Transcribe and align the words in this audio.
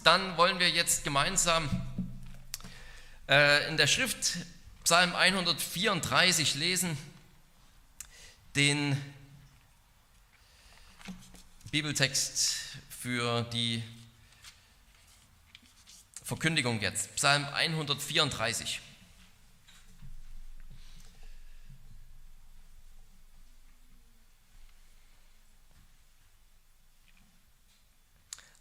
dann 0.00 0.36
wollen 0.36 0.58
wir 0.58 0.70
jetzt 0.70 1.04
gemeinsam 1.04 1.68
äh, 3.28 3.68
in 3.68 3.76
der 3.76 3.86
Schrift 3.86 4.38
Psalm 4.84 5.14
134 5.14 6.54
lesen, 6.54 6.96
den 8.56 9.00
Bibeltext 11.70 12.56
für 12.90 13.42
die 13.44 13.82
Verkündigung 16.24 16.80
jetzt. 16.80 17.14
Psalm 17.16 17.44
134. 17.44 18.80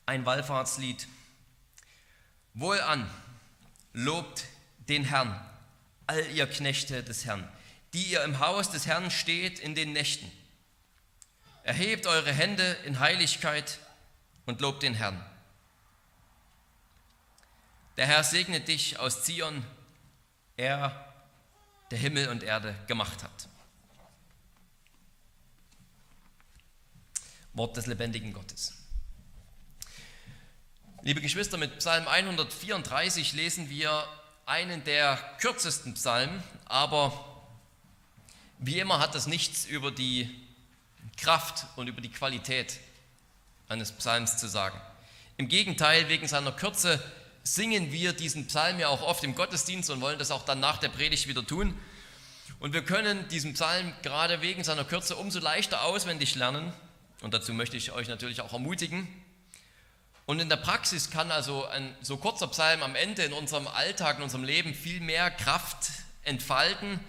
Ein 0.06 0.26
Wallfahrtslied. 0.26 1.08
Wohlan, 2.54 3.10
lobt 3.94 4.46
den 4.90 5.06
Herrn, 5.06 5.40
all 6.08 6.26
ihr 6.32 6.48
Knechte 6.48 7.04
des 7.04 7.26
Herrn, 7.26 7.48
die 7.94 8.04
ihr 8.04 8.24
im 8.24 8.40
Haus 8.40 8.70
des 8.70 8.86
Herrn 8.86 9.12
steht 9.12 9.60
in 9.60 9.76
den 9.76 9.94
Nächten. 9.94 10.30
Erhebt 11.64 12.08
eure 12.08 12.34
Hände 12.34 12.74
in 12.86 13.00
Heiligkeit 13.00 13.80
und 14.46 14.62
lobt 14.62 14.84
den 14.84 14.94
Herrn. 14.94 15.24
Der 17.98 18.08
Herr 18.08 18.24
segnet 18.24 18.68
dich 18.68 19.00
aus 19.00 19.24
Zion, 19.24 19.64
er, 20.58 21.14
der 21.92 22.00
Himmel 22.00 22.30
und 22.30 22.44
Erde 22.44 22.76
gemacht 22.88 23.24
hat. 23.24 23.48
Wort 27.54 27.78
des 27.78 27.86
lebendigen 27.86 28.34
Gottes. 28.34 28.81
Liebe 31.04 31.20
Geschwister, 31.20 31.58
mit 31.58 31.80
Psalm 31.80 32.08
134 32.08 33.34
lesen 33.34 33.72
wir 33.72 34.08
einen 34.46 34.84
der 34.84 35.18
kürzesten 35.40 35.96
Psalmen, 35.96 36.44
aber 36.66 37.26
wie 38.60 38.78
immer 38.78 39.00
hat 39.00 39.16
das 39.16 39.26
nichts 39.26 39.66
über 39.66 39.90
die 39.90 40.30
Kraft 41.18 41.66
und 41.76 41.88
über 41.88 42.02
die 42.02 42.12
Qualität 42.12 42.80
eines 43.68 43.92
Psalms 43.94 44.38
zu 44.38 44.48
sagen. 44.48 44.80
Im 45.38 45.48
Gegenteil, 45.48 46.08
wegen 46.08 46.28
seiner 46.28 46.52
Kürze 46.52 47.02
singen 47.42 47.92
wir 47.92 48.14
diesen 48.14 48.46
Psalm 48.46 48.78
ja 48.78 48.90
auch 48.90 49.02
oft 49.02 49.24
im 49.24 49.34
Gottesdienst 49.34 49.90
und 49.90 50.02
wollen 50.02 50.20
das 50.20 50.30
auch 50.30 50.46
dann 50.46 50.60
nach 50.60 50.78
der 50.78 50.90
Predigt 50.90 51.28
wieder 51.28 51.44
tun. 51.44 51.74
Und 52.60 52.74
wir 52.74 52.86
können 52.86 53.28
diesen 53.30 53.56
Psalm 53.56 53.92
gerade 54.04 54.44
wegen 54.44 54.64
seiner 54.64 54.86
Kürze 54.86 55.16
umso 55.16 55.40
leichter 55.40 55.82
auswendig 55.82 56.36
lernen. 56.36 56.72
Und 57.22 57.34
dazu 57.34 57.56
möchte 57.56 57.76
ich 57.76 57.92
euch 57.92 58.08
natürlich 58.08 58.42
auch 58.42 58.54
ermutigen. 58.54 59.08
Und 60.32 60.40
in 60.40 60.48
der 60.48 60.56
Praxis 60.56 61.10
kann 61.10 61.30
also 61.30 61.66
ein 61.66 61.94
so 62.00 62.16
kurzer 62.16 62.48
Psalm 62.48 62.84
am 62.84 62.96
Ende 62.96 63.24
in 63.24 63.34
unserem 63.34 63.68
Alltag, 63.68 64.16
in 64.16 64.24
unserem 64.24 64.46
Leben 64.46 64.74
viel 64.74 65.02
mehr 65.02 65.30
Kraft 65.30 65.90
entfalten 66.24 67.02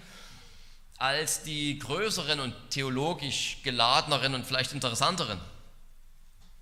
als 0.96 1.44
die 1.44 1.78
größeren 1.78 2.40
und 2.40 2.52
theologisch 2.70 3.58
geladeneren 3.62 4.34
und 4.34 4.44
vielleicht 4.44 4.72
interessanteren, 4.72 5.40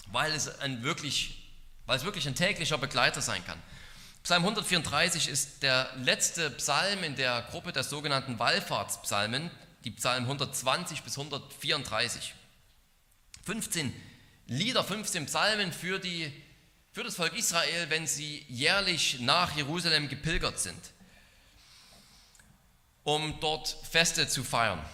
weil 0.08 0.32
es, 0.32 0.60
ein 0.60 0.82
wirklich, 0.82 1.50
weil 1.86 1.96
es 1.96 2.04
wirklich 2.04 2.28
ein 2.28 2.34
täglicher 2.34 2.76
Begleiter 2.76 3.22
sein 3.22 3.42
kann. 3.46 3.58
Psalm 4.22 4.42
134 4.42 5.28
ist 5.28 5.62
der 5.62 5.90
letzte 5.96 6.50
Psalm 6.50 7.04
in 7.04 7.16
der 7.16 7.40
Gruppe 7.50 7.72
der 7.72 7.84
sogenannten 7.84 8.38
Wallfahrtspsalmen, 8.38 9.50
die 9.84 9.92
Psalmen 9.92 10.24
120 10.24 11.04
bis 11.04 11.16
134. 11.16 12.34
15 13.46 13.94
Lieder, 14.46 14.84
15 14.84 15.24
Psalmen 15.24 15.72
für, 15.72 15.98
die, 15.98 16.30
für 16.92 17.04
das 17.04 17.14
Volk 17.16 17.34
Israel, 17.34 17.88
wenn 17.88 18.06
sie 18.06 18.44
jährlich 18.48 19.20
nach 19.20 19.56
Jerusalem 19.56 20.08
gepilgert 20.08 20.58
sind, 20.58 20.90
um 23.04 23.38
dort 23.40 23.76
Feste 23.88 24.28
zu 24.28 24.42
feiern. 24.42 24.84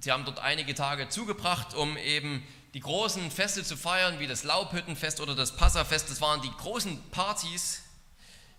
Sie 0.00 0.12
haben 0.12 0.26
dort 0.26 0.38
einige 0.38 0.74
Tage 0.74 1.08
zugebracht, 1.08 1.72
um 1.74 1.96
eben 1.96 2.46
die 2.74 2.80
großen 2.80 3.30
Feste 3.30 3.64
zu 3.64 3.76
feiern, 3.76 4.18
wie 4.18 4.26
das 4.26 4.44
Laubhüttenfest 4.44 5.20
oder 5.20 5.34
das 5.34 5.56
Passafest. 5.56 6.10
Das 6.10 6.20
waren 6.20 6.42
die 6.42 6.50
großen 6.50 7.02
Partys, 7.10 7.82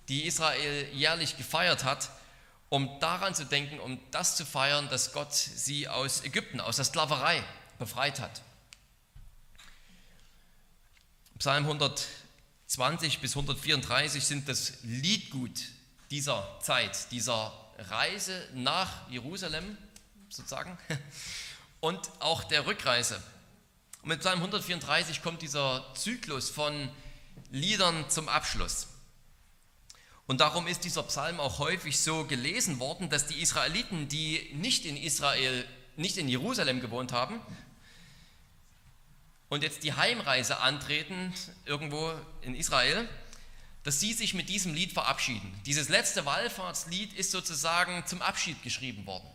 die 0.07 0.25
Israel 0.25 0.87
jährlich 0.91 1.37
gefeiert 1.37 1.83
hat, 1.83 2.09
um 2.69 2.99
daran 2.99 3.35
zu 3.35 3.45
denken, 3.45 3.79
um 3.79 3.99
das 4.09 4.35
zu 4.37 4.45
feiern, 4.45 4.89
dass 4.89 5.13
Gott 5.13 5.33
sie 5.33 5.87
aus 5.87 6.23
Ägypten, 6.23 6.59
aus 6.59 6.77
der 6.77 6.85
Sklaverei 6.85 7.43
befreit 7.77 8.19
hat. 8.19 8.41
Psalm 11.37 11.65
120 12.67 13.19
bis 13.19 13.35
134 13.35 14.25
sind 14.25 14.49
das 14.49 14.73
Liedgut 14.81 15.61
dieser 16.09 16.59
Zeit, 16.61 17.11
dieser 17.11 17.53
Reise 17.77 18.41
nach 18.55 19.07
Jerusalem 19.09 19.77
sozusagen 20.29 20.75
und 21.79 21.99
auch 22.19 22.43
der 22.43 22.65
Rückreise. 22.65 23.21
Und 24.01 24.09
mit 24.09 24.21
Psalm 24.21 24.39
134 24.39 25.21
kommt 25.21 25.43
dieser 25.43 25.85
Zyklus 25.95 26.49
von 26.49 26.89
Liedern 27.51 28.09
zum 28.09 28.29
Abschluss. 28.29 28.87
Und 30.25 30.41
darum 30.41 30.65
ist 30.65 30.83
dieser 30.85 31.03
Psalm 31.03 31.39
auch 31.39 31.59
häufig 31.59 31.99
so 31.99 32.25
gelesen 32.25 32.79
worden, 32.79 33.11
dass 33.11 33.27
die 33.27 33.41
Israeliten, 33.41 34.07
die 34.07 34.49
nicht 34.55 34.85
in 34.85 34.97
Israel, 34.97 35.65
nicht 35.97 36.17
in 36.17 36.27
Jerusalem 36.27 36.81
gewohnt 36.81 37.13
haben, 37.13 37.39
und 39.49 39.63
jetzt 39.63 39.83
die 39.83 39.93
Heimreise 39.93 40.59
antreten, 40.59 41.33
irgendwo 41.65 42.13
in 42.41 42.55
Israel, 42.55 43.07
dass 43.83 43.99
sie 43.99 44.13
sich 44.13 44.33
mit 44.33 44.49
diesem 44.49 44.73
Lied 44.73 44.93
verabschieden. 44.93 45.53
Dieses 45.65 45.89
letzte 45.89 46.25
Wallfahrtslied 46.25 47.13
ist 47.13 47.31
sozusagen 47.31 48.05
zum 48.07 48.21
Abschied 48.21 48.63
geschrieben 48.63 49.05
worden. 49.05 49.29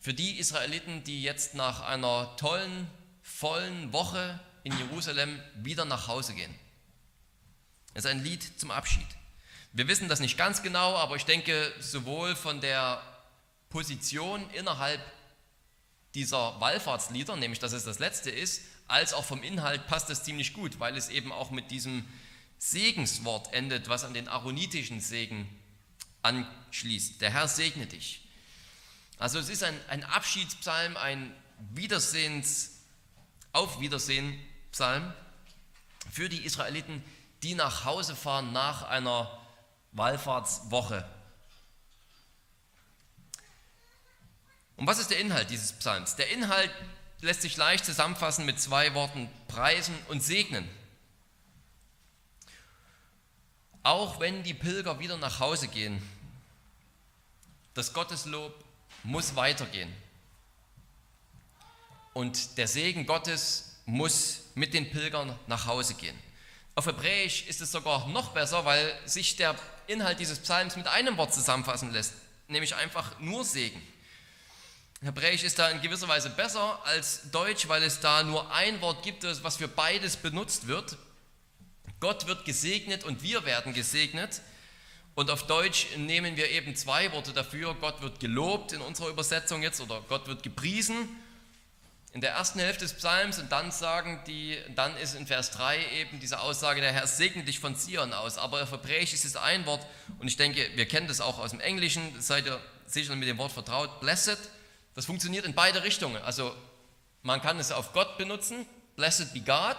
Für 0.00 0.14
die 0.14 0.38
Israeliten, 0.38 1.02
die 1.02 1.22
jetzt 1.22 1.54
nach 1.54 1.80
einer 1.80 2.36
tollen, 2.36 2.88
vollen 3.22 3.92
Woche 3.92 4.38
in 4.62 4.76
Jerusalem 4.78 5.42
wieder 5.56 5.84
nach 5.84 6.06
Hause 6.06 6.34
gehen. 6.34 6.54
Es 7.94 8.04
ist 8.04 8.10
ein 8.10 8.22
Lied 8.22 8.60
zum 8.60 8.70
Abschied. 8.70 9.06
Wir 9.72 9.88
wissen 9.88 10.08
das 10.08 10.20
nicht 10.20 10.38
ganz 10.38 10.62
genau, 10.62 10.94
aber 10.94 11.16
ich 11.16 11.24
denke, 11.24 11.72
sowohl 11.80 12.36
von 12.36 12.60
der 12.60 13.02
Position 13.70 14.48
innerhalb 14.50 15.00
dieser 16.14 16.60
Wallfahrtslieder, 16.60 17.36
nämlich 17.36 17.58
dass 17.58 17.72
es 17.72 17.84
das 17.84 17.98
letzte 17.98 18.30
ist, 18.30 18.62
als 18.88 19.12
auch 19.12 19.24
vom 19.24 19.42
Inhalt 19.42 19.86
passt 19.86 20.08
das 20.10 20.24
ziemlich 20.24 20.54
gut, 20.54 20.80
weil 20.80 20.96
es 20.96 21.10
eben 21.10 21.30
auch 21.30 21.50
mit 21.50 21.70
diesem 21.70 22.04
Segenswort 22.58 23.52
endet, 23.52 23.88
was 23.88 24.04
an 24.04 24.14
den 24.14 24.28
aaronitischen 24.28 25.00
Segen 25.00 25.48
anschließt. 26.22 27.20
Der 27.20 27.30
Herr 27.30 27.46
segne 27.46 27.86
dich. 27.86 28.26
Also 29.18 29.38
es 29.38 29.48
ist 29.48 29.62
ein, 29.62 29.78
ein 29.88 30.04
Abschiedspsalm, 30.04 30.96
ein 30.96 31.34
Wiedersehens, 31.74 32.72
Auf 33.52 33.80
Wiedersehen 33.80 34.38
Psalm 34.72 35.12
für 36.12 36.28
die 36.28 36.44
Israeliten, 36.44 37.02
die 37.42 37.54
nach 37.54 37.84
Hause 37.84 38.14
fahren 38.14 38.52
nach 38.52 38.82
einer 38.82 39.40
Wallfahrtswoche. 39.92 41.08
Und 44.76 44.86
was 44.86 44.98
ist 44.98 45.10
der 45.10 45.18
Inhalt 45.18 45.50
dieses 45.50 45.72
Psalms? 45.72 46.14
Der 46.16 46.30
Inhalt 46.30 46.70
lässt 47.20 47.42
sich 47.42 47.56
leicht 47.56 47.84
zusammenfassen 47.84 48.46
mit 48.46 48.60
zwei 48.60 48.94
Worten, 48.94 49.28
preisen 49.48 49.94
und 50.08 50.22
segnen. 50.22 50.68
Auch 53.82 54.20
wenn 54.20 54.42
die 54.42 54.54
Pilger 54.54 54.98
wieder 55.00 55.16
nach 55.16 55.40
Hause 55.40 55.68
gehen, 55.68 56.02
das 57.74 57.92
Gotteslob 57.92 58.64
muss 59.02 59.36
weitergehen. 59.36 59.92
Und 62.12 62.58
der 62.58 62.66
Segen 62.66 63.06
Gottes 63.06 63.76
muss 63.86 64.40
mit 64.54 64.74
den 64.74 64.90
Pilgern 64.90 65.38
nach 65.46 65.66
Hause 65.66 65.94
gehen. 65.94 66.18
Auf 66.74 66.86
Hebräisch 66.86 67.46
ist 67.46 67.60
es 67.60 67.72
sogar 67.72 68.06
noch 68.08 68.32
besser, 68.32 68.64
weil 68.64 68.92
sich 69.04 69.36
der 69.36 69.54
Inhalt 69.86 70.20
dieses 70.20 70.38
Psalms 70.40 70.76
mit 70.76 70.86
einem 70.86 71.16
Wort 71.16 71.32
zusammenfassen 71.32 71.92
lässt, 71.92 72.14
nämlich 72.48 72.74
einfach 72.74 73.18
nur 73.18 73.44
Segen. 73.44 73.80
Hebräisch 75.00 75.44
ist 75.44 75.58
da 75.58 75.68
in 75.70 75.80
gewisser 75.80 76.08
Weise 76.08 76.28
besser 76.30 76.84
als 76.84 77.30
Deutsch, 77.30 77.68
weil 77.68 77.84
es 77.84 78.00
da 78.00 78.24
nur 78.24 78.52
ein 78.52 78.80
Wort 78.80 79.04
gibt, 79.04 79.22
was 79.44 79.56
für 79.56 79.68
beides 79.68 80.16
benutzt 80.16 80.66
wird. 80.66 80.96
Gott 82.00 82.26
wird 82.26 82.44
gesegnet 82.44 83.04
und 83.04 83.22
wir 83.22 83.44
werden 83.44 83.72
gesegnet. 83.72 84.42
Und 85.14 85.30
auf 85.30 85.46
Deutsch 85.46 85.86
nehmen 85.96 86.36
wir 86.36 86.50
eben 86.50 86.74
zwei 86.74 87.12
Worte 87.12 87.32
dafür. 87.32 87.74
Gott 87.74 88.02
wird 88.02 88.18
gelobt 88.18 88.72
in 88.72 88.80
unserer 88.80 89.08
Übersetzung 89.08 89.62
jetzt 89.62 89.80
oder 89.80 90.00
Gott 90.08 90.26
wird 90.26 90.42
gepriesen 90.42 91.08
in 92.12 92.20
der 92.20 92.30
ersten 92.32 92.58
Hälfte 92.58 92.84
des 92.84 92.94
Psalms 92.94 93.38
und 93.38 93.52
dann 93.52 93.70
sagen 93.70 94.20
die, 94.26 94.56
dann 94.74 94.96
ist 94.96 95.14
in 95.14 95.26
Vers 95.26 95.50
3 95.52 95.78
eben 96.00 96.20
diese 96.20 96.40
Aussage, 96.40 96.80
der 96.80 96.92
Herr 96.92 97.06
segne 97.06 97.44
dich 97.44 97.60
von 97.60 97.76
Zion 97.76 98.12
aus. 98.12 98.38
Aber 98.38 98.62
auf 98.62 98.72
Hebräisch 98.72 99.12
ist 99.12 99.24
es 99.24 99.36
ein 99.36 99.66
Wort 99.66 99.86
und 100.18 100.26
ich 100.26 100.36
denke, 100.36 100.68
wir 100.74 100.86
kennen 100.86 101.06
das 101.06 101.20
auch 101.20 101.38
aus 101.38 101.50
dem 101.50 101.60
Englischen, 101.60 102.20
seid 102.20 102.46
ihr 102.46 102.60
sicher 102.86 103.14
mit 103.14 103.28
dem 103.28 103.38
Wort 103.38 103.52
vertraut, 103.52 104.00
blessed 104.00 104.38
das 104.98 105.06
funktioniert 105.06 105.44
in 105.46 105.54
beide 105.54 105.84
Richtungen. 105.84 106.20
Also 106.24 106.52
man 107.22 107.40
kann 107.40 107.60
es 107.60 107.70
auf 107.70 107.92
Gott 107.92 108.18
benutzen, 108.18 108.66
blessed 108.96 109.32
be 109.32 109.40
God. 109.40 109.76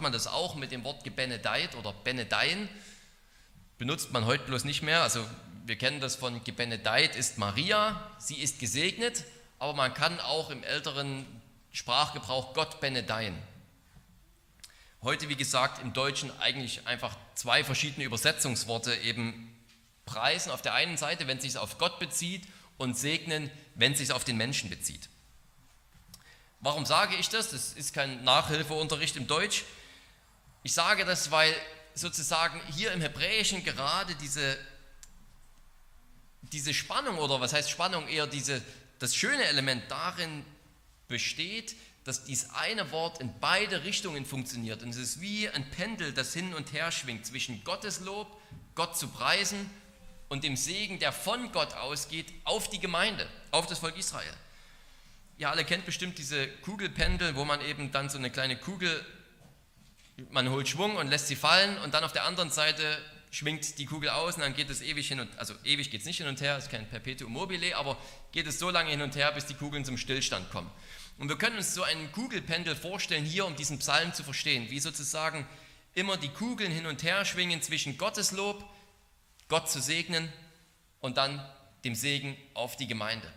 Man 0.00 0.12
das 0.12 0.28
auch 0.28 0.54
mit 0.54 0.70
dem 0.70 0.84
Wort 0.84 1.02
gebenedeit 1.02 1.74
oder 1.74 1.92
benedeien, 1.92 2.68
benutzt 3.76 4.12
man 4.12 4.24
heute 4.24 4.44
bloß 4.44 4.62
nicht 4.62 4.82
mehr. 4.82 5.02
Also 5.02 5.26
wir 5.64 5.74
kennen 5.74 5.98
das 5.98 6.14
von 6.14 6.44
gebenedeit 6.44 7.16
ist 7.16 7.38
Maria, 7.38 8.08
sie 8.20 8.36
ist 8.40 8.60
gesegnet, 8.60 9.24
aber 9.58 9.74
man 9.74 9.94
kann 9.94 10.20
auch 10.20 10.50
im 10.50 10.62
älteren 10.62 11.26
Sprachgebrauch 11.72 12.54
Gott 12.54 12.78
benedeien. 12.78 13.36
Heute, 15.02 15.28
wie 15.28 15.36
gesagt, 15.36 15.80
im 15.80 15.92
Deutschen 15.92 16.36
eigentlich 16.40 16.86
einfach 16.88 17.16
zwei 17.36 17.62
verschiedene 17.62 18.04
Übersetzungsworte 18.04 18.94
eben 18.96 19.56
preisen. 20.06 20.50
Auf 20.50 20.60
der 20.60 20.74
einen 20.74 20.96
Seite, 20.96 21.28
wenn 21.28 21.36
es 21.38 21.44
sich 21.44 21.56
auf 21.56 21.78
Gott 21.78 22.00
bezieht 22.00 22.48
und 22.78 22.98
segnen, 22.98 23.48
wenn 23.76 23.92
es 23.92 23.98
sich 23.98 24.12
auf 24.12 24.24
den 24.24 24.36
Menschen 24.36 24.70
bezieht. 24.70 25.08
Warum 26.60 26.84
sage 26.84 27.14
ich 27.14 27.28
das? 27.28 27.50
Das 27.50 27.74
ist 27.74 27.94
kein 27.94 28.24
Nachhilfeunterricht 28.24 29.14
im 29.14 29.28
Deutsch. 29.28 29.64
Ich 30.64 30.74
sage 30.74 31.04
das, 31.04 31.30
weil 31.30 31.54
sozusagen 31.94 32.60
hier 32.74 32.92
im 32.92 33.00
Hebräischen 33.00 33.62
gerade 33.62 34.16
diese, 34.16 34.58
diese 36.42 36.74
Spannung 36.74 37.18
oder 37.18 37.40
was 37.40 37.52
heißt 37.52 37.70
Spannung, 37.70 38.08
eher 38.08 38.26
diese, 38.26 38.60
das 38.98 39.14
schöne 39.14 39.44
Element 39.44 39.88
darin 39.88 40.44
besteht, 41.06 41.76
dass 42.08 42.24
dies 42.24 42.48
eine 42.54 42.90
Wort 42.90 43.20
in 43.20 43.30
beide 43.38 43.84
Richtungen 43.84 44.24
funktioniert. 44.24 44.82
Und 44.82 44.88
es 44.90 44.96
ist 44.96 45.20
wie 45.20 45.46
ein 45.50 45.68
Pendel, 45.70 46.14
das 46.14 46.32
hin 46.32 46.54
und 46.54 46.72
her 46.72 46.90
schwingt 46.90 47.26
zwischen 47.26 47.62
Gottes 47.64 48.00
Lob, 48.00 48.40
Gott 48.74 48.96
zu 48.96 49.08
preisen 49.08 49.68
und 50.30 50.42
dem 50.42 50.56
Segen, 50.56 50.98
der 50.98 51.12
von 51.12 51.52
Gott 51.52 51.74
ausgeht, 51.74 52.32
auf 52.44 52.70
die 52.70 52.80
Gemeinde, 52.80 53.28
auf 53.50 53.66
das 53.66 53.80
Volk 53.80 53.98
Israel. 53.98 54.32
Ihr 55.36 55.50
alle 55.50 55.66
kennt 55.66 55.84
bestimmt 55.84 56.16
diese 56.16 56.48
Kugelpendel, 56.48 57.36
wo 57.36 57.44
man 57.44 57.60
eben 57.60 57.92
dann 57.92 58.08
so 58.08 58.16
eine 58.16 58.30
kleine 58.30 58.56
Kugel, 58.56 59.04
man 60.30 60.48
holt 60.48 60.66
Schwung 60.66 60.96
und 60.96 61.08
lässt 61.08 61.28
sie 61.28 61.36
fallen 61.36 61.76
und 61.78 61.92
dann 61.92 62.04
auf 62.04 62.12
der 62.12 62.24
anderen 62.24 62.50
Seite 62.50 62.98
schwingt 63.30 63.78
die 63.78 63.84
Kugel 63.84 64.08
aus 64.08 64.36
und 64.36 64.40
dann 64.40 64.54
geht 64.54 64.70
es 64.70 64.80
ewig 64.80 65.08
hin 65.08 65.20
und 65.20 65.38
also 65.38 65.52
ewig 65.62 65.90
geht 65.90 66.00
es 66.00 66.06
nicht 66.06 66.16
hin 66.16 66.26
und 66.26 66.40
her, 66.40 66.56
es 66.56 66.64
ist 66.64 66.70
kein 66.70 66.88
Perpetuum 66.88 67.30
mobile, 67.30 67.76
aber 67.76 67.98
geht 68.32 68.46
es 68.46 68.58
so 68.58 68.70
lange 68.70 68.88
hin 68.90 69.02
und 69.02 69.14
her, 69.14 69.30
bis 69.32 69.44
die 69.44 69.52
Kugeln 69.52 69.84
zum 69.84 69.98
Stillstand 69.98 70.50
kommen. 70.50 70.70
Und 71.18 71.28
wir 71.28 71.36
können 71.36 71.56
uns 71.56 71.74
so 71.74 71.82
einen 71.82 72.10
Kugelpendel 72.12 72.76
vorstellen, 72.76 73.24
hier 73.24 73.44
um 73.44 73.56
diesen 73.56 73.78
Psalm 73.80 74.14
zu 74.14 74.22
verstehen, 74.22 74.70
wie 74.70 74.80
sozusagen 74.80 75.46
immer 75.94 76.16
die 76.16 76.28
Kugeln 76.28 76.70
hin 76.70 76.86
und 76.86 77.02
her 77.02 77.24
schwingen 77.24 77.60
zwischen 77.60 77.98
Gottes 77.98 78.30
Lob, 78.30 78.64
Gott 79.48 79.68
zu 79.68 79.80
segnen 79.80 80.32
und 81.00 81.16
dann 81.16 81.44
dem 81.84 81.94
Segen 81.94 82.36
auf 82.54 82.76
die 82.76 82.86
Gemeinde. 82.86 83.32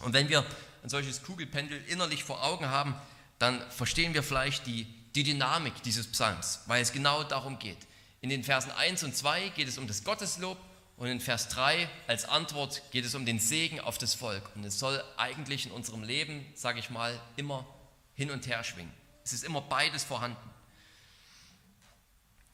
Und 0.00 0.12
wenn 0.12 0.28
wir 0.28 0.44
ein 0.82 0.88
solches 0.90 1.22
Kugelpendel 1.22 1.82
innerlich 1.86 2.24
vor 2.24 2.44
Augen 2.44 2.68
haben, 2.68 2.94
dann 3.38 3.60
verstehen 3.70 4.12
wir 4.12 4.22
vielleicht 4.22 4.66
die, 4.66 4.86
die 5.14 5.22
Dynamik 5.22 5.82
dieses 5.84 6.10
Psalms, 6.10 6.60
weil 6.66 6.82
es 6.82 6.92
genau 6.92 7.24
darum 7.24 7.58
geht. 7.58 7.78
In 8.20 8.28
den 8.28 8.44
Versen 8.44 8.72
1 8.72 9.04
und 9.04 9.16
2 9.16 9.50
geht 9.50 9.68
es 9.68 9.78
um 9.78 9.86
das 9.86 10.04
Gotteslob 10.04 10.58
und 10.96 11.08
in 11.08 11.20
Vers 11.20 11.48
3 11.48 11.88
als 12.06 12.24
Antwort 12.24 12.82
geht 12.92 13.04
es 13.04 13.14
um 13.14 13.26
den 13.26 13.40
Segen 13.40 13.80
auf 13.80 13.98
das 13.98 14.14
Volk. 14.14 14.48
Und 14.54 14.64
es 14.64 14.78
soll 14.78 15.02
eigentlich 15.16 15.66
in 15.66 15.72
unserem 15.72 16.04
Leben, 16.04 16.46
sage 16.54 16.78
ich 16.78 16.90
mal, 16.90 17.20
immer 17.36 17.66
hin 18.14 18.30
und 18.30 18.46
her 18.46 18.62
schwingen. 18.62 18.92
Es 19.24 19.32
ist 19.32 19.44
immer 19.44 19.60
beides 19.60 20.04
vorhanden. 20.04 20.50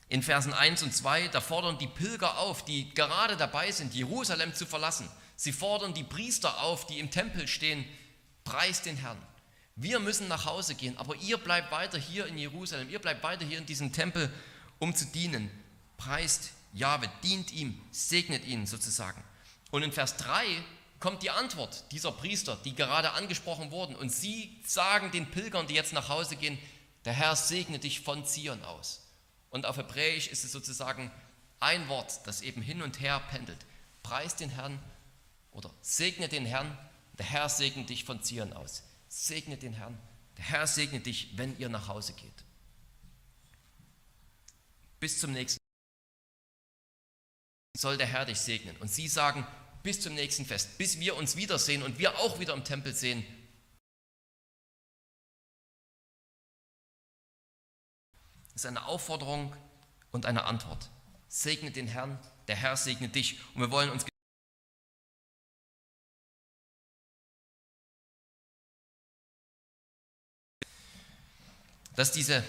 In 0.08 0.22
Versen 0.22 0.54
1 0.54 0.82
und 0.82 0.94
2, 0.94 1.28
da 1.28 1.40
fordern 1.40 1.78
die 1.78 1.86
Pilger 1.86 2.38
auf, 2.38 2.64
die 2.64 2.92
gerade 2.94 3.36
dabei 3.36 3.70
sind, 3.70 3.94
Jerusalem 3.94 4.54
zu 4.54 4.66
verlassen. 4.66 5.08
Sie 5.36 5.52
fordern 5.52 5.94
die 5.94 6.02
Priester 6.02 6.62
auf, 6.62 6.86
die 6.86 6.98
im 6.98 7.10
Tempel 7.10 7.46
stehen, 7.46 7.84
preist 8.44 8.86
den 8.86 8.96
Herrn. 8.96 9.20
Wir 9.76 10.00
müssen 10.00 10.28
nach 10.28 10.46
Hause 10.46 10.74
gehen, 10.74 10.98
aber 10.98 11.14
ihr 11.16 11.38
bleibt 11.38 11.70
weiter 11.70 11.98
hier 11.98 12.26
in 12.26 12.36
Jerusalem, 12.36 12.90
ihr 12.90 12.98
bleibt 12.98 13.22
weiter 13.22 13.44
hier 13.44 13.58
in 13.58 13.66
diesem 13.66 13.92
Tempel, 13.92 14.32
um 14.78 14.94
zu 14.94 15.06
dienen. 15.06 15.50
Preist 15.96 16.50
Jahwe, 16.72 17.10
dient 17.22 17.52
ihm, 17.52 17.80
segnet 17.90 18.44
ihn 18.44 18.66
sozusagen. 18.66 19.22
Und 19.70 19.82
in 19.82 19.92
Vers 19.92 20.16
3 20.16 20.44
kommt 20.98 21.22
die 21.22 21.30
Antwort 21.30 21.84
dieser 21.92 22.12
Priester, 22.12 22.58
die 22.64 22.74
gerade 22.74 23.12
angesprochen 23.12 23.70
wurden. 23.70 23.96
Und 23.96 24.10
sie 24.10 24.60
sagen 24.66 25.10
den 25.10 25.30
Pilgern, 25.30 25.66
die 25.66 25.74
jetzt 25.74 25.92
nach 25.92 26.08
Hause 26.08 26.36
gehen, 26.36 26.58
der 27.04 27.12
Herr 27.12 27.36
segne 27.36 27.78
dich 27.78 28.00
von 28.00 28.24
Zion 28.26 28.62
aus. 28.64 29.06
Und 29.50 29.66
auf 29.66 29.76
Hebräisch 29.76 30.28
ist 30.28 30.44
es 30.44 30.52
sozusagen 30.52 31.10
ein 31.58 31.88
Wort, 31.88 32.26
das 32.26 32.42
eben 32.42 32.62
hin 32.62 32.82
und 32.82 33.00
her 33.00 33.20
pendelt. 33.30 33.58
Preist 34.02 34.40
den 34.40 34.50
Herrn 34.50 34.78
oder 35.52 35.70
segne 35.82 36.28
den 36.28 36.46
Herrn 36.46 36.76
der 37.20 37.26
Herr 37.26 37.50
segne 37.50 37.84
dich 37.84 38.04
von 38.04 38.22
Zion 38.22 38.54
aus. 38.54 38.82
Segne 39.10 39.58
den 39.58 39.74
Herrn. 39.74 39.98
Der 40.38 40.44
Herr 40.44 40.66
segne 40.66 41.00
dich, 41.00 41.36
wenn 41.36 41.58
ihr 41.58 41.68
nach 41.68 41.86
Hause 41.86 42.14
geht. 42.14 42.44
Bis 45.00 45.20
zum 45.20 45.32
nächsten 45.32 45.59
soll 47.76 47.96
der 47.96 48.06
Herr 48.06 48.26
dich 48.26 48.40
segnen. 48.40 48.76
Und 48.78 48.88
sie 48.88 49.08
sagen, 49.08 49.46
bis 49.82 50.00
zum 50.00 50.14
nächsten 50.14 50.44
Fest, 50.44 50.76
bis 50.78 51.00
wir 51.00 51.16
uns 51.16 51.36
wiedersehen 51.36 51.82
und 51.82 51.98
wir 51.98 52.18
auch 52.18 52.38
wieder 52.38 52.54
im 52.54 52.64
Tempel 52.64 52.94
sehen. 52.94 53.24
Das 58.52 58.64
ist 58.64 58.66
eine 58.66 58.84
Aufforderung 58.86 59.56
und 60.10 60.26
eine 60.26 60.44
Antwort. 60.44 60.90
Segne 61.28 61.70
den 61.70 61.86
Herrn, 61.86 62.18
der 62.48 62.56
Herr 62.56 62.76
segne 62.76 63.08
dich. 63.08 63.40
Und 63.54 63.62
wir 63.62 63.70
wollen 63.70 63.90
uns 63.90 64.04
dass 72.00 72.12
diese, 72.12 72.42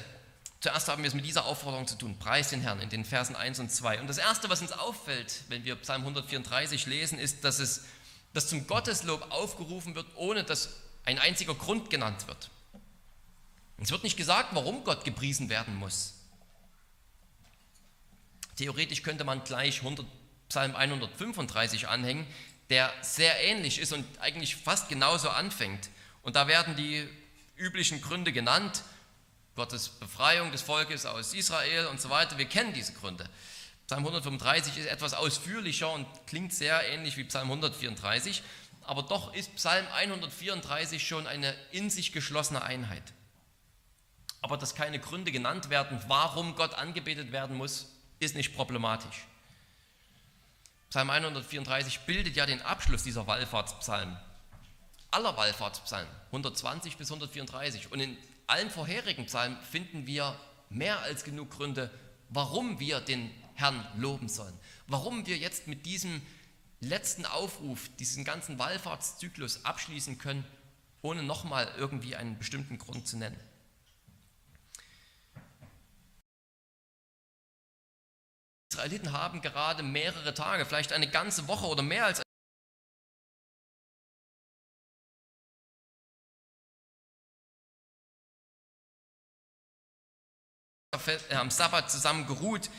zuerst 0.62 0.88
haben 0.88 1.04
wir 1.04 1.10
es 1.10 1.13
mit 1.13 1.25
dieser 1.25 1.46
Aufforderung 1.46 1.88
zu 1.88 1.96
tun, 1.96 2.18
preis 2.18 2.50
den 2.50 2.62
Herrn 2.62 2.80
in 2.80 2.90
den 2.90 3.04
Versen 3.04 3.36
1 3.36 3.60
und 3.60 3.72
2. 3.72 4.00
Und 4.00 4.08
das 4.08 4.18
Erste, 4.18 4.50
was 4.50 4.62
uns 4.62 4.72
auffällt, 4.72 5.42
wenn 5.50 5.66
wir 5.66 5.75
Psalm 5.75 6.02
134 6.02 6.86
lesen, 6.86 7.19
ist, 7.19 7.44
dass 7.44 7.60
es 7.60 7.81
dass 8.34 8.48
zum 8.48 8.68
Gotteslob 8.68 9.31
aufgerufen 9.31 9.96
wird, 9.96 10.08
ohne 10.16 10.44
dass 10.44 10.78
ein 11.04 11.19
einziger 11.19 11.56
Grund 11.56 11.90
genannt 11.90 12.28
wird. 12.28 12.50
Es 13.78 13.92
wird 13.92 14.04
nicht 14.04 14.18
gesagt, 14.18 14.50
warum 14.54 14.84
Gott 14.84 15.04
gepriesen 15.04 15.50
werden 15.50 15.75
muss. 15.75 16.13
Theoretisch 18.56 19.02
könnte 19.02 19.24
man 19.24 19.44
gleich 19.44 19.80
100, 19.80 20.06
Psalm 20.50 20.75
135 20.75 21.88
anhängen, 21.88 22.28
der 22.69 22.94
sehr 23.02 23.44
ähnlich 23.44 23.80
ist 23.80 23.92
und 23.92 24.06
eigentlich 24.19 24.56
fast 24.56 24.88
genauso 24.88 25.30
anfängt. 25.30 25.90
Und 26.22 26.36
da 26.36 26.48
werden 26.48 26.75
die 26.75 27.08
üblichen 27.58 28.02
Gründe 28.02 28.31
genannt, 28.31 28.84
Gottes 29.55 29.89
Befreiung 29.89 30.51
des 30.51 30.62
Volkes 30.62 31.05
aus 31.05 31.34
Israel 31.34 31.88
und 31.88 32.00
so 32.00 32.10
weiter. 32.10 32.38
Wir 32.38 32.46
kennen 32.46 32.74
diese 32.74 32.93
Gründe. 32.93 33.27
Psalm 33.88 34.05
135 34.05 34.77
ist 34.77 34.86
etwas 34.86 35.13
ausführlicher 35.13 35.91
und 35.91 36.08
klingt 36.25 36.53
sehr 36.53 36.88
ähnlich 36.89 37.17
wie 37.17 37.25
Psalm 37.25 37.51
134, 37.51 38.41
aber 38.84 39.03
doch 39.03 39.34
ist 39.34 39.53
Psalm 39.55 39.86
134 39.93 41.05
schon 41.05 41.27
eine 41.27 41.53
in 41.72 41.89
sich 41.89 42.13
geschlossene 42.13 42.62
Einheit. 42.62 43.03
Aber 44.41 44.58
dass 44.58 44.75
keine 44.75 45.00
Gründe 45.00 45.31
genannt 45.31 45.70
werden, 45.70 46.01
warum 46.08 46.55
Gott 46.55 46.74
angebetet 46.74 47.34
werden 47.34 47.58
muss, 47.58 47.88
ist 48.20 48.36
nicht 48.36 48.55
problematisch. 48.55 49.25
Psalm 50.89 51.10
134 51.10 52.00
bildet 52.01 52.36
ja 52.36 52.46
den 52.46 52.62
Abschluss 52.62 53.03
dieser 53.03 53.27
Wallfahrtspsalmen, 53.27 54.17
aller 55.12 55.36
Wallfahrtspsalmen, 55.36 56.13
120 56.27 56.98
bis 56.98 57.12
134. 57.12 57.91
Und 57.91 58.00
in 58.00 58.17
allen 58.51 58.70
vorherigen 58.70 59.25
Psalmen 59.27 59.58
finden 59.62 60.05
wir 60.05 60.38
mehr 60.70 61.00
als 61.00 61.24
genug 61.24 61.51
Gründe, 61.51 61.89
warum 62.29 62.79
wir 62.79 63.00
den 63.00 63.31
Herrn 63.53 63.88
loben 63.96 64.27
sollen. 64.27 64.53
Warum 64.88 65.25
wir 65.25 65.38
jetzt 65.38 65.67
mit 65.67 65.86
diesem 65.86 66.22
letzten 66.81 67.25
Aufruf, 67.25 67.89
diesen 67.98 68.25
ganzen 68.25 68.60
Wallfahrtszyklus 68.60 69.63
abschließen 69.63 70.17
können, 70.17 70.43
ohne 71.01 71.24
nochmal 71.24 71.72
irgendwie 71.77 72.15
einen 72.15 72.38
bestimmten 72.38 72.77
Grund 72.77 73.08
zu 73.08 73.17
nennen. 73.17 73.39
Israeliten 78.70 79.13
haben 79.13 79.41
gerade 79.41 79.81
mehrere 79.81 80.34
Tage, 80.34 80.65
vielleicht 80.65 80.91
eine 80.91 81.10
ganze 81.10 81.48
Woche 81.48 81.67
oder 81.67 81.84
mehr 81.84 82.05
als 82.05 82.22
am 91.29 91.50
Sabbat 91.50 91.89
zusammen 91.89 92.27
geruht. 92.27 92.69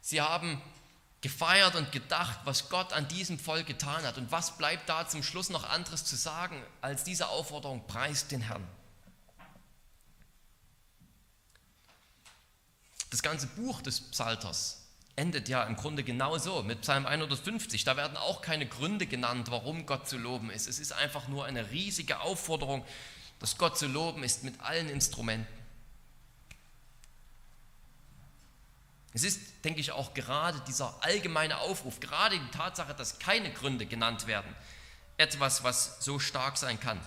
Sie 0.00 0.22
haben 0.22 0.62
gefeiert 1.20 1.74
und 1.74 1.92
gedacht, 1.92 2.38
was 2.44 2.70
Gott 2.70 2.94
an 2.94 3.06
diesem 3.08 3.38
Volk 3.38 3.66
getan 3.66 4.02
hat. 4.04 4.16
Und 4.16 4.32
was 4.32 4.56
bleibt 4.56 4.88
da 4.88 5.06
zum 5.06 5.22
Schluss 5.22 5.50
noch 5.50 5.68
anderes 5.68 6.06
zu 6.06 6.16
sagen 6.16 6.62
als 6.80 7.04
diese 7.04 7.28
Aufforderung, 7.28 7.86
preist 7.86 8.30
den 8.30 8.40
Herrn. 8.40 8.66
Das 13.10 13.22
ganze 13.22 13.46
Buch 13.48 13.82
des 13.82 14.00
Psalters 14.00 14.86
endet 15.16 15.50
ja 15.50 15.64
im 15.64 15.76
Grunde 15.76 16.02
genauso 16.02 16.62
mit 16.62 16.80
Psalm 16.80 17.04
150. 17.04 17.84
Da 17.84 17.94
werden 17.98 18.16
auch 18.16 18.40
keine 18.40 18.66
Gründe 18.66 19.06
genannt, 19.06 19.50
warum 19.50 19.84
Gott 19.84 20.08
zu 20.08 20.16
loben 20.16 20.48
ist. 20.48 20.66
Es 20.66 20.78
ist 20.78 20.92
einfach 20.92 21.28
nur 21.28 21.44
eine 21.44 21.70
riesige 21.70 22.20
Aufforderung, 22.20 22.86
dass 23.38 23.58
Gott 23.58 23.76
zu 23.76 23.86
loben 23.86 24.22
ist 24.22 24.44
mit 24.44 24.58
allen 24.60 24.88
Instrumenten. 24.88 25.59
Es 29.12 29.24
ist, 29.24 29.64
denke 29.64 29.80
ich, 29.80 29.92
auch 29.92 30.14
gerade 30.14 30.60
dieser 30.68 31.02
allgemeine 31.02 31.58
Aufruf, 31.58 31.98
gerade 32.00 32.38
die 32.38 32.50
Tatsache, 32.50 32.94
dass 32.94 33.18
keine 33.18 33.52
Gründe 33.52 33.86
genannt 33.86 34.26
werden, 34.26 34.54
etwas, 35.16 35.64
was 35.64 36.04
so 36.04 36.18
stark 36.18 36.56
sein 36.56 36.78
kann. 36.78 37.00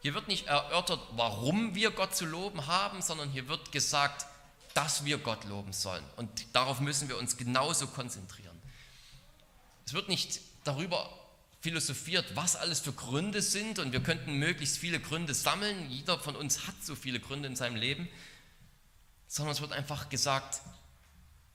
Hier 0.00 0.14
wird 0.14 0.28
nicht 0.28 0.46
erörtert, 0.46 1.00
warum 1.12 1.74
wir 1.74 1.90
Gott 1.90 2.14
zu 2.14 2.26
loben 2.26 2.66
haben, 2.66 3.02
sondern 3.02 3.30
hier 3.30 3.48
wird 3.48 3.72
gesagt, 3.72 4.26
dass 4.74 5.04
wir 5.04 5.18
Gott 5.18 5.44
loben 5.44 5.72
sollen. 5.72 6.04
Und 6.16 6.46
darauf 6.54 6.80
müssen 6.80 7.08
wir 7.08 7.18
uns 7.18 7.36
genauso 7.36 7.86
konzentrieren. 7.88 8.60
Es 9.86 9.92
wird 9.92 10.08
nicht 10.08 10.40
darüber 10.64 11.10
philosophiert, 11.60 12.34
was 12.34 12.56
alles 12.56 12.80
für 12.80 12.92
Gründe 12.92 13.42
sind 13.42 13.78
und 13.78 13.92
wir 13.92 14.02
könnten 14.02 14.34
möglichst 14.34 14.78
viele 14.78 14.98
Gründe 14.98 15.34
sammeln. 15.34 15.90
Jeder 15.90 16.18
von 16.18 16.34
uns 16.34 16.66
hat 16.66 16.74
so 16.82 16.96
viele 16.96 17.20
Gründe 17.20 17.48
in 17.48 17.54
seinem 17.54 17.76
Leben, 17.76 18.08
sondern 19.28 19.54
es 19.54 19.60
wird 19.60 19.72
einfach 19.72 20.08
gesagt, 20.08 20.60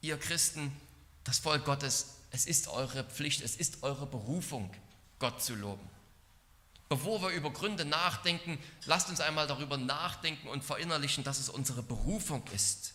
ihr 0.02 0.18
Christen, 0.18 0.72
das 1.24 1.40
Volk 1.40 1.66
Gottes, 1.66 2.18
es 2.32 2.46
ist 2.46 2.68
eure 2.68 3.04
Pflicht, 3.04 3.42
es 3.42 3.56
ist 3.56 3.84
eure 3.84 4.06
Berufung, 4.06 4.74
Gott 5.20 5.42
zu 5.42 5.56
loben. 5.56 5.88
Bevor 6.90 7.22
wir 7.22 7.30
über 7.30 7.52
Gründe 7.52 7.84
nachdenken, 7.84 8.58
lasst 8.86 9.10
uns 9.10 9.20
einmal 9.20 9.48
darüber 9.48 9.78
nachdenken 9.78 10.48
und 10.48 10.64
verinnerlichen, 10.64 11.24
dass 11.24 11.40
es 11.40 11.50
unsere 11.50 11.84
Berufung 11.84 12.48
ist. 12.54 12.94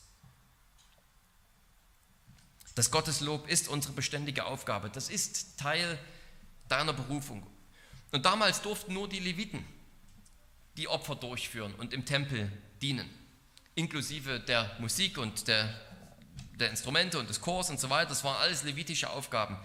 Das 2.75 2.91
Gotteslob 2.91 3.49
ist 3.49 3.69
unsere 3.69 3.93
beständige 3.93 4.47
Aufgabe. 4.47 4.89
Das 4.89 5.11
ist 5.11 5.59
Teil 5.59 5.99
deiner 6.69 6.95
Berufung. 6.95 7.47
Und 8.13 8.25
damals 8.25 8.63
durften 8.63 8.95
nur 8.95 9.09
die 9.09 9.19
Leviten 9.19 9.65
die 10.77 10.89
Opfer 10.89 11.15
durchführen 11.15 11.75
und 11.75 11.93
im 11.93 12.07
Tempel 12.07 12.51
dienen, 12.81 13.09
inklusive 13.75 14.41
der 14.41 14.75
Musik 14.79 15.19
und 15.19 15.49
der, 15.49 15.69
der 16.59 16.71
Instrumente 16.71 17.19
und 17.19 17.29
des 17.29 17.41
Chors 17.41 17.71
und 17.71 17.81
so 17.81 17.91
weiter. 17.91 18.11
Das 18.11 18.25
waren 18.25 18.41
alles 18.41 18.63
levitische 18.63 19.11
Aufgaben. 19.11 19.59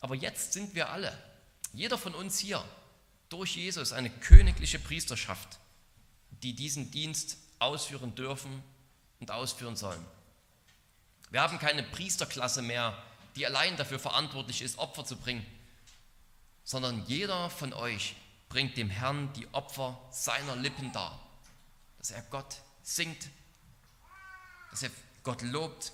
Aber 0.00 0.14
jetzt 0.14 0.52
sind 0.52 0.74
wir 0.74 0.90
alle, 0.90 1.16
jeder 1.72 1.98
von 1.98 2.14
uns 2.14 2.38
hier, 2.38 2.64
durch 3.28 3.56
Jesus 3.56 3.92
eine 3.92 4.10
königliche 4.10 4.78
Priesterschaft, 4.78 5.58
die 6.42 6.54
diesen 6.54 6.90
Dienst 6.90 7.36
ausführen 7.58 8.14
dürfen 8.14 8.62
und 9.20 9.30
ausführen 9.30 9.76
sollen. 9.76 10.04
Wir 11.30 11.42
haben 11.42 11.58
keine 11.58 11.84
Priesterklasse 11.84 12.60
mehr, 12.60 13.00
die 13.36 13.46
allein 13.46 13.76
dafür 13.76 14.00
verantwortlich 14.00 14.62
ist, 14.62 14.78
Opfer 14.78 15.04
zu 15.04 15.16
bringen, 15.16 15.46
sondern 16.64 17.04
jeder 17.06 17.50
von 17.50 17.72
euch 17.72 18.16
bringt 18.48 18.76
dem 18.76 18.90
Herrn 18.90 19.32
die 19.34 19.46
Opfer 19.52 20.00
seiner 20.10 20.56
Lippen 20.56 20.92
dar, 20.92 21.20
dass 21.98 22.10
er 22.10 22.22
Gott 22.22 22.56
singt, 22.82 23.28
dass 24.72 24.82
er 24.82 24.90
Gott 25.22 25.42
lobt 25.42 25.92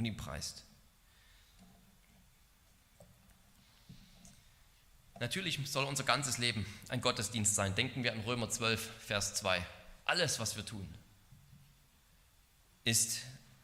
und 0.00 0.06
ihn 0.06 0.16
preist. 0.16 0.64
Natürlich 5.20 5.60
soll 5.70 5.84
unser 5.84 6.04
ganzes 6.04 6.38
Leben 6.38 6.64
ein 6.88 7.02
Gottesdienst 7.02 7.54
sein. 7.54 7.74
Denken 7.74 8.02
wir 8.02 8.12
an 8.12 8.20
Römer 8.20 8.48
12, 8.48 8.80
Vers 8.98 9.34
2. 9.34 9.62
Alles, 10.06 10.40
was 10.40 10.56
wir 10.56 10.64
tun, 10.64 10.88
ist, 12.84 13.18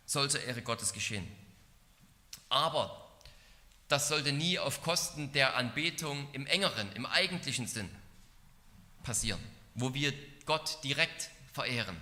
soll 0.04 0.30
zur 0.30 0.42
Ehre 0.42 0.60
Gottes 0.60 0.92
geschehen. 0.92 1.26
Aber 2.50 3.18
das 3.88 4.08
sollte 4.08 4.32
nie 4.32 4.58
auf 4.58 4.82
Kosten 4.82 5.32
der 5.32 5.56
Anbetung 5.56 6.28
im 6.34 6.46
engeren, 6.46 6.92
im 6.92 7.06
eigentlichen 7.06 7.66
Sinn 7.66 7.88
passieren, 9.04 9.40
wo 9.74 9.94
wir 9.94 10.12
Gott 10.44 10.84
direkt 10.84 11.30
verehren. 11.54 11.96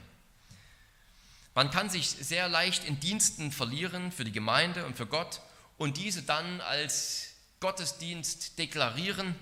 Man 1.54 1.70
kann 1.70 1.88
sich 1.88 2.08
sehr 2.08 2.48
leicht 2.48 2.84
in 2.84 2.98
Diensten 2.98 3.52
verlieren 3.52 4.10
für 4.10 4.24
die 4.24 4.32
Gemeinde 4.32 4.84
und 4.86 4.96
für 4.96 5.06
Gott 5.06 5.40
und 5.78 5.96
diese 5.96 6.22
dann 6.22 6.60
als 6.60 7.34
Gottesdienst 7.60 8.58
deklarieren 8.58 9.36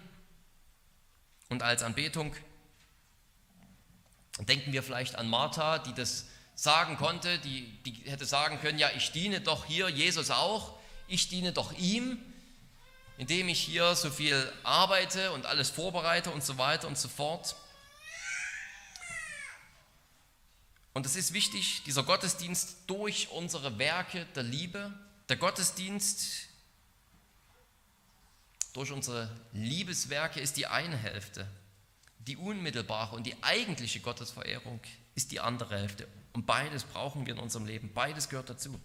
und 1.49 1.63
als 1.63 1.83
Anbetung. 1.83 2.35
Denken 4.41 4.73
wir 4.73 4.83
vielleicht 4.83 5.17
an 5.17 5.29
Martha, 5.29 5.79
die 5.79 5.95
das 5.95 6.27
sagen 6.55 6.97
konnte, 6.97 7.39
die, 7.39 7.67
die 7.85 7.93
hätte 8.11 8.27
sagen 8.27 8.61
können, 8.61 8.79
ja, 8.79 8.91
ich 8.97 9.13
diene 9.13 9.41
doch 9.41 9.65
hier 9.65 9.89
Jesus 9.89 10.31
auch, 10.31 10.79
ich 11.09 11.29
diene 11.29 11.53
doch 11.53 11.73
ihm, 11.73 12.19
indem 13.19 13.49
ich 13.49 13.61
hier 13.61 13.95
so 13.95 14.11
viel 14.11 14.51
arbeite 14.63 15.33
und 15.33 15.47
alles 15.47 15.71
vorbereite 15.71 16.31
und 16.31 16.45
so 16.45 16.59
weiter 16.59 16.89
und 16.89 16.99
so 16.99 17.09
fort. 17.09 17.57
Und 20.95 21.07
es 21.07 21.17
ist 21.17 21.33
wichtig, 21.33 21.83
dieser 21.85 22.03
Gottesdienst 22.03 22.79
durch 22.87 23.31
unsere 23.31 23.79
Werke 23.79 24.27
der 24.35 24.43
Liebe, 24.43 24.93
der 25.29 25.37
Gottesdienst 25.37 26.49
durch 28.73 28.91
unsere 28.91 29.31
Liebeswerke 29.53 30.41
ist 30.41 30.57
die 30.57 30.67
eine 30.67 30.97
Hälfte. 30.97 31.47
Die 32.19 32.37
unmittelbare 32.37 33.17
und 33.17 33.27
die 33.27 33.43
eigentliche 33.43 34.01
Gottesverehrung 34.01 34.81
ist 35.15 35.33
die 35.33 35.41
andere 35.41 35.79
Hälfte. 35.79 36.07
Und 36.33 36.47
beides 36.47 36.85
brauchen 36.85 37.27
wir 37.27 37.35
in 37.35 37.41
unserem 37.41 37.67
Leben. 37.67 37.93
Beides 37.93 38.29
gehört 38.29 38.49
dazu. 38.49 38.81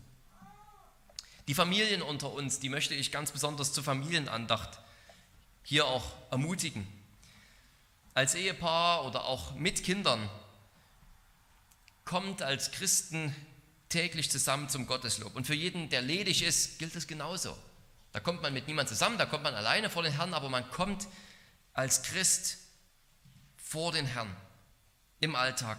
Die 1.48 1.54
Familien 1.54 2.02
unter 2.02 2.32
uns, 2.32 2.60
die 2.60 2.70
möchte 2.70 2.94
ich 2.94 3.12
ganz 3.12 3.32
besonders 3.32 3.72
zur 3.72 3.84
Familienandacht 3.84 4.80
hier 5.64 5.86
auch 5.86 6.06
ermutigen. 6.32 6.86
Als 8.14 8.36
Ehepaar 8.36 9.06
oder 9.06 9.26
auch 9.26 9.56
mit 9.56 9.84
Kindern 9.84 10.30
kommt 12.08 12.42
als 12.42 12.72
Christen 12.72 13.36
täglich 13.90 14.32
zusammen 14.32 14.68
zum 14.68 14.88
Gotteslob. 14.88 15.36
Und 15.36 15.46
für 15.46 15.54
jeden, 15.54 15.90
der 15.90 16.02
ledig 16.02 16.42
ist, 16.42 16.80
gilt 16.80 16.96
es 16.96 17.06
genauso. 17.06 17.56
Da 18.14 18.20
kommt 18.20 18.42
man 18.42 18.52
mit 18.52 18.66
niemandem 18.68 18.96
zusammen, 18.96 19.20
da 19.20 19.28
kommt 19.28 19.44
man 19.44 19.54
alleine 19.54 19.92
vor 19.92 20.02
den 20.02 20.14
Herrn, 20.14 20.34
aber 20.34 20.50
man 20.50 20.68
kommt 20.72 21.08
als 21.74 22.02
Christ 22.02 22.58
vor 23.58 23.92
den 23.92 24.08
Herrn 24.08 24.36
im 25.20 25.36
Alltag 25.36 25.78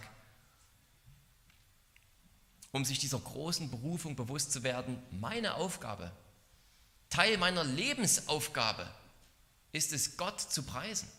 um 2.71 2.85
sich 2.85 2.99
dieser 2.99 3.19
großen 3.19 3.71
Berufung 3.71 4.15
bewusst 4.15 4.51
zu 4.51 4.63
werden, 4.63 5.01
meine 5.11 5.55
Aufgabe, 5.55 6.11
Teil 7.09 7.37
meiner 7.37 7.63
Lebensaufgabe 7.63 8.87
ist 9.71 9.93
es, 9.93 10.17
Gott 10.17 10.39
zu 10.39 10.63
preisen. 10.63 11.09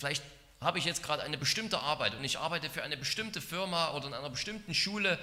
Vielleicht 0.00 0.24
habe 0.62 0.78
ich 0.78 0.86
jetzt 0.86 1.02
gerade 1.02 1.22
eine 1.22 1.36
bestimmte 1.36 1.78
Arbeit 1.78 2.14
und 2.14 2.24
ich 2.24 2.38
arbeite 2.38 2.70
für 2.70 2.82
eine 2.82 2.96
bestimmte 2.96 3.42
Firma 3.42 3.92
oder 3.92 4.08
in 4.08 4.14
einer 4.14 4.30
bestimmten 4.30 4.72
Schule 4.72 5.18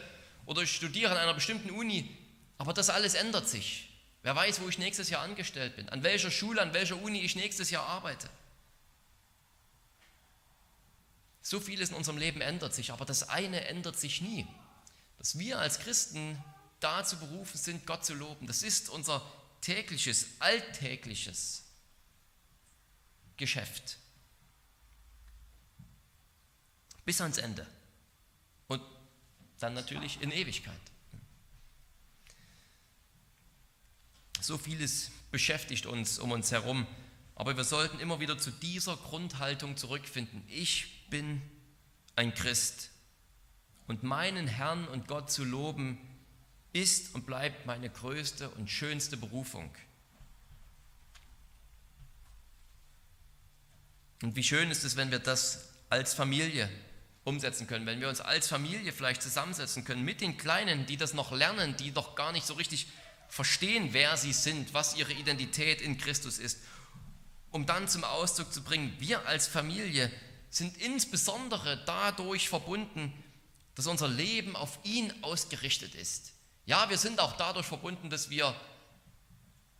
oder 0.45 0.61
ich 0.61 0.71
studiere 0.73 1.11
an 1.11 1.17
einer 1.17 1.33
bestimmten 1.33 1.71
Uni, 1.71 2.15
aber 2.59 2.73
das 2.73 2.91
alles 2.91 3.15
ändert 3.15 3.49
sich. 3.49 3.89
Wer 4.21 4.35
weiß, 4.35 4.61
wo 4.61 4.69
ich 4.69 4.77
nächstes 4.77 5.09
Jahr 5.09 5.23
angestellt 5.23 5.75
bin, 5.75 5.89
an 5.89 6.03
welcher 6.03 6.29
Schule, 6.29 6.61
an 6.61 6.75
welcher 6.75 7.01
Uni 7.01 7.21
ich 7.21 7.35
nächstes 7.35 7.71
Jahr 7.71 7.87
arbeite. 7.87 8.29
So 11.41 11.59
vieles 11.59 11.89
in 11.89 11.95
unserem 11.95 12.19
Leben 12.19 12.41
ändert 12.41 12.75
sich, 12.75 12.91
aber 12.91 13.05
das 13.05 13.29
eine 13.29 13.65
ändert 13.65 13.99
sich 13.99 14.21
nie. 14.21 14.45
Dass 15.17 15.39
wir 15.39 15.57
als 15.57 15.79
Christen 15.79 16.37
dazu 16.81 17.17
berufen 17.17 17.57
sind, 17.57 17.87
Gott 17.87 18.05
zu 18.05 18.13
loben, 18.13 18.45
das 18.45 18.61
ist 18.61 18.89
unser 18.89 19.25
tägliches, 19.61 20.27
alltägliches 20.37 21.63
Geschäft. 23.37 23.97
Bis 27.07 27.21
ans 27.21 27.37
Ende. 27.37 27.65
Und 28.67 28.81
dann 29.59 29.73
natürlich 29.73 30.21
in 30.21 30.29
Ewigkeit. 30.29 30.75
So 34.41 34.57
vieles 34.57 35.11
beschäftigt 35.31 35.85
uns 35.85 36.19
um 36.19 36.31
uns 36.31 36.51
herum, 36.51 36.85
aber 37.33 37.55
wir 37.55 37.63
sollten 37.63 38.01
immer 38.01 38.19
wieder 38.19 38.37
zu 38.37 38.51
dieser 38.51 38.97
Grundhaltung 38.97 39.77
zurückfinden. 39.77 40.43
Ich 40.49 41.09
bin 41.09 41.41
ein 42.17 42.33
Christ 42.35 42.89
und 43.87 44.03
meinen 44.03 44.45
Herrn 44.45 44.85
und 44.89 45.07
Gott 45.07 45.31
zu 45.31 45.45
loben 45.45 45.97
ist 46.73 47.15
und 47.15 47.25
bleibt 47.25 47.65
meine 47.65 47.89
größte 47.89 48.49
und 48.49 48.69
schönste 48.69 49.15
Berufung. 49.15 49.73
Und 54.23 54.35
wie 54.35 54.43
schön 54.43 54.69
ist 54.69 54.83
es, 54.83 54.97
wenn 54.97 55.09
wir 55.09 55.19
das 55.19 55.69
als 55.89 56.13
Familie 56.13 56.69
umsetzen 57.27 57.67
können, 57.67 57.85
wenn 57.85 57.99
wir 57.99 58.07
uns 58.07 58.21
als 58.21 58.47
Familie 58.47 58.93
vielleicht 58.93 59.21
zusammensetzen 59.21 59.83
können 59.83 60.03
mit 60.03 60.21
den 60.21 60.37
Kleinen, 60.37 60.85
die 60.85 60.95
das 60.95 61.13
noch 61.13 61.33
lernen, 61.33 61.75
die 61.75 61.91
doch 61.91 62.15
gar 62.15 62.31
nicht 62.31 62.47
so 62.47 62.53
richtig 62.53 62.87
verstehen, 63.27 63.89
wer 63.91 64.15
sie 64.15 64.31
sind, 64.31 64.73
was 64.73 64.95
ihre 64.95 65.11
Identität 65.11 65.81
in 65.81 65.97
Christus 65.97 66.39
ist, 66.39 66.59
um 67.51 67.65
dann 67.65 67.89
zum 67.89 68.05
Ausdruck 68.05 68.53
zu 68.53 68.63
bringen, 68.63 68.95
wir 68.99 69.27
als 69.27 69.45
Familie 69.45 70.09
sind 70.49 70.77
insbesondere 70.77 71.83
dadurch 71.85 72.47
verbunden, 72.47 73.11
dass 73.75 73.87
unser 73.87 74.07
Leben 74.07 74.55
auf 74.55 74.79
ihn 74.83 75.13
ausgerichtet 75.21 75.95
ist. 75.95 76.31
Ja, 76.65 76.89
wir 76.89 76.97
sind 76.97 77.19
auch 77.19 77.35
dadurch 77.35 77.65
verbunden, 77.65 78.09
dass 78.09 78.29
wir 78.29 78.55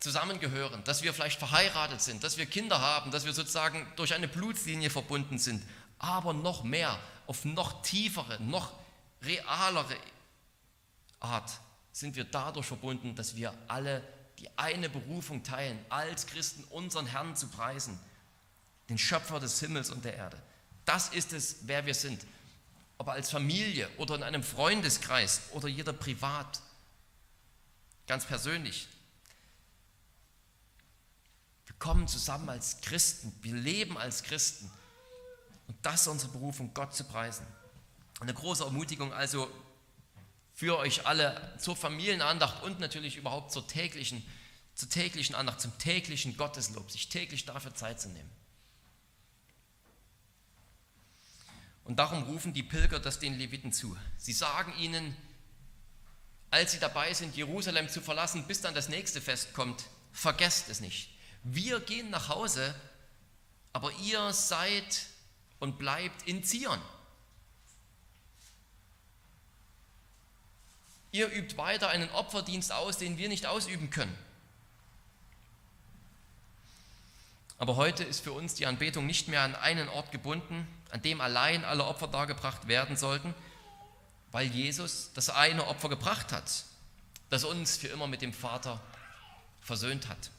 zusammengehören, 0.00 0.84
dass 0.84 1.02
wir 1.02 1.14
vielleicht 1.14 1.38
verheiratet 1.38 2.02
sind, 2.02 2.22
dass 2.22 2.36
wir 2.36 2.44
Kinder 2.44 2.80
haben, 2.80 3.10
dass 3.10 3.24
wir 3.24 3.32
sozusagen 3.32 3.90
durch 3.96 4.12
eine 4.12 4.28
Blutlinie 4.28 4.90
verbunden 4.90 5.38
sind. 5.38 5.64
Aber 5.98 6.32
noch 6.32 6.62
mehr, 6.64 6.98
auf 7.26 7.44
noch 7.44 7.82
tiefere, 7.82 8.40
noch 8.42 8.72
realere 9.22 9.96
Art 11.20 11.50
sind 11.92 12.14
wir 12.16 12.24
dadurch 12.24 12.66
verbunden, 12.66 13.14
dass 13.14 13.34
wir 13.34 13.52
alle 13.66 14.02
die 14.38 14.48
eine 14.56 14.88
Berufung 14.88 15.42
teilen, 15.42 15.78
als 15.88 16.26
Christen 16.26 16.62
unseren 16.70 17.06
Herrn 17.06 17.34
zu 17.34 17.48
preisen, 17.48 17.98
den 18.88 18.98
Schöpfer 18.98 19.40
des 19.40 19.58
Himmels 19.60 19.90
und 19.90 20.04
der 20.04 20.14
Erde. 20.14 20.40
Das 20.84 21.08
ist 21.08 21.32
es, 21.32 21.56
wer 21.62 21.84
wir 21.86 21.94
sind. 21.94 22.24
Ob 22.98 23.08
als 23.08 23.30
Familie 23.30 23.88
oder 23.96 24.14
in 24.14 24.22
einem 24.22 24.42
Freundeskreis 24.42 25.42
oder 25.52 25.68
jeder 25.68 25.92
privat, 25.92 26.60
ganz 28.06 28.24
persönlich. 28.24 28.88
Wir 31.66 31.76
kommen 31.78 32.08
zusammen 32.08 32.48
als 32.48 32.80
Christen, 32.80 33.32
wir 33.42 33.54
leben 33.54 33.98
als 33.98 34.22
Christen. 34.22 34.70
Und 35.68 35.76
das 35.82 36.02
ist 36.02 36.08
unsere 36.08 36.32
Berufung, 36.32 36.74
Gott 36.74 36.94
zu 36.94 37.04
preisen. 37.04 37.46
Eine 38.20 38.34
große 38.34 38.64
Ermutigung 38.64 39.12
also 39.12 39.48
für 40.54 40.76
euch 40.78 41.06
alle 41.06 41.56
zur 41.60 41.76
Familienandacht 41.76 42.64
und 42.64 42.80
natürlich 42.80 43.16
überhaupt 43.16 43.52
zur 43.52 43.68
täglichen, 43.68 44.26
zur 44.74 44.88
täglichen 44.88 45.36
Andacht, 45.36 45.60
zum 45.60 45.76
täglichen 45.78 46.36
Gotteslob, 46.36 46.90
sich 46.90 47.08
täglich 47.08 47.44
dafür 47.44 47.74
Zeit 47.74 48.00
zu 48.00 48.08
nehmen. 48.08 48.30
Und 51.84 51.96
darum 51.96 52.24
rufen 52.24 52.52
die 52.52 52.62
Pilger 52.62 52.98
das 52.98 53.18
den 53.18 53.38
Leviten 53.38 53.72
zu. 53.72 53.96
Sie 54.18 54.32
sagen 54.32 54.74
ihnen, 54.78 55.16
als 56.50 56.72
sie 56.72 56.78
dabei 56.78 57.14
sind, 57.14 57.36
Jerusalem 57.36 57.88
zu 57.88 58.00
verlassen, 58.00 58.46
bis 58.46 58.60
dann 58.60 58.74
das 58.74 58.88
nächste 58.88 59.20
Fest 59.20 59.54
kommt, 59.54 59.84
vergesst 60.12 60.68
es 60.68 60.80
nicht. 60.80 61.10
Wir 61.44 61.80
gehen 61.80 62.10
nach 62.10 62.28
Hause, 62.28 62.74
aber 63.72 63.92
ihr 64.02 64.32
seid 64.32 65.06
und 65.60 65.78
bleibt 65.78 66.26
in 66.26 66.44
Zion. 66.44 66.80
Ihr 71.10 71.32
übt 71.32 71.56
weiter 71.56 71.88
einen 71.88 72.10
Opferdienst 72.10 72.72
aus, 72.72 72.98
den 72.98 73.18
wir 73.18 73.28
nicht 73.28 73.46
ausüben 73.46 73.90
können. 73.90 74.16
Aber 77.58 77.76
heute 77.76 78.04
ist 78.04 78.20
für 78.20 78.32
uns 78.32 78.54
die 78.54 78.66
Anbetung 78.66 79.06
nicht 79.06 79.26
mehr 79.26 79.42
an 79.42 79.56
einen 79.56 79.88
Ort 79.88 80.12
gebunden, 80.12 80.66
an 80.90 81.02
dem 81.02 81.20
allein 81.20 81.64
alle 81.64 81.84
Opfer 81.84 82.06
dargebracht 82.06 82.68
werden 82.68 82.96
sollten, 82.96 83.34
weil 84.30 84.46
Jesus 84.46 85.10
das 85.14 85.30
eine 85.30 85.66
Opfer 85.66 85.88
gebracht 85.88 86.32
hat, 86.32 86.64
das 87.30 87.44
uns 87.44 87.76
für 87.76 87.88
immer 87.88 88.06
mit 88.06 88.22
dem 88.22 88.32
Vater 88.32 88.80
versöhnt 89.60 90.08
hat. 90.08 90.30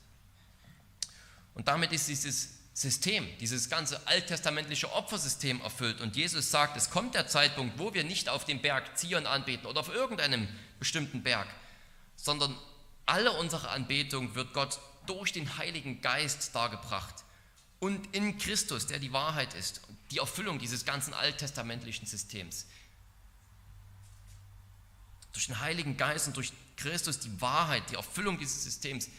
Und 1.55 1.67
damit 1.67 1.91
ist 1.91 2.07
dieses 2.07 2.58
System, 2.79 3.27
dieses 3.39 3.69
ganze 3.69 4.07
alttestamentliche 4.07 4.89
Opfersystem 4.93 5.59
erfüllt. 5.59 5.99
Und 5.99 6.15
Jesus 6.15 6.49
sagt, 6.49 6.77
es 6.77 6.89
kommt 6.89 7.13
der 7.13 7.27
Zeitpunkt, 7.27 7.77
wo 7.77 7.93
wir 7.93 8.05
nicht 8.05 8.29
auf 8.29 8.45
dem 8.45 8.61
Berg 8.61 8.97
Zion 8.97 9.25
anbeten 9.25 9.65
oder 9.65 9.81
auf 9.81 9.93
irgendeinem 9.93 10.47
bestimmten 10.79 11.21
Berg, 11.21 11.47
sondern 12.15 12.57
alle 13.05 13.33
unsere 13.33 13.67
Anbetung 13.67 14.33
wird 14.33 14.53
Gott 14.53 14.79
durch 15.07 15.33
den 15.33 15.57
Heiligen 15.57 15.99
Geist 15.99 16.55
dargebracht 16.55 17.15
und 17.79 18.15
in 18.15 18.37
Christus, 18.37 18.87
der 18.87 18.99
die 18.99 19.11
Wahrheit 19.11 19.55
ist, 19.55 19.81
die 20.11 20.19
Erfüllung 20.19 20.57
dieses 20.57 20.85
ganzen 20.85 21.13
alttestamentlichen 21.13 22.05
Systems. 22.05 22.65
Durch 25.33 25.47
den 25.47 25.59
Heiligen 25.59 25.97
Geist 25.97 26.27
und 26.27 26.37
durch 26.37 26.53
Christus 26.77 27.19
die 27.19 27.41
Wahrheit, 27.41 27.83
die 27.89 27.95
Erfüllung 27.95 28.37
dieses 28.37 28.63
Systems, 28.63 29.09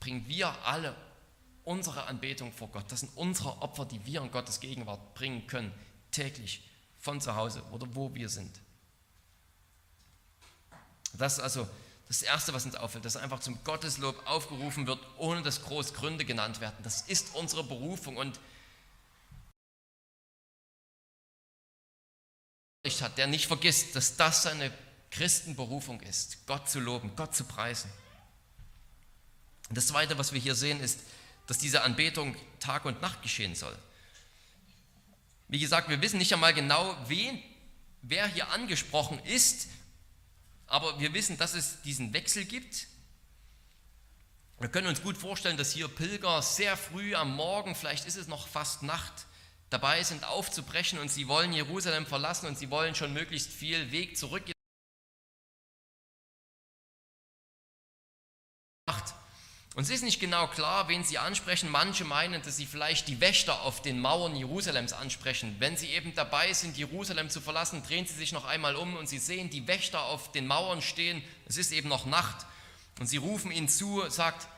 bringen 0.00 0.28
wir 0.28 0.48
alle 0.66 0.94
unsere 1.66 2.06
Anbetung 2.06 2.52
vor 2.52 2.68
Gott. 2.68 2.90
Das 2.90 3.00
sind 3.00 3.14
unsere 3.16 3.60
Opfer, 3.60 3.84
die 3.84 4.04
wir 4.06 4.22
in 4.22 4.30
Gottes 4.30 4.60
Gegenwart 4.60 5.14
bringen 5.14 5.46
können, 5.46 5.74
täglich, 6.12 6.66
von 6.98 7.20
zu 7.20 7.34
Hause 7.34 7.62
oder 7.72 7.86
wo 7.94 8.14
wir 8.14 8.28
sind. 8.28 8.58
Das 11.12 11.34
ist 11.34 11.40
also 11.40 11.68
das 12.08 12.22
Erste, 12.22 12.54
was 12.54 12.64
uns 12.64 12.76
auffällt, 12.76 13.04
dass 13.04 13.16
einfach 13.16 13.40
zum 13.40 13.62
Gotteslob 13.64 14.26
aufgerufen 14.26 14.86
wird, 14.86 15.00
ohne 15.18 15.42
dass 15.42 15.62
groß 15.62 15.92
Gründe 15.92 16.24
genannt 16.24 16.60
werden. 16.60 16.76
Das 16.82 17.02
ist 17.02 17.34
unsere 17.34 17.64
Berufung 17.64 18.16
und 18.16 18.38
hat, 23.00 23.18
der 23.18 23.26
nicht 23.26 23.46
vergisst, 23.46 23.96
dass 23.96 24.16
das 24.16 24.44
seine 24.44 24.72
Christenberufung 25.10 26.00
ist, 26.02 26.46
Gott 26.46 26.70
zu 26.70 26.78
loben, 26.78 27.10
Gott 27.16 27.34
zu 27.34 27.42
preisen. 27.42 27.90
Und 29.68 29.76
das 29.76 29.88
Zweite, 29.88 30.16
was 30.18 30.32
wir 30.32 30.40
hier 30.40 30.54
sehen, 30.54 30.80
ist, 30.80 31.00
dass 31.46 31.58
diese 31.58 31.82
Anbetung 31.82 32.36
Tag 32.60 32.84
und 32.84 33.00
Nacht 33.02 33.22
geschehen 33.22 33.54
soll. 33.54 33.76
Wie 35.48 35.60
gesagt, 35.60 35.88
wir 35.88 36.02
wissen 36.02 36.18
nicht 36.18 36.32
einmal 36.32 36.54
genau, 36.54 36.96
wen, 37.06 37.40
wer 38.02 38.26
hier 38.26 38.50
angesprochen 38.50 39.20
ist, 39.24 39.68
aber 40.66 40.98
wir 40.98 41.14
wissen, 41.14 41.38
dass 41.38 41.54
es 41.54 41.80
diesen 41.82 42.12
Wechsel 42.12 42.44
gibt. 42.44 42.88
Wir 44.58 44.68
können 44.68 44.88
uns 44.88 45.02
gut 45.02 45.16
vorstellen, 45.16 45.56
dass 45.56 45.72
hier 45.72 45.86
Pilger 45.86 46.42
sehr 46.42 46.76
früh 46.76 47.14
am 47.14 47.36
Morgen, 47.36 47.74
vielleicht 47.74 48.06
ist 48.06 48.16
es 48.16 48.26
noch 48.26 48.48
fast 48.48 48.82
Nacht, 48.82 49.26
dabei 49.70 50.02
sind 50.02 50.24
aufzubrechen 50.24 50.98
und 50.98 51.10
sie 51.10 51.28
wollen 51.28 51.52
Jerusalem 51.52 52.06
verlassen 52.06 52.46
und 52.46 52.58
sie 52.58 52.70
wollen 52.70 52.94
schon 52.94 53.12
möglichst 53.12 53.52
viel 53.52 53.92
Weg 53.92 54.16
zurück 54.16 54.44
Und 59.76 59.82
es 59.82 59.90
ist 59.90 60.02
nicht 60.02 60.20
genau 60.20 60.46
klar, 60.46 60.88
wen 60.88 61.04
sie 61.04 61.18
ansprechen. 61.18 61.70
Manche 61.70 62.06
meinen, 62.06 62.40
dass 62.40 62.56
sie 62.56 62.64
vielleicht 62.64 63.08
die 63.08 63.20
Wächter 63.20 63.60
auf 63.60 63.82
den 63.82 64.00
Mauern 64.00 64.34
Jerusalems 64.34 64.94
ansprechen. 64.94 65.54
Wenn 65.58 65.76
sie 65.76 65.88
eben 65.88 66.14
dabei 66.14 66.50
sind, 66.54 66.78
Jerusalem 66.78 67.28
zu 67.28 67.42
verlassen, 67.42 67.82
drehen 67.82 68.06
sie 68.06 68.14
sich 68.14 68.32
noch 68.32 68.46
einmal 68.46 68.74
um 68.74 68.96
und 68.96 69.06
sie 69.06 69.18
sehen 69.18 69.50
die 69.50 69.68
Wächter 69.68 70.00
auf 70.04 70.32
den 70.32 70.46
Mauern 70.46 70.80
stehen. 70.80 71.22
Es 71.44 71.58
ist 71.58 71.72
eben 71.72 71.90
noch 71.90 72.06
Nacht. 72.06 72.46
Und 73.00 73.06
sie 73.06 73.18
rufen 73.18 73.50
ihnen 73.50 73.68
zu, 73.68 74.02
sagt, 74.08 74.48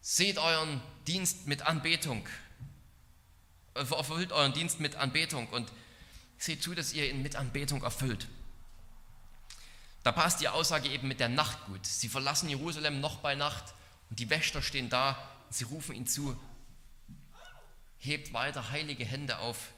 seht 0.00 0.38
euren 0.38 0.80
Dienst 1.08 1.48
mit 1.48 1.62
Anbetung. 1.62 2.24
Erfüllt 3.74 4.30
euren 4.30 4.52
Dienst 4.52 4.78
mit 4.78 4.94
Anbetung 4.94 5.48
und 5.48 5.72
seht 6.38 6.62
zu, 6.62 6.72
dass 6.76 6.92
ihr 6.92 7.10
ihn 7.10 7.20
mit 7.20 7.34
Anbetung 7.34 7.82
erfüllt. 7.82 8.28
Da 10.04 10.12
passt 10.12 10.40
die 10.40 10.48
Aussage 10.48 10.88
eben 10.88 11.08
mit 11.08 11.18
der 11.18 11.30
Nacht 11.30 11.66
gut. 11.66 11.84
Sie 11.84 12.08
verlassen 12.08 12.48
Jerusalem 12.48 13.00
noch 13.00 13.16
bei 13.16 13.34
Nacht 13.34 13.74
und 14.12 14.18
die 14.18 14.28
Wächter 14.28 14.60
stehen 14.60 14.90
da 14.90 15.12
und 15.46 15.54
sie 15.54 15.64
rufen 15.64 15.94
ihn 15.94 16.06
zu, 16.06 16.38
hebt 17.96 18.34
weiter 18.34 18.70
heilige 18.70 19.06
Hände 19.06 19.38
auf 19.38 19.72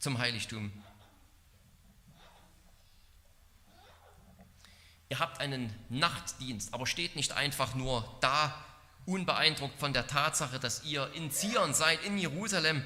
zum 0.00 0.18
Heiligtum. 0.18 0.72
Ihr 5.08 5.20
habt 5.20 5.38
einen 5.38 5.72
Nachtdienst, 5.90 6.74
aber 6.74 6.88
steht 6.88 7.14
nicht 7.14 7.34
einfach 7.34 7.76
nur 7.76 8.18
da, 8.20 8.52
unbeeindruckt 9.04 9.78
von 9.78 9.92
der 9.92 10.08
Tatsache, 10.08 10.58
dass 10.58 10.82
ihr 10.82 11.08
in 11.14 11.30
Zion 11.30 11.72
seid, 11.72 12.02
in 12.02 12.18
Jerusalem. 12.18 12.82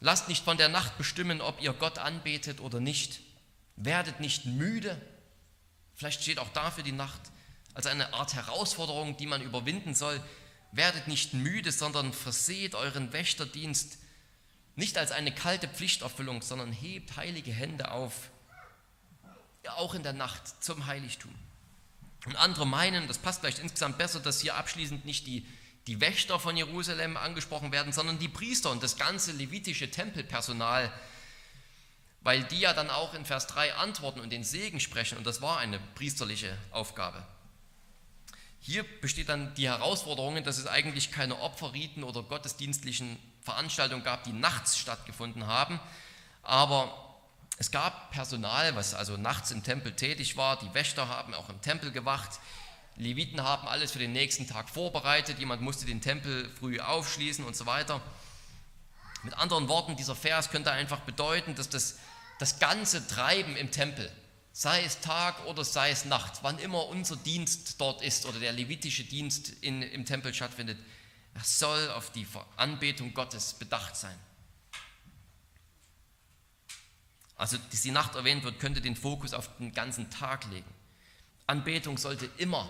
Lasst 0.00 0.30
nicht 0.30 0.44
von 0.46 0.56
der 0.56 0.70
Nacht 0.70 0.96
bestimmen, 0.96 1.42
ob 1.42 1.60
ihr 1.60 1.74
Gott 1.74 1.98
anbetet 1.98 2.60
oder 2.60 2.80
nicht. 2.80 3.20
Werdet 3.76 4.18
nicht 4.20 4.46
müde. 4.46 4.98
Vielleicht 5.94 6.22
steht 6.22 6.38
auch 6.38 6.54
dafür 6.54 6.84
die 6.84 6.92
Nacht 6.92 7.20
als 7.78 7.86
eine 7.86 8.12
Art 8.12 8.34
Herausforderung, 8.34 9.16
die 9.18 9.26
man 9.26 9.40
überwinden 9.40 9.94
soll. 9.94 10.20
Werdet 10.72 11.06
nicht 11.06 11.32
müde, 11.32 11.70
sondern 11.70 12.12
verseht 12.12 12.74
euren 12.74 13.12
Wächterdienst 13.12 13.98
nicht 14.74 14.98
als 14.98 15.12
eine 15.12 15.32
kalte 15.32 15.68
Pflichterfüllung, 15.68 16.42
sondern 16.42 16.72
hebt 16.72 17.16
heilige 17.16 17.52
Hände 17.52 17.92
auf, 17.92 18.30
ja, 19.64 19.74
auch 19.74 19.94
in 19.94 20.02
der 20.02 20.12
Nacht 20.12 20.42
zum 20.60 20.86
Heiligtum. 20.86 21.32
Und 22.26 22.34
andere 22.34 22.66
meinen, 22.66 23.06
das 23.06 23.18
passt 23.18 23.40
vielleicht 23.40 23.60
insgesamt 23.60 23.96
besser, 23.96 24.18
dass 24.18 24.40
hier 24.40 24.56
abschließend 24.56 25.04
nicht 25.04 25.28
die, 25.28 25.46
die 25.86 26.00
Wächter 26.00 26.40
von 26.40 26.56
Jerusalem 26.56 27.16
angesprochen 27.16 27.70
werden, 27.70 27.92
sondern 27.92 28.18
die 28.18 28.28
Priester 28.28 28.72
und 28.72 28.82
das 28.82 28.96
ganze 28.96 29.30
levitische 29.30 29.88
Tempelpersonal, 29.88 30.92
weil 32.22 32.42
die 32.42 32.58
ja 32.58 32.72
dann 32.72 32.90
auch 32.90 33.14
in 33.14 33.24
Vers 33.24 33.46
3 33.46 33.74
antworten 33.74 34.18
und 34.18 34.30
den 34.30 34.42
Segen 34.42 34.80
sprechen 34.80 35.16
und 35.16 35.28
das 35.28 35.40
war 35.42 35.58
eine 35.58 35.78
priesterliche 35.94 36.58
Aufgabe. 36.72 37.24
Hier 38.60 38.84
besteht 39.00 39.28
dann 39.28 39.54
die 39.54 39.68
Herausforderung, 39.68 40.42
dass 40.44 40.58
es 40.58 40.66
eigentlich 40.66 41.10
keine 41.10 41.40
Opferriten 41.40 42.04
oder 42.04 42.22
gottesdienstlichen 42.22 43.18
Veranstaltungen 43.42 44.04
gab, 44.04 44.24
die 44.24 44.32
nachts 44.32 44.76
stattgefunden 44.76 45.46
haben, 45.46 45.80
aber 46.42 47.08
es 47.58 47.72
gab 47.72 48.12
Personal, 48.12 48.76
was 48.76 48.94
also 48.94 49.16
nachts 49.16 49.50
im 49.50 49.64
Tempel 49.64 49.92
tätig 49.92 50.36
war. 50.36 50.58
Die 50.58 50.72
Wächter 50.74 51.08
haben 51.08 51.34
auch 51.34 51.48
im 51.48 51.60
Tempel 51.60 51.90
gewacht. 51.90 52.38
Leviten 52.96 53.42
haben 53.42 53.66
alles 53.66 53.90
für 53.90 53.98
den 53.98 54.12
nächsten 54.12 54.46
Tag 54.46 54.68
vorbereitet. 54.68 55.40
Jemand 55.40 55.60
musste 55.60 55.84
den 55.84 56.00
Tempel 56.00 56.48
früh 56.58 56.78
aufschließen 56.78 57.44
und 57.44 57.56
so 57.56 57.66
weiter. 57.66 58.00
Mit 59.24 59.34
anderen 59.34 59.68
Worten, 59.68 59.96
dieser 59.96 60.14
Vers 60.14 60.50
könnte 60.50 60.70
einfach 60.70 61.00
bedeuten, 61.00 61.56
dass 61.56 61.68
das, 61.68 61.98
das 62.38 62.60
ganze 62.60 63.06
Treiben 63.08 63.56
im 63.56 63.72
Tempel, 63.72 64.10
sei 64.58 64.82
es 64.82 64.98
Tag 64.98 65.46
oder 65.46 65.64
sei 65.64 65.90
es 65.90 66.04
Nacht, 66.04 66.40
wann 66.42 66.58
immer 66.58 66.86
unser 66.86 67.14
Dienst 67.14 67.80
dort 67.80 68.02
ist 68.02 68.26
oder 68.26 68.40
der 68.40 68.52
levitische 68.52 69.04
Dienst 69.04 69.50
in, 69.60 69.82
im 69.82 70.04
Tempel 70.04 70.34
stattfindet, 70.34 70.78
er 71.32 71.44
soll 71.44 71.90
auf 71.90 72.10
die 72.10 72.26
Anbetung 72.56 73.14
Gottes 73.14 73.54
bedacht 73.54 73.94
sein. 73.94 74.18
also 77.36 77.56
dass 77.70 77.82
die 77.82 77.92
Nacht 77.92 78.16
erwähnt 78.16 78.42
wird, 78.42 78.58
könnte 78.58 78.80
den 78.80 78.96
Fokus 78.96 79.32
auf 79.32 79.48
den 79.58 79.72
ganzen 79.72 80.10
Tag 80.10 80.44
legen. 80.50 80.74
Anbetung 81.46 81.96
sollte 81.96 82.28
immer 82.36 82.68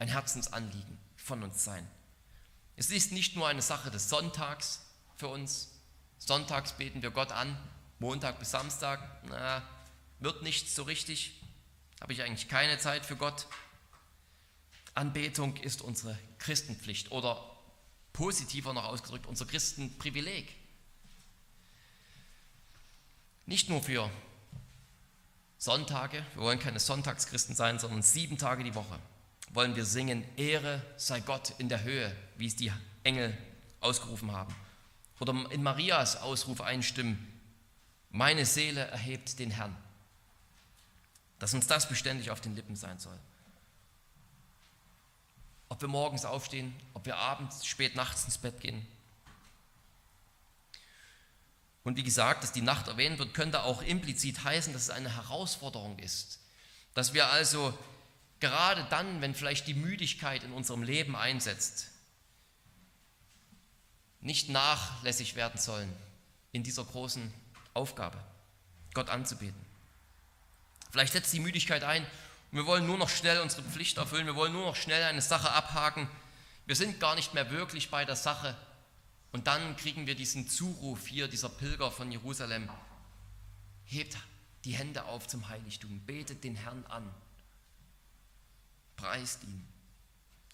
ein 0.00 0.08
Herzensanliegen 0.08 0.98
von 1.14 1.44
uns 1.44 1.62
sein. 1.62 1.88
Es 2.74 2.90
ist 2.90 3.12
nicht 3.12 3.36
nur 3.36 3.46
eine 3.46 3.62
Sache 3.62 3.92
des 3.92 4.08
Sonntags 4.08 4.84
für 5.14 5.28
uns. 5.28 5.70
Sonntags 6.18 6.72
beten 6.72 7.02
wir 7.02 7.12
Gott 7.12 7.30
an, 7.30 7.56
Montag 8.00 8.40
bis 8.40 8.50
Samstag, 8.50 9.22
na, 9.28 9.62
wird 10.20 10.42
nichts 10.42 10.74
so 10.74 10.82
richtig, 10.82 11.40
habe 12.00 12.12
ich 12.12 12.22
eigentlich 12.22 12.48
keine 12.48 12.78
Zeit 12.78 13.06
für 13.06 13.16
Gott. 13.16 13.46
Anbetung 14.94 15.56
ist 15.58 15.82
unsere 15.82 16.18
Christenpflicht 16.38 17.10
oder 17.12 17.56
positiver 18.12 18.72
noch 18.72 18.84
ausgedrückt 18.84 19.26
unser 19.26 19.46
Christenprivileg. 19.46 20.54
Nicht 23.46 23.68
nur 23.68 23.82
für 23.82 24.10
Sonntage, 25.56 26.24
wir 26.34 26.42
wollen 26.42 26.58
keine 26.58 26.80
Sonntagschristen 26.80 27.54
sein, 27.54 27.78
sondern 27.78 28.02
sieben 28.02 28.38
Tage 28.38 28.64
die 28.64 28.74
Woche 28.74 28.98
wollen 29.54 29.76
wir 29.76 29.84
singen, 29.84 30.24
Ehre 30.36 30.82
sei 30.96 31.20
Gott 31.20 31.54
in 31.58 31.68
der 31.68 31.82
Höhe, 31.82 32.14
wie 32.36 32.46
es 32.46 32.56
die 32.56 32.72
Engel 33.04 33.36
ausgerufen 33.80 34.32
haben. 34.32 34.54
Oder 35.20 35.50
in 35.50 35.62
Marias 35.62 36.16
Ausruf 36.16 36.60
einstimmen, 36.60 37.18
meine 38.10 38.46
Seele 38.46 38.80
erhebt 38.80 39.38
den 39.38 39.50
Herrn. 39.50 39.76
Dass 41.38 41.54
uns 41.54 41.66
das 41.66 41.88
beständig 41.88 42.30
auf 42.30 42.40
den 42.40 42.54
Lippen 42.56 42.76
sein 42.76 42.98
soll. 42.98 43.18
Ob 45.68 45.80
wir 45.80 45.88
morgens 45.88 46.24
aufstehen, 46.24 46.74
ob 46.94 47.06
wir 47.06 47.16
abends, 47.16 47.66
spät 47.66 47.94
nachts 47.94 48.24
ins 48.24 48.38
Bett 48.38 48.60
gehen. 48.60 48.86
Und 51.84 51.96
wie 51.96 52.02
gesagt, 52.02 52.42
dass 52.42 52.52
die 52.52 52.62
Nacht 52.62 52.88
erwähnt 52.88 53.18
wird, 53.18 53.34
könnte 53.34 53.62
auch 53.62 53.82
implizit 53.82 54.44
heißen, 54.44 54.72
dass 54.72 54.82
es 54.82 54.90
eine 54.90 55.14
Herausforderung 55.14 55.98
ist. 55.98 56.40
Dass 56.94 57.14
wir 57.14 57.28
also 57.28 57.76
gerade 58.40 58.86
dann, 58.90 59.20
wenn 59.20 59.34
vielleicht 59.34 59.66
die 59.66 59.74
Müdigkeit 59.74 60.42
in 60.42 60.52
unserem 60.52 60.82
Leben 60.82 61.16
einsetzt, 61.16 61.88
nicht 64.20 64.48
nachlässig 64.48 65.34
werden 65.36 65.60
sollen 65.60 65.92
in 66.52 66.62
dieser 66.62 66.84
großen 66.84 67.32
Aufgabe, 67.74 68.18
Gott 68.94 69.08
anzubeten. 69.10 69.67
Vielleicht 70.90 71.12
setzt 71.12 71.32
die 71.32 71.40
Müdigkeit 71.40 71.84
ein. 71.84 72.02
Und 72.50 72.58
wir 72.58 72.66
wollen 72.66 72.86
nur 72.86 72.98
noch 72.98 73.08
schnell 73.08 73.40
unsere 73.40 73.62
Pflicht 73.62 73.98
erfüllen, 73.98 74.26
wir 74.26 74.36
wollen 74.36 74.52
nur 74.52 74.64
noch 74.64 74.76
schnell 74.76 75.02
eine 75.04 75.20
Sache 75.20 75.50
abhaken. 75.50 76.08
Wir 76.66 76.76
sind 76.76 77.00
gar 77.00 77.14
nicht 77.14 77.34
mehr 77.34 77.50
wirklich 77.50 77.90
bei 77.90 78.04
der 78.04 78.16
Sache. 78.16 78.56
Und 79.32 79.46
dann 79.46 79.76
kriegen 79.76 80.06
wir 80.06 80.14
diesen 80.14 80.48
Zuruf 80.48 81.06
hier, 81.06 81.28
dieser 81.28 81.50
Pilger 81.50 81.90
von 81.90 82.10
Jerusalem. 82.10 82.68
Hebt 83.84 84.16
die 84.64 84.72
Hände 84.72 85.04
auf 85.04 85.26
zum 85.26 85.48
Heiligtum, 85.48 86.00
betet 86.06 86.44
den 86.44 86.56
Herrn 86.56 86.84
an, 86.86 87.08
preist 88.96 89.42
ihn, 89.44 89.66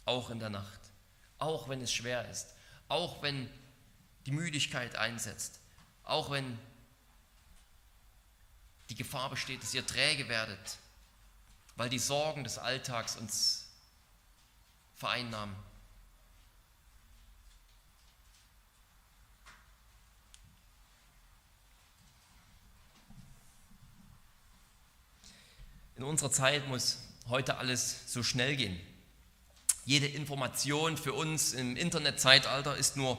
auch 0.05 0.31
in 0.31 0.39
der 0.39 0.51
Nacht, 0.51 0.81
auch 1.39 1.69
wenn 1.69 1.81
es 1.81 1.93
schwer 1.93 2.29
ist, 2.29 2.55
auch 2.89 3.23
wenn 3.23 3.49
die 4.27 4.33
Müdigkeit 4.33 4.97
einsetzt, 4.97 5.61
auch 6.03 6.31
wenn 6.31 6.59
die 8.95 9.03
Gefahr 9.03 9.29
besteht, 9.29 9.61
dass 9.61 9.75
ihr 9.75 9.85
träge 9.85 10.29
werdet, 10.29 10.79
weil 11.75 11.89
die 11.89 11.99
Sorgen 11.99 12.45
des 12.45 12.59
Alltags 12.59 13.17
uns 13.17 13.67
vereinnahmen. 14.95 15.57
In 25.97 26.05
unserer 26.05 26.31
Zeit 26.31 26.69
muss 26.69 26.99
heute 27.29 27.57
alles 27.59 28.13
so 28.13 28.23
schnell 28.23 28.55
gehen. 28.55 28.79
Jede 29.85 30.07
Information 30.07 30.97
für 30.97 31.15
uns 31.15 31.53
im 31.53 31.77
Internetzeitalter 31.77 32.77
ist 32.77 32.97
nur 32.97 33.19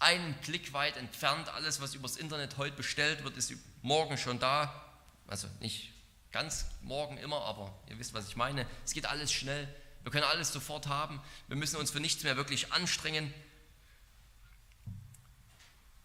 einen 0.00 0.38
Klick 0.42 0.74
weit 0.74 0.98
entfernt. 0.98 1.48
Alles, 1.48 1.80
was 1.80 1.94
übers 1.94 2.18
Internet 2.18 2.58
heute 2.58 2.76
bestellt 2.76 3.24
wird, 3.24 3.38
ist 3.38 3.54
morgen 3.80 4.18
schon 4.18 4.38
da. 4.38 4.83
Also 5.26 5.48
nicht 5.60 5.92
ganz 6.32 6.66
morgen 6.82 7.16
immer, 7.18 7.42
aber 7.42 7.72
ihr 7.88 7.98
wisst, 7.98 8.14
was 8.14 8.28
ich 8.28 8.36
meine. 8.36 8.66
Es 8.84 8.92
geht 8.92 9.06
alles 9.06 9.32
schnell. 9.32 9.68
Wir 10.02 10.12
können 10.12 10.24
alles 10.24 10.52
sofort 10.52 10.86
haben. 10.86 11.20
Wir 11.48 11.56
müssen 11.56 11.76
uns 11.76 11.90
für 11.90 12.00
nichts 12.00 12.24
mehr 12.24 12.36
wirklich 12.36 12.72
anstrengen. 12.72 13.32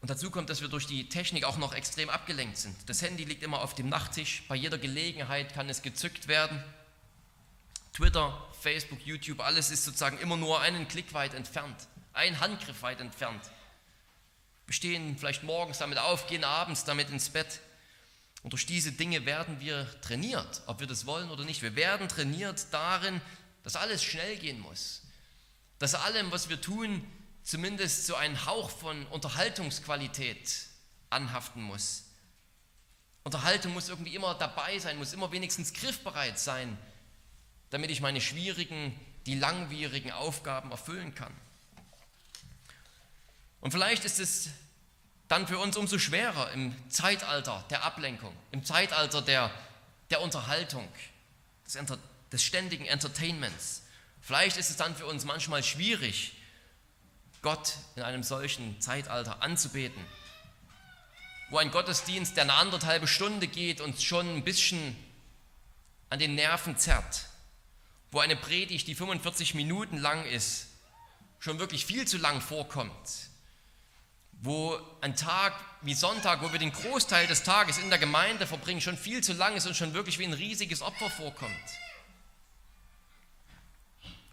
Und 0.01 0.09
dazu 0.09 0.31
kommt, 0.31 0.49
dass 0.49 0.61
wir 0.61 0.69
durch 0.69 0.87
die 0.87 1.09
Technik 1.09 1.43
auch 1.43 1.57
noch 1.57 1.73
extrem 1.73 2.09
abgelenkt 2.09 2.57
sind. 2.57 2.75
Das 2.87 3.01
Handy 3.01 3.25
liegt 3.25 3.43
immer 3.43 3.61
auf 3.61 3.75
dem 3.75 3.89
Nachttisch. 3.89 4.43
Bei 4.47 4.55
jeder 4.55 4.77
Gelegenheit 4.77 5.53
kann 5.53 5.69
es 5.69 5.81
gezückt 5.81 6.29
werden. 6.29 6.63
Twitter, 7.99 8.47
Facebook, 8.61 9.05
YouTube, 9.05 9.41
alles 9.41 9.71
ist 9.71 9.83
sozusagen 9.83 10.17
immer 10.19 10.37
nur 10.37 10.61
einen 10.61 10.87
Klick 10.87 11.13
weit 11.13 11.33
entfernt, 11.33 11.75
ein 12.13 12.39
Handgriff 12.39 12.81
weit 12.81 13.01
entfernt. 13.01 13.41
Wir 14.67 14.73
stehen 14.73 15.17
vielleicht 15.17 15.43
morgens 15.43 15.79
damit 15.79 15.97
auf, 15.97 16.27
gehen 16.27 16.45
abends 16.45 16.85
damit 16.85 17.09
ins 17.09 17.29
Bett. 17.29 17.59
Und 18.41 18.53
durch 18.53 18.65
diese 18.65 18.91
Dinge 18.91 19.25
werden 19.25 19.59
wir 19.59 19.87
trainiert, 20.01 20.61
ob 20.65 20.79
wir 20.79 20.87
das 20.87 21.05
wollen 21.05 21.29
oder 21.29 21.43
nicht. 21.43 21.61
Wir 21.61 21.75
werden 21.75 22.07
trainiert 22.07 22.67
darin, 22.71 23.21
dass 23.63 23.75
alles 23.75 24.03
schnell 24.03 24.37
gehen 24.37 24.59
muss. 24.59 25.01
Dass 25.77 25.95
allem, 25.95 26.31
was 26.31 26.49
wir 26.49 26.61
tun, 26.61 27.05
zumindest 27.43 28.05
so 28.05 28.15
einen 28.15 28.45
Hauch 28.45 28.69
von 28.69 29.05
Unterhaltungsqualität 29.07 30.67
anhaften 31.09 31.61
muss. 31.63 32.03
Unterhaltung 33.23 33.73
muss 33.73 33.89
irgendwie 33.89 34.15
immer 34.15 34.35
dabei 34.35 34.79
sein, 34.79 34.97
muss 34.97 35.13
immer 35.13 35.31
wenigstens 35.31 35.73
griffbereit 35.73 36.39
sein, 36.39 36.77
damit 37.69 37.91
ich 37.91 38.01
meine 38.01 38.21
schwierigen, 38.21 38.97
die 39.25 39.35
langwierigen 39.35 40.11
Aufgaben 40.11 40.71
erfüllen 40.71 41.13
kann. 41.13 41.33
Und 43.59 43.71
vielleicht 43.71 44.05
ist 44.05 44.19
es 44.19 44.49
dann 45.29 45.47
für 45.47 45.59
uns 45.59 45.77
umso 45.77 45.99
schwerer 45.99 46.51
im 46.51 46.75
Zeitalter 46.89 47.63
der 47.69 47.83
Ablenkung, 47.83 48.35
im 48.51 48.65
Zeitalter 48.65 49.21
der, 49.21 49.51
der 50.09 50.21
Unterhaltung, 50.21 50.87
des, 51.65 51.77
des 52.31 52.43
ständigen 52.43 52.85
Entertainments. 52.85 53.83
Vielleicht 54.21 54.57
ist 54.57 54.71
es 54.71 54.75
dann 54.75 54.95
für 54.95 55.05
uns 55.05 55.25
manchmal 55.25 55.63
schwierig, 55.63 56.33
Gott 57.41 57.75
in 57.95 58.01
einem 58.01 58.23
solchen 58.23 58.81
Zeitalter 58.81 59.41
anzubeten, 59.41 60.03
wo 61.51 61.57
ein 61.57 61.71
Gottesdienst, 61.71 62.35
der 62.35 62.43
eine 62.43 62.53
anderthalbe 62.53 63.07
Stunde 63.07 63.47
geht, 63.47 63.81
uns 63.81 64.03
schon 64.03 64.35
ein 64.35 64.43
bisschen 64.43 64.95
an 66.09 66.19
den 66.19 66.35
Nerven 66.35 66.75
zerrt, 66.77 67.25
wo 68.11 68.19
eine 68.19 68.35
Predigt, 68.35 68.87
die 68.87 68.95
45 68.95 69.53
Minuten 69.53 69.97
lang 69.97 70.25
ist, 70.25 70.67
schon 71.39 71.59
wirklich 71.59 71.85
viel 71.85 72.07
zu 72.07 72.17
lang 72.17 72.41
vorkommt, 72.41 73.28
wo 74.41 74.79
ein 75.01 75.15
Tag 75.15 75.53
wie 75.81 75.93
Sonntag, 75.93 76.41
wo 76.41 76.51
wir 76.51 76.59
den 76.59 76.71
Großteil 76.71 77.27
des 77.27 77.43
Tages 77.43 77.77
in 77.77 77.89
der 77.89 77.99
Gemeinde 77.99 78.47
verbringen, 78.47 78.81
schon 78.81 78.97
viel 78.97 79.21
zu 79.21 79.33
lang 79.33 79.55
ist 79.55 79.67
und 79.67 79.75
schon 79.75 79.93
wirklich 79.93 80.17
wie 80.19 80.25
ein 80.25 80.33
riesiges 80.33 80.81
Opfer 80.81 81.09
vorkommt. 81.09 81.53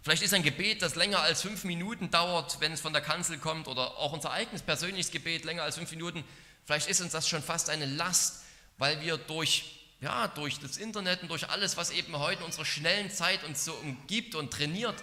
Vielleicht 0.01 0.23
ist 0.23 0.33
ein 0.33 0.43
Gebet, 0.43 0.81
das 0.81 0.95
länger 0.95 1.19
als 1.19 1.41
fünf 1.41 1.65
Minuten 1.65 2.09
dauert, 2.09 2.61
wenn 2.61 2.71
es 2.71 2.79
von 2.79 2.93
der 2.93 3.01
Kanzel 3.01 3.37
kommt, 3.39 3.67
oder 3.67 3.97
auch 3.97 4.13
unser 4.13 4.31
eigenes 4.31 4.61
persönliches 4.61 5.11
Gebet 5.11 5.43
länger 5.43 5.63
als 5.63 5.75
fünf 5.75 5.91
Minuten, 5.91 6.23
vielleicht 6.65 6.87
ist 6.87 7.01
uns 7.01 7.11
das 7.11 7.27
schon 7.27 7.43
fast 7.43 7.69
eine 7.69 7.85
Last, 7.85 8.43
weil 8.77 9.01
wir 9.01 9.17
durch, 9.17 9.85
ja, 9.99 10.29
durch 10.29 10.59
das 10.59 10.77
Internet 10.77 11.23
und 11.23 11.27
durch 11.27 11.49
alles, 11.49 11.75
was 11.75 11.91
eben 11.91 12.17
heute 12.17 12.39
in 12.39 12.45
unserer 12.45 12.63
schnellen 12.63 13.11
Zeit 13.11 13.43
uns 13.43 13.65
so 13.65 13.73
umgibt 13.73 14.35
und 14.35 14.53
trainiert, 14.53 14.95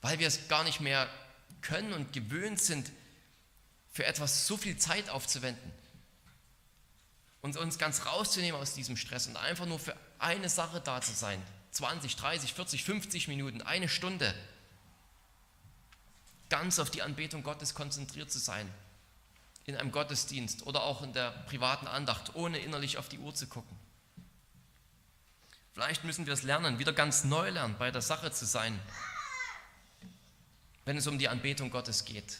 weil 0.00 0.18
wir 0.18 0.26
es 0.26 0.48
gar 0.48 0.64
nicht 0.64 0.80
mehr 0.80 1.08
können 1.60 1.92
und 1.92 2.12
gewöhnt 2.12 2.60
sind, 2.60 2.90
für 3.92 4.04
etwas 4.06 4.46
so 4.46 4.56
viel 4.56 4.76
Zeit 4.78 5.10
aufzuwenden 5.10 5.70
und 7.42 7.56
uns 7.56 7.78
ganz 7.78 8.06
rauszunehmen 8.06 8.60
aus 8.60 8.74
diesem 8.74 8.96
Stress 8.96 9.26
und 9.26 9.36
einfach 9.36 9.66
nur 9.66 9.78
für 9.78 9.94
eine 10.18 10.48
Sache 10.48 10.80
da 10.80 11.00
zu 11.00 11.12
sein, 11.12 11.40
20, 11.72 12.16
30, 12.16 12.54
40, 12.54 12.84
50 12.84 13.28
Minuten, 13.28 13.60
eine 13.60 13.88
Stunde, 13.88 14.34
ganz 16.48 16.78
auf 16.78 16.90
die 16.90 17.02
Anbetung 17.02 17.42
Gottes 17.42 17.74
konzentriert 17.74 18.30
zu 18.30 18.38
sein, 18.38 18.72
in 19.64 19.76
einem 19.76 19.92
Gottesdienst 19.92 20.66
oder 20.66 20.82
auch 20.82 21.02
in 21.02 21.12
der 21.12 21.30
privaten 21.30 21.86
Andacht, 21.86 22.34
ohne 22.34 22.58
innerlich 22.58 22.98
auf 22.98 23.08
die 23.08 23.18
Uhr 23.18 23.34
zu 23.34 23.46
gucken. 23.46 23.76
Vielleicht 25.74 26.04
müssen 26.04 26.26
wir 26.26 26.34
es 26.34 26.42
lernen, 26.42 26.78
wieder 26.78 26.92
ganz 26.92 27.24
neu 27.24 27.48
lernen, 27.50 27.76
bei 27.78 27.90
der 27.90 28.02
Sache 28.02 28.30
zu 28.32 28.44
sein, 28.44 28.78
wenn 30.84 30.96
es 30.96 31.06
um 31.06 31.18
die 31.18 31.28
Anbetung 31.28 31.70
Gottes 31.70 32.04
geht. 32.04 32.38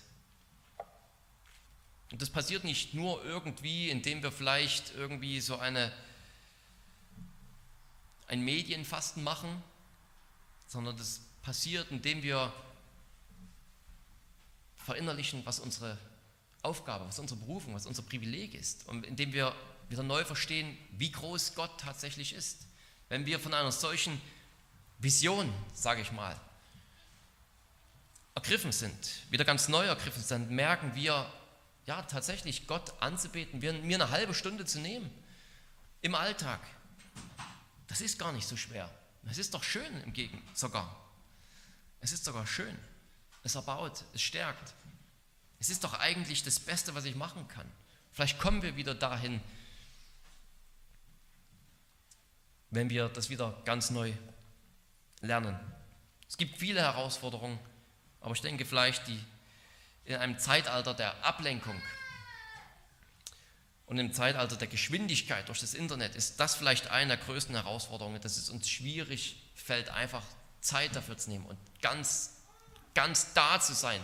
Und 2.13 2.21
das 2.21 2.31
passiert 2.31 2.63
nicht 2.63 2.95
nur 2.95 3.25
irgendwie, 3.25 3.91
indem 3.91 4.23
wir 4.23 4.31
vielleicht 4.31 4.95
irgendwie 4.95 5.41
so 5.41 5.57
eine 5.57 5.91
ein 8.29 8.43
Medienfasten 8.43 9.23
machen, 9.23 9.63
sondern 10.67 10.97
das 10.97 11.21
passiert, 11.43 11.91
indem 11.91 12.23
wir 12.23 12.53
verinnerlichen, 14.77 15.45
was 15.45 15.61
unsere 15.61 15.99
Aufgabe, 16.63 17.07
was 17.07 17.19
unsere 17.19 17.41
Berufung, 17.41 17.75
was 17.75 17.87
unser 17.87 18.03
Privileg 18.03 18.55
ist 18.55 18.89
und 18.89 19.05
indem 19.05 19.33
wir 19.33 19.55
wieder 19.89 20.03
neu 20.03 20.25
verstehen, 20.25 20.79
wie 20.93 21.11
groß 21.11 21.55
Gott 21.55 21.79
tatsächlich 21.79 22.33
ist. 22.33 22.67
Wenn 23.09 23.27
wir 23.27 23.39
von 23.39 23.53
einer 23.53 23.73
solchen 23.73 24.19
Vision, 24.99 25.53
sage 25.75 26.01
ich 26.01 26.13
mal, 26.13 26.39
ergriffen 28.35 28.73
sind, 28.73 28.97
wieder 29.29 29.45
ganz 29.45 29.69
neu 29.69 29.85
ergriffen 29.85 30.23
sind, 30.23 30.51
merken 30.51 30.95
wir, 30.95 31.31
ja, 31.87 32.03
tatsächlich 32.03 32.67
Gott 32.67 33.01
anzubeten, 33.03 33.59
mir 33.59 33.97
eine 33.97 34.11
halbe 34.11 34.35
Stunde 34.35 34.65
zu 34.65 34.79
nehmen 34.79 35.11
im 36.01 36.15
Alltag. 36.15 36.61
Das 37.89 38.01
ist 38.01 38.19
gar 38.19 38.33
nicht 38.33 38.47
so 38.47 38.57
schwer. 38.57 38.91
Es 39.31 39.39
ist 39.39 39.55
doch 39.55 39.63
schön 39.63 40.01
im 40.03 40.13
Gegenteil 40.13 40.43
sogar. 40.55 40.97
Es 42.01 42.13
ist 42.13 42.25
sogar 42.25 42.47
schön. 42.47 42.77
Es 43.45 43.55
erbaut, 43.55 44.05
es 44.13 44.23
stärkt. 44.23 44.75
Es 45.59 45.71
ist 45.71 45.85
doch 45.85 45.95
eigentlich 45.95 46.43
das 46.43 46.59
Beste, 46.59 46.95
was 46.95 47.05
ich 47.05 47.15
machen 47.15 47.47
kann. 47.49 47.71
Vielleicht 48.13 48.39
kommen 48.39 48.63
wir 48.63 48.77
wieder 48.77 48.95
dahin, 48.95 49.41
wenn 52.71 52.91
wir 52.91 53.09
das 53.09 53.31
wieder 53.31 53.61
ganz 53.65 53.91
neu 53.91 54.13
lernen. 55.21 55.59
Es 56.29 56.37
gibt 56.37 56.59
viele 56.59 56.81
Herausforderungen, 56.81 57.59
aber 58.21 58.35
ich 58.35 58.41
denke 58.41 58.65
vielleicht 58.65 59.07
die 59.07 59.23
in 60.05 60.17
einem 60.17 60.39
Zeitalter 60.39 60.95
der 60.95 61.25
Ablenkung 61.25 61.81
und 63.87 63.99
im 63.99 64.13
Zeitalter 64.13 64.57
der 64.57 64.69
Geschwindigkeit 64.69 65.49
durch 65.49 65.61
das 65.61 65.75
Internet 65.75 66.15
ist 66.15 66.41
das 66.41 66.55
vielleicht 66.55 66.91
eine 66.91 67.17
der 67.17 67.25
größten 67.25 67.55
Herausforderungen, 67.55 68.21
dass 68.21 68.39
es 68.39 68.49
uns 68.49 68.69
schwierig 68.69 69.37
fällt, 69.55 69.91
einfach 69.91 70.23
Zeit 70.63 70.97
dafür 70.97 71.19
zu 71.19 71.31
nehmen 71.31 71.45
und 71.45 71.59
ganz, 71.83 72.39
ganz 72.95 73.35
da 73.35 73.61
zu 73.61 73.75
sein. 73.75 74.01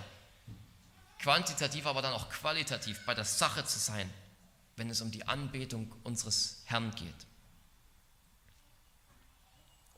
Quantitativ, 1.21 1.87
aber 1.87 2.03
dann 2.03 2.13
auch 2.13 2.29
qualitativ 2.29 3.05
bei 3.07 3.15
der 3.15 3.25
Sache 3.25 3.65
zu 3.65 3.79
sein, 3.79 4.13
wenn 4.77 4.91
es 4.91 5.01
um 5.01 5.11
die 5.11 5.27
Anbetung 5.27 5.93
unseres 6.05 6.63
Herrn 6.67 6.95
geht. 6.95 7.27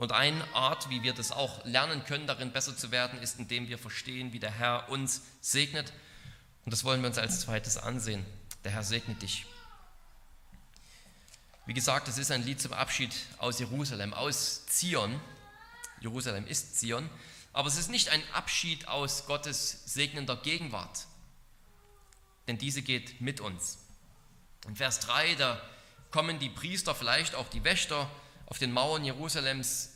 Und 0.01 0.13
eine 0.13 0.43
Art, 0.55 0.89
wie 0.89 1.03
wir 1.03 1.13
das 1.13 1.31
auch 1.31 1.63
lernen 1.67 2.03
können, 2.07 2.27
darin 2.27 2.53
besser 2.53 2.75
zu 2.75 2.91
werden, 2.91 3.21
ist, 3.21 3.39
indem 3.39 3.69
wir 3.69 3.77
verstehen, 3.77 4.33
wie 4.33 4.39
der 4.39 4.51
Herr 4.51 4.89
uns 4.89 5.21
segnet. 5.43 5.93
Und 6.65 6.73
das 6.73 6.85
wollen 6.85 7.03
wir 7.03 7.09
uns 7.09 7.19
als 7.19 7.41
zweites 7.41 7.77
ansehen. 7.77 8.25
Der 8.65 8.73
Herr 8.73 8.83
segnet 8.83 9.21
dich. 9.21 9.45
Wie 11.67 11.75
gesagt, 11.75 12.09
es 12.09 12.17
ist 12.17 12.31
ein 12.31 12.43
Lied 12.43 12.63
zum 12.63 12.73
Abschied 12.73 13.15
aus 13.37 13.59
Jerusalem, 13.59 14.15
aus 14.15 14.65
Zion. 14.69 15.21
Jerusalem 16.01 16.47
ist 16.47 16.81
Zion. 16.81 17.11
Aber 17.53 17.69
es 17.69 17.77
ist 17.77 17.91
nicht 17.91 18.09
ein 18.09 18.23
Abschied 18.33 18.89
aus 18.89 19.27
Gottes 19.27 19.83
segnender 19.85 20.37
Gegenwart. 20.37 21.05
Denn 22.49 22.57
diese 22.57 22.81
geht 22.81 23.21
mit 23.21 23.43
uns. 23.43 23.77
In 24.67 24.77
Vers 24.77 25.01
3, 25.01 25.35
da 25.35 25.61
kommen 26.11 26.39
die 26.39 26.49
Priester, 26.49 26.95
vielleicht 26.95 27.35
auch 27.35 27.51
die 27.51 27.65
Wächter, 27.65 28.11
auf 28.51 28.59
den 28.59 28.73
Mauern 28.73 29.05
Jerusalems 29.05 29.95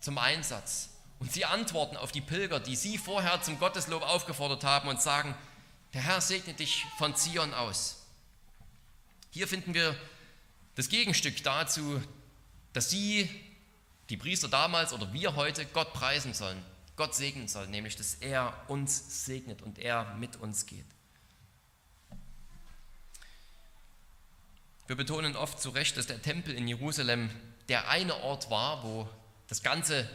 zum 0.00 0.18
Einsatz. 0.18 0.90
Und 1.18 1.32
sie 1.32 1.46
antworten 1.46 1.96
auf 1.96 2.12
die 2.12 2.20
Pilger, 2.20 2.60
die 2.60 2.76
sie 2.76 2.98
vorher 2.98 3.42
zum 3.42 3.58
Gotteslob 3.58 4.02
aufgefordert 4.02 4.62
haben 4.64 4.88
und 4.88 5.00
sagen, 5.02 5.34
der 5.94 6.02
Herr 6.02 6.20
segne 6.20 6.54
dich 6.54 6.84
von 6.98 7.16
Zion 7.16 7.54
aus. 7.54 8.06
Hier 9.30 9.48
finden 9.48 9.74
wir 9.74 9.96
das 10.74 10.90
Gegenstück 10.90 11.42
dazu, 11.42 12.02
dass 12.74 12.90
sie, 12.90 13.28
die 14.10 14.18
Priester 14.18 14.48
damals 14.48 14.92
oder 14.92 15.12
wir 15.14 15.34
heute, 15.34 15.64
Gott 15.64 15.94
preisen 15.94 16.34
sollen, 16.34 16.62
Gott 16.96 17.14
segnen 17.14 17.48
sollen, 17.48 17.70
nämlich 17.70 17.96
dass 17.96 18.14
er 18.16 18.54
uns 18.68 19.24
segnet 19.24 19.62
und 19.62 19.78
er 19.78 20.14
mit 20.16 20.36
uns 20.36 20.66
geht. 20.66 20.84
Wir 24.86 24.96
betonen 24.96 25.34
oft 25.34 25.60
zu 25.60 25.70
Recht, 25.70 25.96
dass 25.96 26.06
der 26.06 26.20
Tempel 26.22 26.54
in 26.54 26.68
Jerusalem 26.68 27.30
der 27.68 27.88
eine 27.88 28.22
Ort 28.22 28.50
war, 28.50 28.82
wo 28.84 29.08
das 29.48 29.62
ganze, 29.62 30.08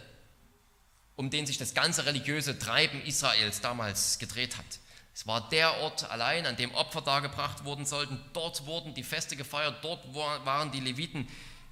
um 1.15 1.29
den 1.29 1.45
sich 1.45 1.57
das 1.57 1.73
ganze 1.73 2.05
religiöse 2.05 2.57
Treiben 2.57 3.01
Israels 3.03 3.61
damals 3.61 4.19
gedreht 4.19 4.57
hat. 4.57 4.65
Es 5.13 5.27
war 5.27 5.49
der 5.49 5.77
Ort 5.81 6.09
allein, 6.09 6.45
an 6.45 6.55
dem 6.55 6.73
Opfer 6.73 7.01
dargebracht 7.01 7.65
worden 7.65 7.85
sollten. 7.85 8.19
Dort 8.33 8.65
wurden 8.65 8.93
die 8.93 9.03
Feste 9.03 9.35
gefeiert, 9.35 9.83
dort 9.83 10.13
waren 10.15 10.71
die 10.71 10.79
Leviten 10.79 11.27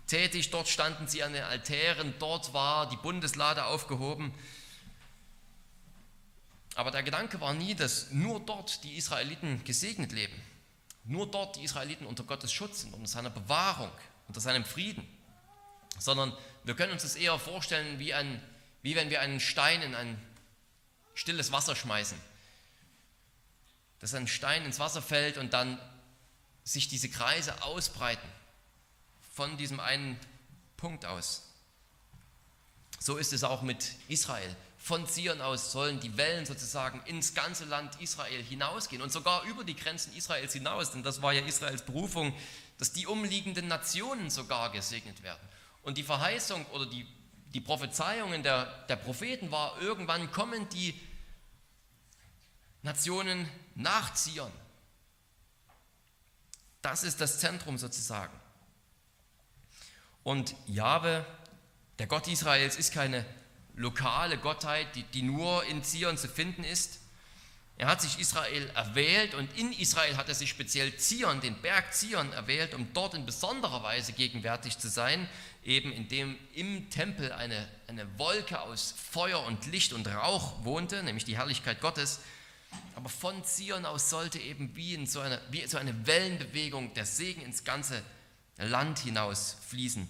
tätig, 0.07 0.49
dort 0.49 0.67
standen 0.67 1.07
sie 1.07 1.23
an 1.23 1.33
den 1.33 1.43
Altären, 1.43 2.13
dort 2.19 2.53
war 2.53 2.89
die 2.89 2.97
Bundeslade 2.97 3.65
aufgehoben. 3.65 4.33
Aber 6.75 6.91
der 6.91 7.03
Gedanke 7.03 7.39
war 7.39 7.53
nie, 7.53 7.75
dass 7.75 8.11
nur 8.11 8.39
dort 8.39 8.83
die 8.83 8.97
Israeliten 8.97 9.63
gesegnet 9.63 10.11
leben. 10.11 10.35
Nur 11.05 11.29
dort 11.29 11.55
die 11.55 11.63
Israeliten 11.63 12.05
unter 12.05 12.23
Gottes 12.23 12.51
Schutz 12.51 12.81
sind, 12.81 12.93
unter 12.93 13.07
seiner 13.07 13.29
Bewahrung, 13.29 13.91
unter 14.27 14.41
seinem 14.41 14.65
Frieden 14.65 15.07
sondern 15.99 16.35
wir 16.63 16.75
können 16.75 16.93
uns 16.93 17.03
das 17.03 17.15
eher 17.15 17.37
vorstellen 17.37 17.99
wie, 17.99 18.13
ein, 18.13 18.41
wie 18.81 18.95
wenn 18.95 19.09
wir 19.09 19.21
einen 19.21 19.39
Stein 19.39 19.81
in 19.81 19.95
ein 19.95 20.19
stilles 21.13 21.51
Wasser 21.51 21.75
schmeißen. 21.75 22.19
Dass 23.99 24.13
ein 24.13 24.27
Stein 24.27 24.65
ins 24.65 24.79
Wasser 24.79 25.01
fällt 25.01 25.37
und 25.37 25.53
dann 25.53 25.79
sich 26.63 26.87
diese 26.87 27.09
Kreise 27.09 27.63
ausbreiten 27.63 28.27
von 29.33 29.57
diesem 29.57 29.79
einen 29.79 30.19
Punkt 30.77 31.05
aus. 31.05 31.43
So 32.99 33.17
ist 33.17 33.33
es 33.33 33.43
auch 33.43 33.61
mit 33.61 33.93
Israel. 34.07 34.55
Von 34.77 35.07
Zion 35.07 35.41
aus 35.41 35.71
sollen 35.71 35.99
die 35.99 36.15
Wellen 36.17 36.45
sozusagen 36.45 37.01
ins 37.05 37.33
ganze 37.33 37.65
Land 37.65 37.99
Israel 38.01 38.41
hinausgehen 38.41 39.01
und 39.01 39.11
sogar 39.11 39.43
über 39.43 39.63
die 39.63 39.75
Grenzen 39.75 40.15
Israels 40.15 40.53
hinaus, 40.53 40.91
denn 40.91 41.03
das 41.03 41.21
war 41.21 41.33
ja 41.33 41.45
Israels 41.45 41.81
Berufung, 41.81 42.33
dass 42.77 42.93
die 42.93 43.05
umliegenden 43.05 43.67
Nationen 43.67 44.29
sogar 44.29 44.71
gesegnet 44.71 45.21
werden. 45.21 45.41
Und 45.89 45.97
die 45.97 46.03
Verheißung 46.03 46.67
oder 46.67 46.85
die, 46.85 47.03
die 47.51 47.61
Prophezeiungen 47.61 48.43
der, 48.43 48.65
der 48.89 48.95
Propheten 48.95 49.49
war, 49.49 49.81
irgendwann 49.81 50.31
kommen 50.31 50.69
die 50.69 50.93
Nationen 52.83 53.49
nach 53.73 54.13
Zion. 54.13 54.51
Das 56.83 57.03
ist 57.03 57.19
das 57.21 57.39
Zentrum 57.39 57.79
sozusagen. 57.79 58.39
Und 60.21 60.53
Jahwe, 60.67 61.25
der 61.97 62.05
Gott 62.05 62.27
Israels, 62.27 62.75
ist 62.75 62.93
keine 62.93 63.25
lokale 63.73 64.37
Gottheit, 64.37 64.95
die, 64.95 65.01
die 65.01 65.23
nur 65.23 65.65
in 65.65 65.83
Zion 65.83 66.17
zu 66.17 66.27
finden 66.27 66.63
ist. 66.63 66.98
Er 67.79 67.87
hat 67.87 68.01
sich 68.01 68.19
Israel 68.19 68.69
erwählt 68.75 69.33
und 69.33 69.57
in 69.57 69.71
Israel 69.71 70.17
hat 70.17 70.27
er 70.27 70.35
sich 70.35 70.49
speziell 70.49 70.95
Zion, 70.97 71.39
den 71.39 71.59
Berg 71.61 71.93
Zion, 71.93 72.31
erwählt, 72.33 72.73
um 72.73 72.91
dort 72.93 73.13
in 73.13 73.25
besonderer 73.25 73.81
Weise 73.81 74.11
gegenwärtig 74.13 74.77
zu 74.77 74.89
sein 74.89 75.27
eben 75.63 75.91
in 75.91 76.07
dem 76.07 76.37
im 76.53 76.89
Tempel 76.89 77.31
eine, 77.31 77.67
eine 77.87 78.19
Wolke 78.19 78.61
aus 78.61 78.93
Feuer 79.11 79.43
und 79.45 79.65
Licht 79.67 79.93
und 79.93 80.07
Rauch 80.07 80.63
wohnte, 80.63 81.03
nämlich 81.03 81.25
die 81.25 81.37
Herrlichkeit 81.37 81.81
Gottes. 81.81 82.19
Aber 82.95 83.09
von 83.09 83.43
Zion 83.43 83.85
aus 83.85 84.09
sollte 84.09 84.39
eben 84.39 84.75
wie, 84.75 84.93
in 84.93 85.07
so, 85.07 85.21
eine, 85.21 85.41
wie 85.49 85.65
so 85.65 85.77
eine 85.77 86.05
Wellenbewegung 86.05 86.93
der 86.93 87.05
Segen 87.05 87.41
ins 87.41 87.63
ganze 87.63 88.03
Land 88.57 88.99
hinaus 88.99 89.57
fließen. 89.67 90.07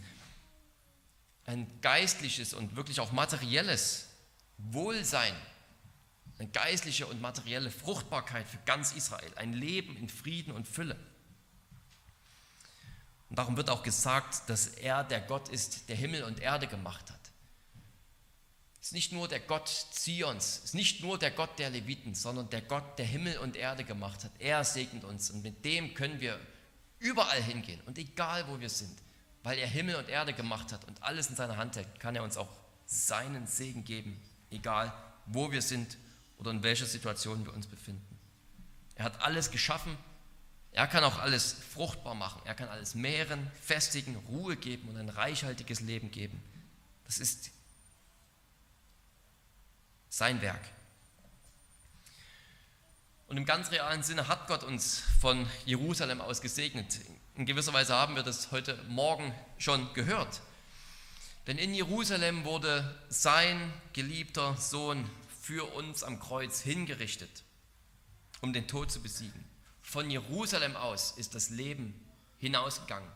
Ein 1.45 1.67
geistliches 1.82 2.53
und 2.53 2.75
wirklich 2.75 2.99
auch 2.99 3.12
materielles 3.12 4.08
Wohlsein, 4.58 5.34
eine 6.39 6.49
geistliche 6.49 7.06
und 7.06 7.21
materielle 7.21 7.69
Fruchtbarkeit 7.69 8.47
für 8.47 8.58
ganz 8.65 8.93
Israel, 8.93 9.32
ein 9.36 9.54
Leben 9.54 9.97
in 9.97 10.08
Frieden 10.08 10.54
und 10.54 10.67
Fülle. 10.67 10.95
Und 13.30 13.38
darum 13.38 13.58
wird 13.58 13.69
auch 13.69 13.84
gesagt, 13.84 14.49
dass 14.49 14.67
er 14.67 15.04
der 15.04 15.21
Gott 15.21 15.49
ist, 15.49 15.89
der 15.89 15.95
Himmel 15.95 16.23
und 16.23 16.39
Erde 16.39 16.67
gemacht 16.67 17.12
hat. 17.12 17.19
Es 18.82 18.88
ist 18.88 18.93
nicht 18.93 19.12
nur 19.12 19.28
der 19.28 19.41
Gott 19.41 19.67
Zions, 19.67 20.60
es 20.60 20.63
ist 20.65 20.73
nicht 20.73 21.04
nur 21.04 21.19
der 21.19 21.32
Gott 21.32 21.60
der 21.60 21.69
Leviten, 21.69 22.15
sondern 22.15 22.49
der 22.49 22.62
Gott, 22.62 22.97
der 22.97 23.06
Himmel 23.06 23.38
und 23.39 23.58
Erde 23.58 23.84
gemacht 23.84 24.23
hat. 24.23 24.32
Er 24.39 24.63
segnet 24.63 25.04
uns 25.04 25.30
und 25.30 25.43
mit 25.43 25.65
dem 25.65 25.93
können 25.93 26.21
wir 26.21 26.39
überall 26.99 27.43
hingehen 27.43 27.82
und 27.86 27.97
egal 27.97 28.47
wo 28.47 28.60
wir 28.60 28.69
sind, 28.69 28.97
weil 29.43 29.58
er 29.60 29.67
Himmel 29.67 29.95
und 29.95 30.08
Erde 30.08 30.34
gemacht 30.34 30.71
hat 30.71 30.86
und 30.86 31.04
alles 31.04 31.30
in 31.30 31.36
seiner 31.36 31.58
Hand 31.58 31.75
hält, 31.75 31.99
kann 31.99 32.15
er 32.15 32.23
uns 32.23 32.38
auch 32.38 32.49
seinen 32.86 33.45
Segen 33.45 33.84
geben, 33.84 34.19
egal 34.49 34.93
wo 35.25 35.52
wir 35.52 35.62
sind 35.62 35.97
oder 36.39 36.52
in 36.52 36.63
welcher 36.63 36.88
Situation 36.88 37.45
wir 37.45 37.54
uns 37.54 37.67
befinden. 37.67 38.17
Er 38.95 39.06
hat 39.06 39.21
alles 39.21 39.52
geschaffen 39.52 39.97
er 40.71 40.88
kann 40.88 41.04
auch 41.04 41.19
alles 41.19 41.56
fruchtbar 41.73 42.15
machen. 42.15 42.41
Er 42.45 42.56
kann 42.56 42.69
alles 42.69 42.95
mehren, 42.95 43.52
festigen, 43.62 44.15
Ruhe 44.28 44.56
geben 44.56 44.89
und 44.89 44.97
ein 44.97 45.10
reichhaltiges 45.10 45.80
Leben 45.82 46.12
geben. 46.12 46.41
Das 47.06 47.17
ist 47.17 47.52
sein 50.10 50.41
Werk. 50.41 50.62
Und 53.28 53.38
im 53.38 53.45
ganz 53.45 53.71
realen 53.71 54.04
Sinne 54.04 54.28
hat 54.28 54.47
Gott 54.47 54.63
uns 54.63 55.04
von 55.21 55.47
Jerusalem 55.65 56.21
aus 56.21 56.41
gesegnet. 56.41 56.99
In 57.36 57.45
gewisser 57.45 57.73
Weise 57.73 57.93
haben 57.95 58.15
wir 58.15 58.23
das 58.23 58.52
heute 58.52 58.75
Morgen 58.88 59.34
schon 59.58 59.91
gehört. 59.93 60.41
Denn 61.47 61.58
in 61.58 61.73
Jerusalem 61.73 62.43
wurde 62.43 62.99
sein 63.10 63.73
geliebter 63.93 64.56
Sohn 64.58 65.10
für 65.50 65.66
uns 65.74 66.04
am 66.04 66.20
Kreuz 66.20 66.62
hingerichtet, 66.62 67.44
um 68.42 68.54
den 68.54 68.68
Tod 68.68 68.92
zu 68.92 69.02
besiegen. 69.02 69.44
Von 69.82 70.12
Jerusalem 70.12 70.76
aus 70.76 71.14
ist 71.14 71.34
das 71.34 71.50
Leben 71.50 72.00
hinausgegangen 72.38 73.10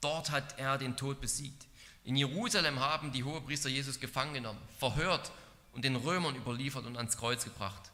Dort 0.00 0.30
hat 0.30 0.56
er 0.60 0.78
den 0.78 0.96
Tod 0.96 1.20
besiegt. 1.20 1.66
In 2.04 2.14
Jerusalem 2.14 2.78
haben 2.78 3.10
die 3.10 3.24
Hohepriester 3.24 3.68
Jesus 3.68 3.98
gefangen 3.98 4.34
genommen, 4.34 4.60
verhört 4.78 5.32
und 5.72 5.84
den 5.84 5.96
Römern 5.96 6.36
überliefert 6.36 6.86
und 6.86 6.96
ans 6.96 7.16
Kreuz 7.16 7.42
gebracht. 7.42 7.90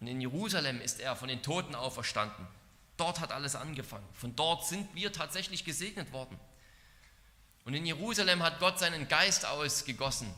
Und 0.00 0.06
in 0.06 0.18
Jerusalem 0.18 0.80
ist 0.80 0.98
er 0.98 1.14
von 1.14 1.28
den 1.28 1.42
Toten 1.42 1.74
auferstanden. 1.74 2.46
Dort 2.96 3.20
hat 3.20 3.32
alles 3.32 3.54
angefangen. 3.54 4.08
Von 4.14 4.34
dort 4.34 4.66
sind 4.66 4.94
wir 4.94 5.12
tatsächlich 5.12 5.66
gesegnet 5.66 6.10
worden. 6.10 6.40
Und 7.66 7.74
in 7.74 7.84
Jerusalem 7.84 8.42
hat 8.42 8.60
Gott 8.60 8.78
seinen 8.78 9.08
Geist 9.08 9.44
ausgegossen, 9.44 10.32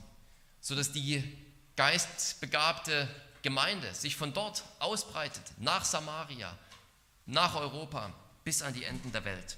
sodass 0.61 0.91
die 0.91 1.44
geistbegabte 1.77 3.09
Gemeinde 3.43 3.93
sich 3.95 4.17
von 4.17 4.33
dort 4.33 4.65
ausbreitet, 4.79 5.43
nach 5.59 5.85
Samaria, 5.85 6.57
nach 7.27 7.55
Europa, 7.55 8.13
bis 8.43 8.63
an 8.63 8.73
die 8.73 8.85
Enden 8.85 9.13
der 9.13 9.25
Welt. 9.25 9.57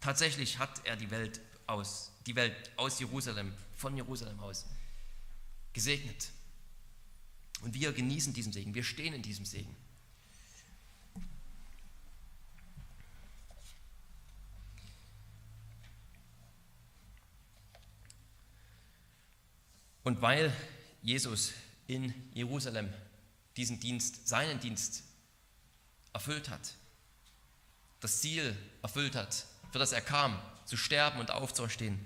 Tatsächlich 0.00 0.58
hat 0.58 0.84
er 0.84 0.96
die 0.96 1.10
Welt 1.10 1.40
aus, 1.66 2.10
die 2.26 2.36
Welt 2.36 2.70
aus 2.76 3.00
Jerusalem, 3.00 3.54
von 3.74 3.96
Jerusalem 3.96 4.38
aus 4.40 4.66
gesegnet. 5.72 6.30
Und 7.62 7.74
wir 7.74 7.92
genießen 7.92 8.32
diesen 8.32 8.52
Segen, 8.52 8.74
wir 8.74 8.84
stehen 8.84 9.14
in 9.14 9.22
diesem 9.22 9.44
Segen. 9.44 9.74
Und 20.04 20.20
weil 20.22 20.52
Jesus 21.02 21.52
in 21.86 22.14
Jerusalem 22.32 22.92
diesen 23.56 23.80
Dienst, 23.80 24.28
seinen 24.28 24.60
Dienst 24.60 25.02
erfüllt 26.12 26.48
hat, 26.50 26.74
das 28.00 28.20
Ziel 28.20 28.56
erfüllt 28.82 29.16
hat, 29.16 29.46
für 29.72 29.78
das 29.78 29.92
er 29.92 30.02
kam, 30.02 30.38
zu 30.66 30.76
sterben 30.76 31.18
und 31.18 31.30
aufzuerstehen, 31.30 31.98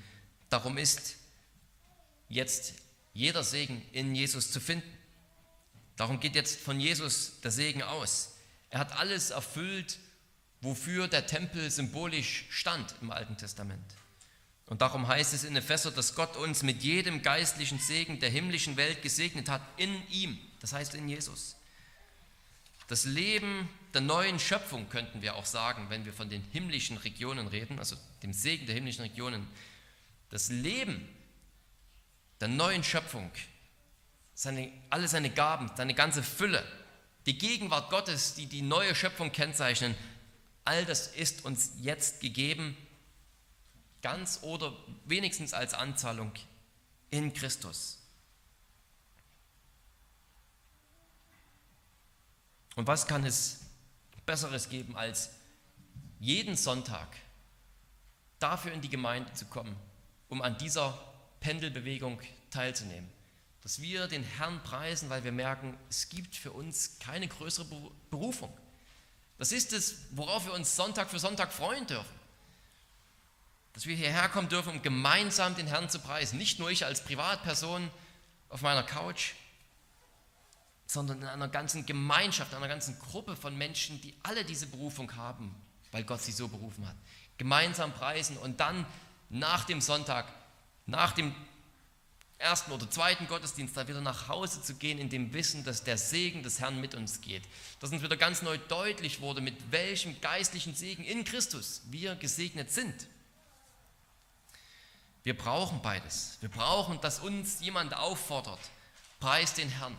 darum 0.49 0.79
ist 0.79 1.17
jetzt 2.29 2.75
jeder 3.13 3.43
Segen 3.43 3.83
in 3.93 4.15
Jesus 4.15 4.53
zu 4.53 4.61
finden. 4.61 4.89
Darum 5.97 6.21
geht 6.21 6.37
jetzt 6.37 6.61
von 6.61 6.79
Jesus 6.79 7.41
der 7.41 7.51
Segen 7.51 7.83
aus. 7.83 8.37
Er 8.71 8.79
hat 8.79 8.93
alles 8.93 9.31
erfüllt, 9.31 9.99
wofür 10.61 11.09
der 11.09 11.27
Tempel 11.27 11.71
symbolisch 11.71 12.47
stand 12.51 12.95
im 13.01 13.11
Alten 13.11 13.37
Testament. 13.37 13.95
Und 14.69 14.83
darum 14.83 15.09
heißt 15.09 15.33
es 15.33 15.45
in 15.45 15.57
Epheser, 15.57 15.91
dass 15.91 16.15
Gott 16.15 16.37
uns 16.37 16.63
mit 16.63 16.83
jedem 16.83 17.23
geistlichen 17.23 17.79
Segen 17.79 18.21
der 18.21 18.29
himmlischen 18.29 18.77
Welt 18.77 19.01
gesegnet 19.01 19.49
hat, 19.49 19.63
in 19.79 20.07
ihm, 20.11 20.39
das 20.61 20.75
heißt 20.75 20.95
in 20.95 21.09
Jesus. 21.09 21.57
Das 22.87 23.05
Leben 23.05 23.69
der 23.95 24.03
neuen 24.03 24.39
Schöpfung 24.39 24.89
könnten 24.91 25.23
wir 25.23 25.37
auch 25.37 25.47
sagen, 25.47 25.87
wenn 25.89 26.05
wir 26.05 26.13
von 26.13 26.29
den 26.29 26.43
himmlischen 26.53 26.99
Regionen 26.99 27.49
reden, 27.49 27.79
also 27.79 27.97
dem 28.23 28.35
Segen 28.35 28.67
der 28.67 28.75
himmlischen 28.75 29.03
Regionen. 29.03 29.47
Das 30.31 30.51
Leben 30.51 31.09
der 32.41 32.49
neuen 32.49 32.85
Schöpfung, 32.85 33.31
seine, 34.35 34.71
alle 34.91 35.09
seine 35.09 35.31
Gaben, 35.31 35.71
seine 35.77 35.95
ganze 35.95 36.23
Fülle, 36.23 36.63
die 37.25 37.39
Gegenwart 37.39 37.91
Gottes, 37.91 38.35
die 38.35 38.47
die 38.47 38.63
neue 38.63 38.95
Schöpfung 38.95 39.33
kennzeichnen, 39.33 39.95
all 40.65 40.85
das 40.85 41.09
ist 41.09 41.47
uns 41.47 41.73
jetzt 41.81 42.21
gegeben 42.21 42.77
ganz 44.03 44.41
oder 44.43 44.77
wenigstens 45.05 45.53
als 45.55 45.75
Anzahlung 45.75 46.33
in 47.11 47.33
Christus. 47.33 47.99
Und 52.77 52.87
was 52.87 53.07
kann 53.07 53.25
es 53.25 53.61
Besseres 54.25 54.69
geben, 54.69 54.97
als 54.97 55.31
jeden 56.21 56.57
Sonntag 56.57 57.09
dafür 58.39 58.73
in 58.73 58.81
die 58.81 58.89
Gemeinde 58.89 59.33
zu 59.33 59.47
kommen, 59.47 59.75
um 60.29 60.43
an 60.43 60.59
dieser 60.59 60.97
Pendelbewegung 61.41 62.21
teilzunehmen? 62.51 63.11
Dass 63.63 63.81
wir 63.81 64.07
den 64.07 64.23
Herrn 64.23 64.63
preisen, 64.63 65.11
weil 65.11 65.25
wir 65.25 65.33
merken, 65.33 65.77
es 65.91 66.09
gibt 66.09 66.37
für 66.37 66.53
uns 66.53 66.99
keine 67.01 67.27
größere 67.27 67.67
Berufung. 68.11 68.57
Das 69.39 69.51
ist 69.51 69.73
es, 69.73 70.03
worauf 70.13 70.47
wir 70.47 70.53
uns 70.53 70.77
Sonntag 70.77 71.11
für 71.11 71.19
Sonntag 71.19 71.53
freuen 71.53 71.87
dürfen 71.87 72.18
dass 73.73 73.87
wir 73.87 73.97
hierher 73.97 74.29
kommen 74.29 74.49
dürfen, 74.49 74.71
um 74.73 74.83
gemeinsam 74.83 75.55
den 75.55 75.67
Herrn 75.67 75.89
zu 75.89 75.99
preisen. 75.99 76.39
Nicht 76.39 76.59
nur 76.59 76.71
ich 76.71 76.85
als 76.85 77.05
Privatperson 77.05 77.91
auf 78.49 78.63
meiner 78.63 78.83
Couch, 78.83 79.33
sondern 80.87 81.21
in 81.21 81.29
einer 81.29 81.49
ganzen 81.49 81.85
Gemeinschaft, 81.85 82.55
einer 82.55 82.69
ganzen 82.69 82.99
Gruppe 82.99 83.37
von 83.37 83.57
Menschen, 83.57 84.01
die 84.01 84.15
alle 84.23 84.45
diese 84.45 84.67
Berufung 84.67 85.15
haben, 85.17 85.55
weil 85.93 86.03
Gott 86.03 86.23
sie 86.23 86.33
so 86.33 86.49
berufen 86.49 86.89
hat. 86.89 86.97
Gemeinsam 87.37 87.93
preisen 87.93 88.37
und 88.39 88.59
dann 88.59 88.87
nach 89.29 89.65
dem 89.65 89.81
Sonntag, 89.81 90.27
nach 90.87 91.13
dem 91.13 91.35
ersten 92.39 92.73
oder 92.73 92.89
zweiten 92.91 93.27
Gottesdienst 93.27 93.77
dann 93.77 93.89
wieder 93.89 94.01
nach 94.01 94.29
Hause 94.29 94.63
zu 94.63 94.77
gehen 94.77 94.99
in 94.99 95.11
dem 95.11 95.35
Wissen, 95.35 95.65
dass 95.65 95.85
der 95.85 95.99
Segen 95.99 96.43
des 96.43 96.61
Herrn 96.61 96.81
mit 96.81 96.95
uns 96.95 97.21
geht. 97.21 97.43
Dass 97.81 97.93
uns 97.93 98.03
wieder 98.03 98.17
ganz 98.17 98.43
neu 98.43 98.57
deutlich 98.69 99.21
wurde, 99.21 99.41
mit 99.41 99.71
welchem 99.71 100.21
geistlichen 100.21 100.75
Segen 100.75 101.05
in 101.05 101.25
Christus 101.25 101.83
wir 101.91 102.15
gesegnet 102.15 102.71
sind. 102.71 102.95
Wir 105.29 105.37
brauchen 105.37 105.83
beides. 105.83 106.39
Wir 106.41 106.49
brauchen, 106.49 107.03
dass 107.03 107.19
uns 107.19 107.61
jemand 107.61 107.95
auffordert, 107.95 108.59
preis 109.21 109.53
den 109.53 109.69
Herrn. 109.69 109.95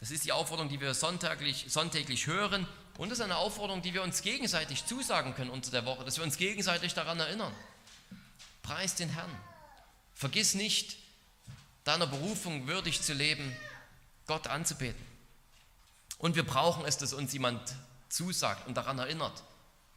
Das 0.00 0.10
ist 0.10 0.24
die 0.24 0.32
Aufforderung, 0.32 0.68
die 0.68 0.80
wir 0.80 0.94
sonntäglich, 0.94 1.66
sonntäglich 1.68 2.26
hören 2.26 2.66
und 2.98 3.10
das 3.10 3.20
ist 3.20 3.24
eine 3.24 3.36
Aufforderung, 3.36 3.82
die 3.82 3.94
wir 3.94 4.02
uns 4.02 4.22
gegenseitig 4.22 4.84
zusagen 4.84 5.36
können 5.36 5.50
unter 5.50 5.70
der 5.70 5.86
Woche, 5.86 6.04
dass 6.04 6.16
wir 6.16 6.24
uns 6.24 6.38
gegenseitig 6.38 6.92
daran 6.92 7.20
erinnern. 7.20 7.54
Preis 8.62 8.96
den 8.96 9.10
Herrn. 9.10 9.30
Vergiss 10.12 10.54
nicht, 10.54 10.96
deiner 11.84 12.08
Berufung 12.08 12.66
würdig 12.66 13.02
zu 13.02 13.12
leben, 13.14 13.56
Gott 14.26 14.48
anzubeten. 14.48 15.06
Und 16.18 16.34
wir 16.34 16.44
brauchen 16.44 16.84
es, 16.84 16.98
dass 16.98 17.12
uns 17.12 17.32
jemand 17.32 17.76
zusagt 18.08 18.66
und 18.66 18.76
daran 18.76 18.98
erinnert, 18.98 19.44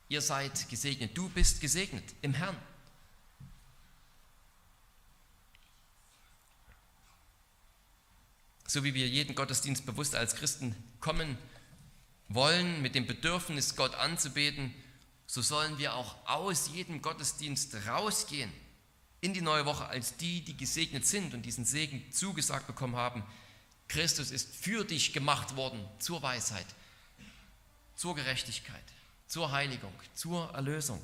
ihr 0.07 0.21
seid 0.21 0.69
gesegnet, 0.69 1.17
du 1.17 1.29
bist 1.29 1.61
gesegnet 1.61 2.05
im 2.21 2.35
Herrn. 2.35 2.55
So 8.69 8.83
wie 8.83 8.93
wir 8.93 9.07
jeden 9.07 9.33
Gottesdienst 9.33 9.85
bewusst 9.87 10.15
als 10.15 10.35
Christen 10.35 10.75
kommen 10.99 11.37
wollen, 12.27 12.83
mit 12.83 12.93
dem 12.93 13.07
Bedürfnis, 13.07 13.75
Gott 13.75 13.95
anzubeten, 13.95 14.73
so 15.25 15.41
sollen 15.41 15.79
wir 15.79 15.95
auch 15.95 16.15
aus 16.27 16.69
jedem 16.71 17.01
Gottesdienst 17.01 17.75
rausgehen 17.87 18.51
in 19.21 19.33
die 19.33 19.41
neue 19.41 19.65
Woche 19.65 19.87
als 19.87 20.17
die, 20.17 20.41
die 20.41 20.55
gesegnet 20.55 21.07
sind 21.07 21.33
und 21.33 21.47
diesen 21.47 21.65
Segen 21.65 22.11
zugesagt 22.11 22.67
bekommen 22.67 22.95
haben. 22.95 23.23
Christus 23.87 24.29
ist 24.29 24.55
für 24.55 24.85
dich 24.85 25.13
gemacht 25.13 25.55
worden 25.55 25.83
zur 25.97 26.21
Weisheit, 26.21 26.67
zur 27.95 28.15
Gerechtigkeit, 28.15 28.83
zur 29.25 29.51
Heiligung, 29.51 29.93
zur 30.13 30.51
Erlösung. 30.51 31.01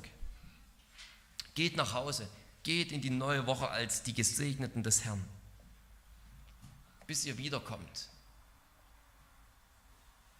Geht 1.56 1.76
nach 1.76 1.94
Hause, 1.94 2.28
geht 2.62 2.92
in 2.92 3.00
die 3.00 3.10
neue 3.10 3.48
Woche 3.48 3.68
als 3.68 4.04
die 4.04 4.14
Gesegneten 4.14 4.84
des 4.84 5.04
Herrn 5.04 5.24
bis 7.06 7.24
ihr 7.24 7.38
wiederkommt, 7.38 8.08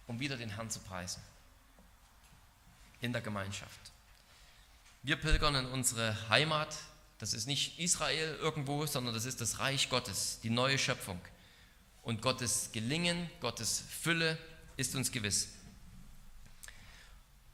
um 0.07 0.19
wieder 0.19 0.37
den 0.37 0.49
Herrn 0.49 0.69
zu 0.69 0.79
preisen 0.79 1.21
in 3.01 3.13
der 3.13 3.21
Gemeinschaft. 3.21 3.91
Wir 5.03 5.15
pilgern 5.15 5.55
in 5.55 5.65
unsere 5.67 6.29
Heimat, 6.29 6.75
das 7.19 7.33
ist 7.33 7.47
nicht 7.47 7.79
Israel 7.79 8.35
irgendwo, 8.41 8.85
sondern 8.85 9.13
das 9.13 9.25
ist 9.25 9.39
das 9.39 9.59
Reich 9.59 9.89
Gottes, 9.89 10.39
die 10.43 10.49
neue 10.49 10.77
Schöpfung. 10.77 11.21
Und 12.03 12.21
Gottes 12.21 12.71
Gelingen, 12.73 13.29
Gottes 13.39 13.83
Fülle 14.01 14.37
ist 14.75 14.95
uns 14.95 15.11
gewiss. 15.11 15.49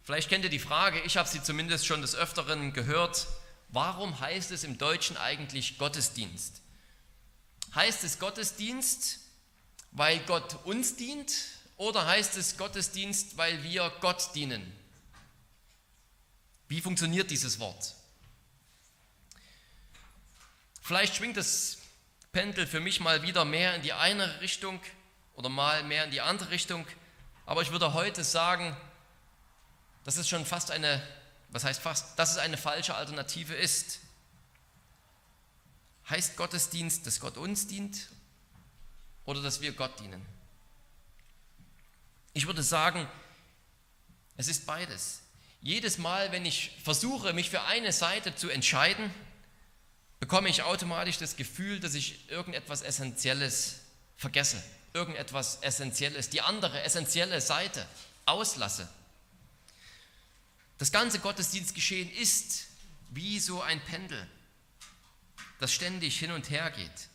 Vielleicht 0.03 0.29
kennt 0.29 0.43
ihr 0.43 0.49
die 0.49 0.59
Frage, 0.59 0.99
ich 1.01 1.15
habe 1.15 1.29
sie 1.29 1.41
zumindest 1.41 1.85
schon 1.85 2.01
des 2.01 2.15
Öfteren 2.15 2.73
gehört, 2.73 3.27
warum 3.69 4.19
heißt 4.19 4.51
es 4.51 4.63
im 4.63 4.77
Deutschen 4.77 5.15
eigentlich 5.15 5.77
Gottesdienst? 5.77 6.62
Heißt 7.75 8.03
es 8.03 8.19
Gottesdienst, 8.19 9.19
weil 9.91 10.19
Gott 10.25 10.65
uns 10.65 10.95
dient 10.95 11.33
oder 11.77 12.05
heißt 12.05 12.37
es 12.37 12.57
Gottesdienst, 12.57 13.37
weil 13.37 13.63
wir 13.63 13.91
Gott 14.01 14.35
dienen? 14.35 14.71
Wie 16.67 16.81
funktioniert 16.81 17.31
dieses 17.31 17.59
Wort? 17.59 17.93
Vielleicht 20.81 21.15
schwingt 21.15 21.37
das 21.37 21.77
Pendel 22.31 22.67
für 22.67 22.79
mich 22.79 22.99
mal 22.99 23.21
wieder 23.21 23.45
mehr 23.45 23.75
in 23.75 23.81
die 23.81 23.93
eine 23.93 24.41
Richtung 24.41 24.81
oder 25.35 25.49
mal 25.49 25.83
mehr 25.83 26.03
in 26.05 26.11
die 26.11 26.21
andere 26.21 26.49
Richtung, 26.49 26.85
aber 27.45 27.61
ich 27.61 27.71
würde 27.71 27.93
heute 27.93 28.23
sagen, 28.23 28.75
dass 30.03 30.17
es 30.17 30.27
schon 30.27 30.45
fast 30.45 30.71
eine, 30.71 31.01
was 31.49 31.63
heißt 31.63 31.81
fast, 31.81 32.17
dass 32.19 32.31
es 32.31 32.37
eine 32.37 32.57
falsche 32.57 32.95
Alternative 32.95 33.53
ist. 33.53 33.99
Heißt 36.09 36.35
Gottesdienst, 36.35 37.07
dass 37.07 37.19
Gott 37.19 37.37
uns 37.37 37.67
dient 37.67 38.09
oder 39.25 39.41
dass 39.41 39.61
wir 39.61 39.71
Gott 39.71 39.99
dienen? 39.99 40.25
Ich 42.33 42.47
würde 42.47 42.63
sagen, 42.63 43.07
es 44.37 44.47
ist 44.47 44.65
beides. 44.65 45.21
Jedes 45.61 45.97
Mal, 45.97 46.31
wenn 46.31 46.45
ich 46.45 46.71
versuche, 46.83 47.31
mich 47.33 47.49
für 47.49 47.61
eine 47.61 47.93
Seite 47.93 48.35
zu 48.35 48.49
entscheiden, 48.49 49.13
bekomme 50.19 50.49
ich 50.49 50.63
automatisch 50.63 51.17
das 51.17 51.35
Gefühl, 51.35 51.79
dass 51.79 51.93
ich 51.93 52.29
irgendetwas 52.29 52.81
Essentielles 52.81 53.79
vergesse, 54.17 54.61
irgendetwas 54.93 55.59
Essentielles, 55.61 56.29
die 56.29 56.41
andere 56.41 56.81
essentielle 56.81 57.39
Seite 57.39 57.85
auslasse. 58.25 58.89
Das 60.77 60.91
ganze 60.91 61.19
Gottesdienstgeschehen 61.19 62.11
ist 62.11 62.65
wie 63.11 63.39
so 63.39 63.61
ein 63.61 63.79
Pendel, 63.81 64.27
das 65.63 65.71
ständig 65.71 66.19
hin 66.19 66.33
und 66.33 66.49
her 66.49 66.69
geht. 66.71 67.07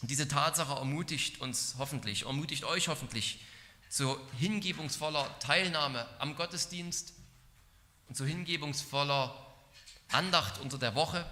Und 0.00 0.10
diese 0.10 0.26
Tatsache 0.26 0.72
ermutigt 0.72 1.42
uns 1.42 1.74
hoffentlich, 1.76 2.24
ermutigt 2.24 2.64
euch 2.64 2.88
hoffentlich 2.88 3.44
zu 3.90 4.18
hingebungsvoller 4.38 5.38
Teilnahme 5.38 6.08
am 6.18 6.34
Gottesdienst 6.34 7.12
und 8.08 8.14
zu 8.14 8.24
hingebungsvoller 8.24 9.36
Andacht 10.08 10.60
unter 10.60 10.78
der 10.78 10.94
Woche. 10.94 11.28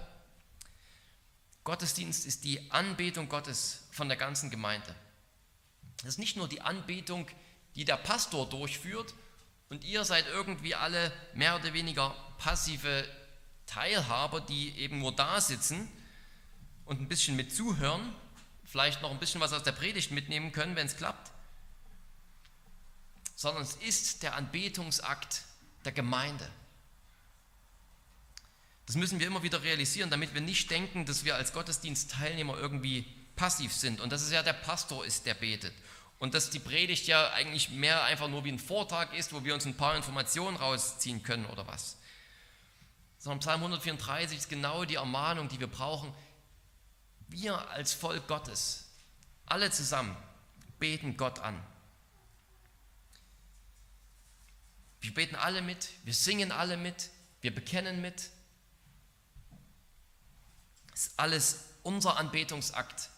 Gottesdienst 1.63 2.27
ist 2.27 2.43
die 2.43 2.71
Anbetung 2.71 3.27
Gottes 3.27 3.87
von 3.89 4.09
der 4.09 4.17
ganzen 4.17 4.51
Gemeinde. 4.51 4.95
Das 6.03 6.09
ist 6.09 6.19
nicht 6.19 6.37
nur 6.37 6.47
die 6.47 6.61
Anbetung, 6.61 7.27
die 7.73 7.83
der 7.83 7.97
Pastor 7.97 8.47
durchführt 8.47 9.15
und 9.69 9.83
ihr 9.83 10.05
seid 10.05 10.27
irgendwie 10.27 10.75
alle 10.75 11.11
mehr 11.33 11.55
oder 11.55 11.73
weniger 11.73 12.15
passive 12.37 13.09
Teilhaber, 13.69 14.41
die 14.41 14.71
eben 14.77 14.99
nur 14.99 15.15
da 15.15 15.39
sitzen 15.39 15.87
und 16.85 16.99
ein 16.99 17.07
bisschen 17.07 17.35
mit 17.35 17.55
zuhören, 17.55 18.15
vielleicht 18.65 19.01
noch 19.01 19.11
ein 19.11 19.19
bisschen 19.19 19.41
was 19.41 19.53
aus 19.53 19.63
der 19.63 19.71
Predigt 19.71 20.11
mitnehmen 20.11 20.51
können, 20.51 20.75
wenn 20.75 20.87
es 20.87 20.97
klappt, 20.97 21.31
sondern 23.35 23.63
es 23.63 23.75
ist 23.75 24.23
der 24.23 24.35
Anbetungsakt 24.35 25.43
der 25.85 25.91
Gemeinde. 25.91 26.49
Das 28.87 28.95
müssen 28.95 29.19
wir 29.19 29.27
immer 29.27 29.43
wieder 29.43 29.61
realisieren, 29.61 30.09
damit 30.09 30.33
wir 30.33 30.41
nicht 30.41 30.71
denken, 30.71 31.05
dass 31.05 31.23
wir 31.23 31.35
als 31.35 31.53
Gottesdienstteilnehmer 31.53 32.57
irgendwie 32.57 33.05
passiv 33.35 33.71
sind 33.71 34.01
und 34.01 34.11
dass 34.11 34.23
es 34.23 34.31
ja 34.31 34.41
der 34.41 34.53
Pastor 34.53 35.05
ist, 35.05 35.27
der 35.27 35.35
betet. 35.35 35.73
Und 36.17 36.33
dass 36.33 36.49
die 36.49 36.59
Predigt 36.59 37.05
ja 37.05 37.31
eigentlich 37.33 37.69
mehr 37.69 38.03
einfach 38.03 38.27
nur 38.27 38.43
wie 38.45 38.51
ein 38.51 38.59
Vortrag 38.59 39.13
ist, 39.13 39.31
wo 39.31 39.43
wir 39.43 39.53
uns 39.53 39.65
ein 39.65 39.77
paar 39.77 39.95
Informationen 39.95 40.57
rausziehen 40.57 41.21
können 41.21 41.45
oder 41.45 41.67
was. 41.67 41.98
Sondern 43.19 43.39
Psalm 43.39 43.61
134 43.61 44.37
ist 44.37 44.49
genau 44.49 44.85
die 44.85 44.95
Ermahnung, 44.95 45.49
die 45.49 45.59
wir 45.59 45.67
brauchen. 45.67 46.13
Wir 47.27 47.69
als 47.69 47.93
Volk 47.93 48.27
Gottes, 48.27 48.89
alle 49.45 49.69
zusammen, 49.69 50.15
beten 50.79 51.17
Gott 51.17 51.39
an. 51.39 51.61
Wir 55.01 55.13
beten 55.13 55.35
alle 55.35 55.61
mit, 55.61 55.89
wir 56.03 56.13
singen 56.13 56.51
alle 56.51 56.77
mit, 56.77 57.09
wir 57.41 57.53
bekennen 57.53 58.01
mit. 58.01 58.31
Es 60.93 61.07
ist 61.07 61.19
alles 61.19 61.65
unser 61.83 62.17
Anbetungsakt. 62.17 63.09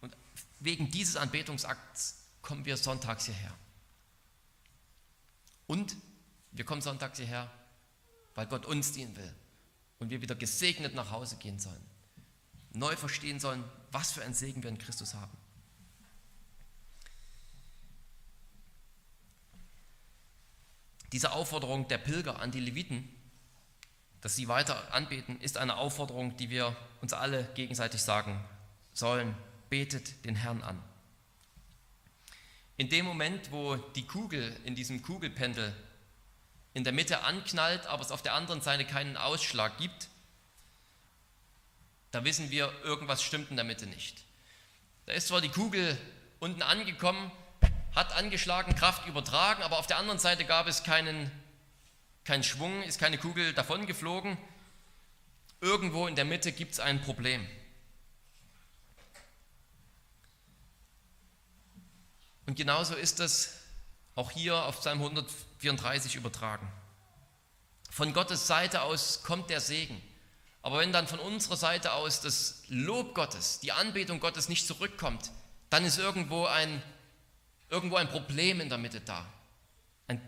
Und 0.00 0.16
wegen 0.60 0.90
dieses 0.90 1.16
Anbetungsakts 1.16 2.18
kommen 2.40 2.64
wir 2.64 2.76
sonntags 2.76 3.26
hierher. 3.26 3.52
Und 5.66 5.96
wir 6.52 6.64
kommen 6.64 6.82
sonntags 6.82 7.18
hierher, 7.18 7.50
weil 8.34 8.46
Gott 8.46 8.66
uns 8.66 8.92
dienen 8.92 9.16
will 9.16 9.34
und 9.98 10.10
wir 10.10 10.22
wieder 10.22 10.34
gesegnet 10.34 10.94
nach 10.94 11.10
Hause 11.10 11.36
gehen 11.36 11.58
sollen. 11.58 11.86
Neu 12.72 12.96
verstehen 12.96 13.38
sollen, 13.38 13.62
was 13.90 14.12
für 14.12 14.24
ein 14.24 14.34
Segen 14.34 14.62
wir 14.62 14.70
in 14.70 14.78
Christus 14.78 15.14
haben. 15.14 15.36
Diese 21.12 21.32
Aufforderung 21.32 21.88
der 21.88 21.98
Pilger 21.98 22.40
an 22.40 22.50
die 22.50 22.60
Leviten, 22.60 23.06
dass 24.22 24.34
sie 24.34 24.48
weiter 24.48 24.94
anbeten, 24.94 25.38
ist 25.40 25.58
eine 25.58 25.76
Aufforderung, 25.76 26.36
die 26.38 26.48
wir 26.48 26.74
uns 27.02 27.12
alle 27.12 27.44
gegenseitig 27.54 28.00
sagen 28.00 28.42
sollen. 28.94 29.36
Betet 29.68 30.24
den 30.24 30.36
Herrn 30.36 30.62
an. 30.62 30.82
In 32.78 32.88
dem 32.88 33.04
Moment, 33.04 33.52
wo 33.52 33.76
die 33.76 34.06
Kugel 34.06 34.56
in 34.64 34.74
diesem 34.74 35.02
Kugelpendel 35.02 35.74
in 36.74 36.84
der 36.84 36.92
Mitte 36.92 37.22
anknallt, 37.22 37.86
aber 37.86 38.02
es 38.02 38.10
auf 38.10 38.22
der 38.22 38.34
anderen 38.34 38.60
Seite 38.60 38.84
keinen 38.84 39.16
Ausschlag 39.16 39.76
gibt, 39.78 40.08
da 42.12 42.24
wissen 42.24 42.50
wir, 42.50 42.72
irgendwas 42.84 43.22
stimmt 43.22 43.50
in 43.50 43.56
der 43.56 43.64
Mitte 43.64 43.86
nicht. 43.86 44.24
Da 45.06 45.12
ist 45.12 45.28
zwar 45.28 45.40
die 45.40 45.48
Kugel 45.48 45.98
unten 46.40 46.62
angekommen, 46.62 47.32
hat 47.94 48.12
angeschlagen, 48.12 48.74
Kraft 48.74 49.06
übertragen, 49.06 49.62
aber 49.62 49.78
auf 49.78 49.86
der 49.86 49.96
anderen 49.96 50.18
Seite 50.18 50.44
gab 50.44 50.66
es 50.66 50.84
keinen, 50.84 51.30
keinen 52.24 52.42
Schwung, 52.42 52.82
ist 52.82 52.98
keine 53.00 53.18
Kugel 53.18 53.52
davon 53.54 53.86
geflogen. 53.86 54.36
Irgendwo 55.60 56.06
in 56.06 56.16
der 56.16 56.24
Mitte 56.24 56.52
gibt 56.52 56.72
es 56.72 56.80
ein 56.80 57.00
Problem. 57.00 57.46
Und 62.46 62.56
genauso 62.56 62.94
ist 62.94 63.20
es 63.20 63.58
auch 64.14 64.30
hier 64.30 64.56
auf 64.56 64.80
Psalm 64.80 65.00
134 65.68 66.16
übertragen. 66.16 66.70
Von 67.90 68.12
Gottes 68.12 68.46
Seite 68.46 68.82
aus 68.82 69.22
kommt 69.22 69.50
der 69.50 69.60
Segen. 69.60 70.00
Aber 70.62 70.78
wenn 70.78 70.92
dann 70.92 71.08
von 71.08 71.18
unserer 71.18 71.56
Seite 71.56 71.92
aus 71.92 72.20
das 72.20 72.62
Lob 72.68 73.14
Gottes, 73.14 73.60
die 73.60 73.72
Anbetung 73.72 74.20
Gottes 74.20 74.48
nicht 74.48 74.66
zurückkommt, 74.66 75.30
dann 75.70 75.84
ist 75.84 75.98
irgendwo 75.98 76.46
ein 76.46 76.82
irgendwo 77.72 77.96
ein 77.96 78.08
Problem 78.08 78.60
in 78.60 78.68
der 78.68 78.78
Mitte 78.78 79.00
da. 79.00 79.26
Ein, 80.06 80.20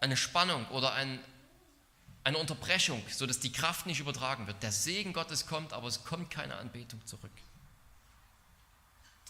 eine 0.00 0.18
Spannung 0.18 0.66
oder 0.68 0.92
ein, 0.92 1.18
eine 2.24 2.36
Unterbrechung, 2.36 3.02
sodass 3.08 3.40
die 3.40 3.50
Kraft 3.50 3.86
nicht 3.86 4.00
übertragen 4.00 4.46
wird. 4.46 4.62
Der 4.62 4.70
Segen 4.70 5.14
Gottes 5.14 5.46
kommt, 5.46 5.72
aber 5.72 5.88
es 5.88 6.04
kommt 6.04 6.30
keine 6.30 6.56
Anbetung 6.56 7.04
zurück. 7.06 7.32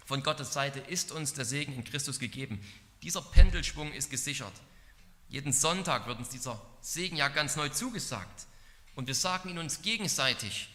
Von 0.05 0.25
Gottes 0.25 0.53
Seite 0.53 0.81
ist 0.81 1.13
uns 1.13 1.33
der 1.33 1.45
Segen 1.45 1.73
in 1.75 1.85
Christus 1.85 2.19
gegeben. 2.19 2.61
Dieser 3.03 3.23
Pendelschwung 3.23 3.93
ist 3.93 4.11
gesichert. 4.11 4.53
Jeden 5.29 5.53
Sonntag 5.53 6.07
wird 6.07 6.19
uns 6.19 6.29
dieser 6.29 6.61
Segen 6.81 7.17
ja 7.17 7.29
ganz 7.29 7.57
neu 7.57 7.69
zugesagt. 7.69 8.47
Und 8.95 9.07
wir 9.07 9.15
sagen 9.15 9.49
ihn 9.49 9.59
uns 9.59 9.83
gegenseitig. 9.83 10.69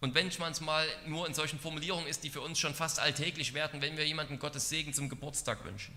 Und 0.00 0.14
wenn 0.14 0.32
man 0.38 0.50
es 0.52 0.60
mal 0.60 0.86
nur 1.06 1.26
in 1.28 1.34
solchen 1.34 1.60
Formulierungen 1.60 2.08
ist, 2.08 2.24
die 2.24 2.30
für 2.30 2.40
uns 2.40 2.58
schon 2.58 2.74
fast 2.74 2.98
alltäglich 2.98 3.54
werden, 3.54 3.80
wenn 3.80 3.96
wir 3.96 4.06
jemandem 4.06 4.38
Gottes 4.38 4.68
Segen 4.68 4.92
zum 4.92 5.08
Geburtstag 5.08 5.64
wünschen. 5.64 5.96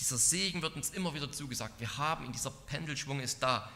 Dieser 0.00 0.18
Segen 0.18 0.60
wird 0.60 0.74
uns 0.74 0.90
immer 0.90 1.14
wieder 1.14 1.30
zugesagt. 1.30 1.78
Wir 1.78 1.96
haben 1.96 2.24
ihn, 2.24 2.32
dieser 2.32 2.50
Pendelschwung 2.50 3.20
ist 3.20 3.42
da. 3.42 3.70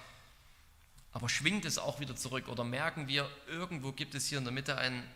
Aber 1.13 1.29
schwingt 1.29 1.65
es 1.65 1.79
auch 1.79 2.01
wieder 2.01 2.17
zurück 2.17 2.49
oder 2.49 2.65
merken 2.65 3.07
wir, 3.07 3.31
irgendwo 3.47 3.93
gibt 3.93 4.17
es 4.17 4.27
hier 4.27 4.39
in 4.39 4.45
der 4.45 4.53
Mitte 4.53 4.77
einen 4.77 5.09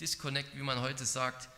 Disconnect, 0.00 0.54
wie 0.54 0.62
man 0.62 0.80
heute 0.82 1.06
sagt, 1.06 1.48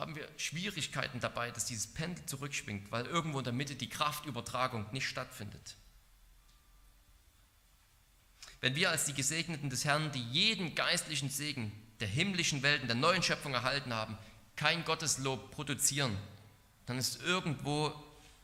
haben 0.00 0.16
wir 0.16 0.26
Schwierigkeiten 0.38 1.20
dabei, 1.20 1.50
dass 1.50 1.66
dieses 1.66 1.86
Pendel 1.86 2.24
zurückschwingt, 2.24 2.90
weil 2.90 3.04
irgendwo 3.06 3.38
in 3.38 3.44
der 3.44 3.52
Mitte 3.52 3.76
die 3.76 3.88
Kraftübertragung 3.88 4.86
nicht 4.92 5.06
stattfindet. 5.06 5.76
Wenn 8.60 8.74
wir 8.74 8.90
als 8.90 9.04
die 9.04 9.14
Gesegneten 9.14 9.70
des 9.70 9.84
Herrn, 9.84 10.10
die 10.12 10.22
jeden 10.22 10.74
geistlichen 10.74 11.30
Segen 11.30 11.70
der 12.00 12.08
himmlischen 12.08 12.62
Welten, 12.62 12.88
der 12.88 12.96
neuen 12.96 13.22
Schöpfung 13.22 13.54
erhalten 13.54 13.92
haben, 13.92 14.16
kein 14.56 14.84
Gotteslob 14.84 15.50
produzieren, 15.50 16.16
dann 16.86 16.98
ist 16.98 17.22
irgendwo 17.22 17.94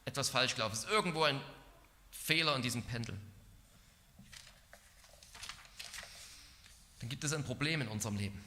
etwas 0.04 0.28
falsch 0.30 0.54
gelaufen. 0.54 0.74
Ist 0.74 0.88
irgendwo 0.88 1.24
ein 1.24 1.40
Fehler 2.10 2.54
in 2.54 2.62
diesem 2.62 2.82
Pendel. 2.82 3.18
Dann 7.00 7.08
gibt 7.08 7.24
es 7.24 7.32
ein 7.32 7.44
Problem 7.44 7.80
in 7.80 7.88
unserem 7.88 8.16
Leben. 8.16 8.42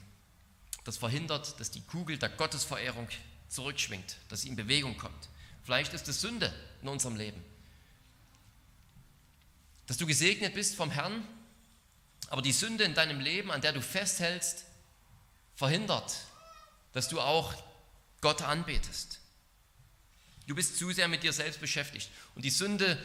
Das 0.89 0.97
verhindert, 0.97 1.59
dass 1.59 1.69
die 1.69 1.81
Kugel 1.81 2.17
der 2.17 2.29
Gottesverehrung 2.29 3.07
zurückschwingt, 3.47 4.15
dass 4.27 4.41
sie 4.41 4.47
in 4.47 4.55
Bewegung 4.55 4.97
kommt. 4.97 5.29
Vielleicht 5.63 5.93
ist 5.93 6.07
es 6.07 6.19
Sünde 6.19 6.51
in 6.81 6.87
unserem 6.87 7.15
Leben. 7.15 7.39
Dass 9.85 9.97
du 9.97 10.07
gesegnet 10.07 10.55
bist 10.55 10.75
vom 10.75 10.89
Herrn 10.89 11.23
aber 12.29 12.41
die 12.41 12.51
Sünde 12.51 12.85
in 12.85 12.95
deinem 12.95 13.19
Leben, 13.19 13.51
an 13.51 13.61
der 13.61 13.71
du 13.71 13.83
festhältst, 13.83 14.65
verhindert, 15.55 16.15
dass 16.93 17.07
du 17.07 17.21
auch 17.21 17.53
Gott 18.21 18.41
anbetest. 18.41 19.19
Du 20.47 20.55
bist 20.55 20.75
zu 20.75 20.91
sehr 20.91 21.07
mit 21.07 21.21
dir 21.21 21.33
selbst 21.33 21.61
beschäftigt. 21.61 22.09
Und 22.33 22.45
die 22.45 22.49
Sünde, 22.49 22.97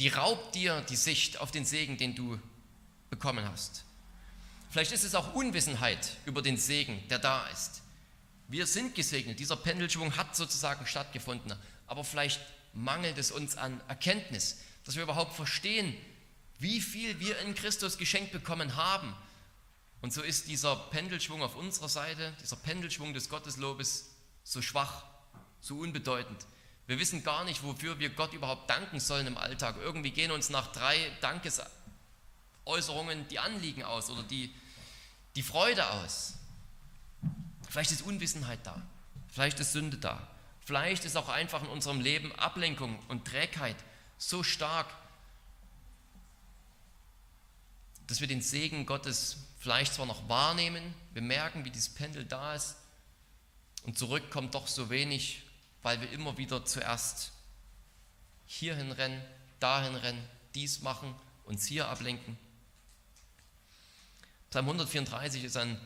die 0.00 0.08
raubt 0.08 0.56
dir 0.56 0.80
die 0.88 0.96
Sicht 0.96 1.38
auf 1.38 1.52
den 1.52 1.64
Segen, 1.64 1.98
den 1.98 2.16
du 2.16 2.40
bekommen 3.10 3.48
hast. 3.48 3.84
Vielleicht 4.70 4.92
ist 4.92 5.04
es 5.04 5.14
auch 5.14 5.34
Unwissenheit 5.34 6.16
über 6.26 6.42
den 6.42 6.56
Segen, 6.56 7.02
der 7.08 7.18
da 7.18 7.46
ist. 7.48 7.82
Wir 8.48 8.66
sind 8.66 8.94
gesegnet, 8.94 9.38
dieser 9.38 9.56
Pendelschwung 9.56 10.16
hat 10.16 10.36
sozusagen 10.36 10.86
stattgefunden, 10.86 11.54
aber 11.86 12.04
vielleicht 12.04 12.40
mangelt 12.74 13.18
es 13.18 13.30
uns 13.30 13.56
an 13.56 13.80
Erkenntnis, 13.88 14.58
dass 14.84 14.96
wir 14.96 15.02
überhaupt 15.02 15.34
verstehen, 15.34 15.94
wie 16.58 16.80
viel 16.80 17.20
wir 17.20 17.38
in 17.40 17.54
Christus 17.54 17.98
geschenkt 17.98 18.32
bekommen 18.32 18.76
haben. 18.76 19.14
Und 20.00 20.12
so 20.12 20.22
ist 20.22 20.48
dieser 20.48 20.76
Pendelschwung 20.76 21.42
auf 21.42 21.56
unserer 21.56 21.88
Seite, 21.88 22.32
dieser 22.42 22.56
Pendelschwung 22.56 23.14
des 23.14 23.28
Gotteslobes 23.28 24.10
so 24.44 24.62
schwach, 24.62 25.04
so 25.60 25.78
unbedeutend, 25.78 26.46
Wir 26.88 26.98
wissen 26.98 27.22
gar 27.22 27.44
nicht, 27.44 27.62
wofür 27.62 27.98
wir 27.98 28.08
Gott 28.08 28.32
überhaupt 28.32 28.70
danken 28.70 28.98
sollen 28.98 29.26
im 29.26 29.36
Alltag. 29.36 29.76
Irgendwie 29.78 30.10
gehen 30.10 30.30
uns 30.30 30.48
nach 30.48 30.72
drei 30.72 30.96
Dankesäußerungen 32.68 33.26
die 33.28 33.38
Anliegen 33.38 33.82
aus 33.82 34.10
oder 34.10 34.22
die, 34.22 34.54
die 35.36 35.42
Freude 35.42 35.90
aus. 35.90 36.34
Vielleicht 37.68 37.90
ist 37.90 38.02
Unwissenheit 38.02 38.60
da, 38.64 38.82
vielleicht 39.28 39.58
ist 39.60 39.72
Sünde 39.72 39.96
da, 39.96 40.28
vielleicht 40.60 41.04
ist 41.06 41.16
auch 41.16 41.30
einfach 41.30 41.62
in 41.62 41.68
unserem 41.68 42.00
Leben 42.00 42.34
Ablenkung 42.38 42.98
und 43.08 43.26
Trägheit 43.26 43.76
so 44.18 44.42
stark, 44.42 44.86
dass 48.06 48.20
wir 48.20 48.28
den 48.28 48.42
Segen 48.42 48.84
Gottes 48.84 49.38
vielleicht 49.58 49.94
zwar 49.94 50.06
noch 50.06 50.28
wahrnehmen, 50.28 50.94
wir 51.12 51.22
merken, 51.22 51.64
wie 51.64 51.70
dieses 51.70 51.94
Pendel 51.94 52.24
da 52.24 52.54
ist 52.54 52.76
und 53.84 53.98
zurück 53.98 54.30
kommt 54.30 54.54
doch 54.54 54.66
so 54.66 54.90
wenig, 54.90 55.42
weil 55.82 56.00
wir 56.00 56.10
immer 56.10 56.36
wieder 56.36 56.64
zuerst 56.66 57.32
hierhin 58.46 58.92
rennen, 58.92 59.22
dahin 59.58 59.94
rennen, 59.94 60.22
dies 60.54 60.80
machen, 60.80 61.14
uns 61.44 61.66
hier 61.66 61.88
ablenken. 61.88 62.38
Psalm 64.50 64.66
134 64.66 65.44
ist 65.44 65.56
ein 65.56 65.78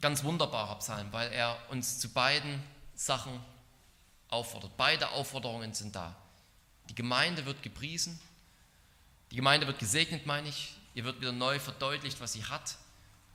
ganz 0.00 0.24
wunderbarer 0.24 0.78
Psalm, 0.78 1.12
weil 1.12 1.30
er 1.32 1.58
uns 1.70 1.98
zu 1.98 2.08
beiden 2.08 2.62
Sachen 2.94 3.38
auffordert. 4.28 4.76
Beide 4.76 5.10
Aufforderungen 5.10 5.74
sind 5.74 5.94
da. 5.94 6.16
Die 6.88 6.94
Gemeinde 6.94 7.44
wird 7.44 7.62
gepriesen, 7.62 8.18
die 9.30 9.36
Gemeinde 9.36 9.66
wird 9.66 9.78
gesegnet, 9.78 10.26
meine 10.26 10.48
ich. 10.48 10.74
Ihr 10.94 11.04
wird 11.04 11.20
wieder 11.20 11.32
neu 11.32 11.58
verdeutlicht, 11.58 12.20
was 12.20 12.34
sie 12.34 12.44
hat. 12.44 12.76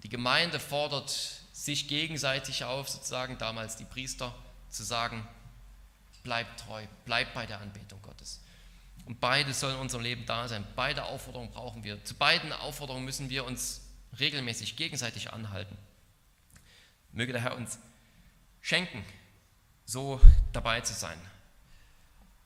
Die 0.03 0.09
Gemeinde 0.09 0.59
fordert 0.59 1.09
sich 1.53 1.87
gegenseitig 1.87 2.63
auf, 2.63 2.87
sozusagen 2.87 3.37
damals 3.39 3.77
die 3.77 3.85
Priester, 3.85 4.33
zu 4.69 4.83
sagen, 4.83 5.27
bleibt 6.23 6.59
treu, 6.59 6.85
bleibt 7.05 7.33
bei 7.33 7.47
der 7.47 7.61
Anbetung 7.61 7.99
Gottes. 8.03 8.41
Und 9.05 9.19
beide 9.19 9.53
sollen 9.53 9.75
in 9.75 9.81
unserem 9.81 10.03
Leben 10.03 10.25
da 10.25 10.47
sein. 10.47 10.67
Beide 10.75 11.05
Aufforderungen 11.05 11.49
brauchen 11.51 11.83
wir. 11.83 12.03
Zu 12.03 12.13
beiden 12.13 12.51
Aufforderungen 12.53 13.05
müssen 13.05 13.29
wir 13.29 13.45
uns 13.45 13.86
regelmäßig 14.19 14.75
gegenseitig 14.75 15.33
anhalten. 15.33 15.77
Möge 17.11 17.33
der 17.33 17.41
Herr 17.41 17.55
uns 17.55 17.79
schenken, 18.61 19.03
so 19.85 20.21
dabei 20.53 20.81
zu 20.81 20.93
sein, 20.93 21.19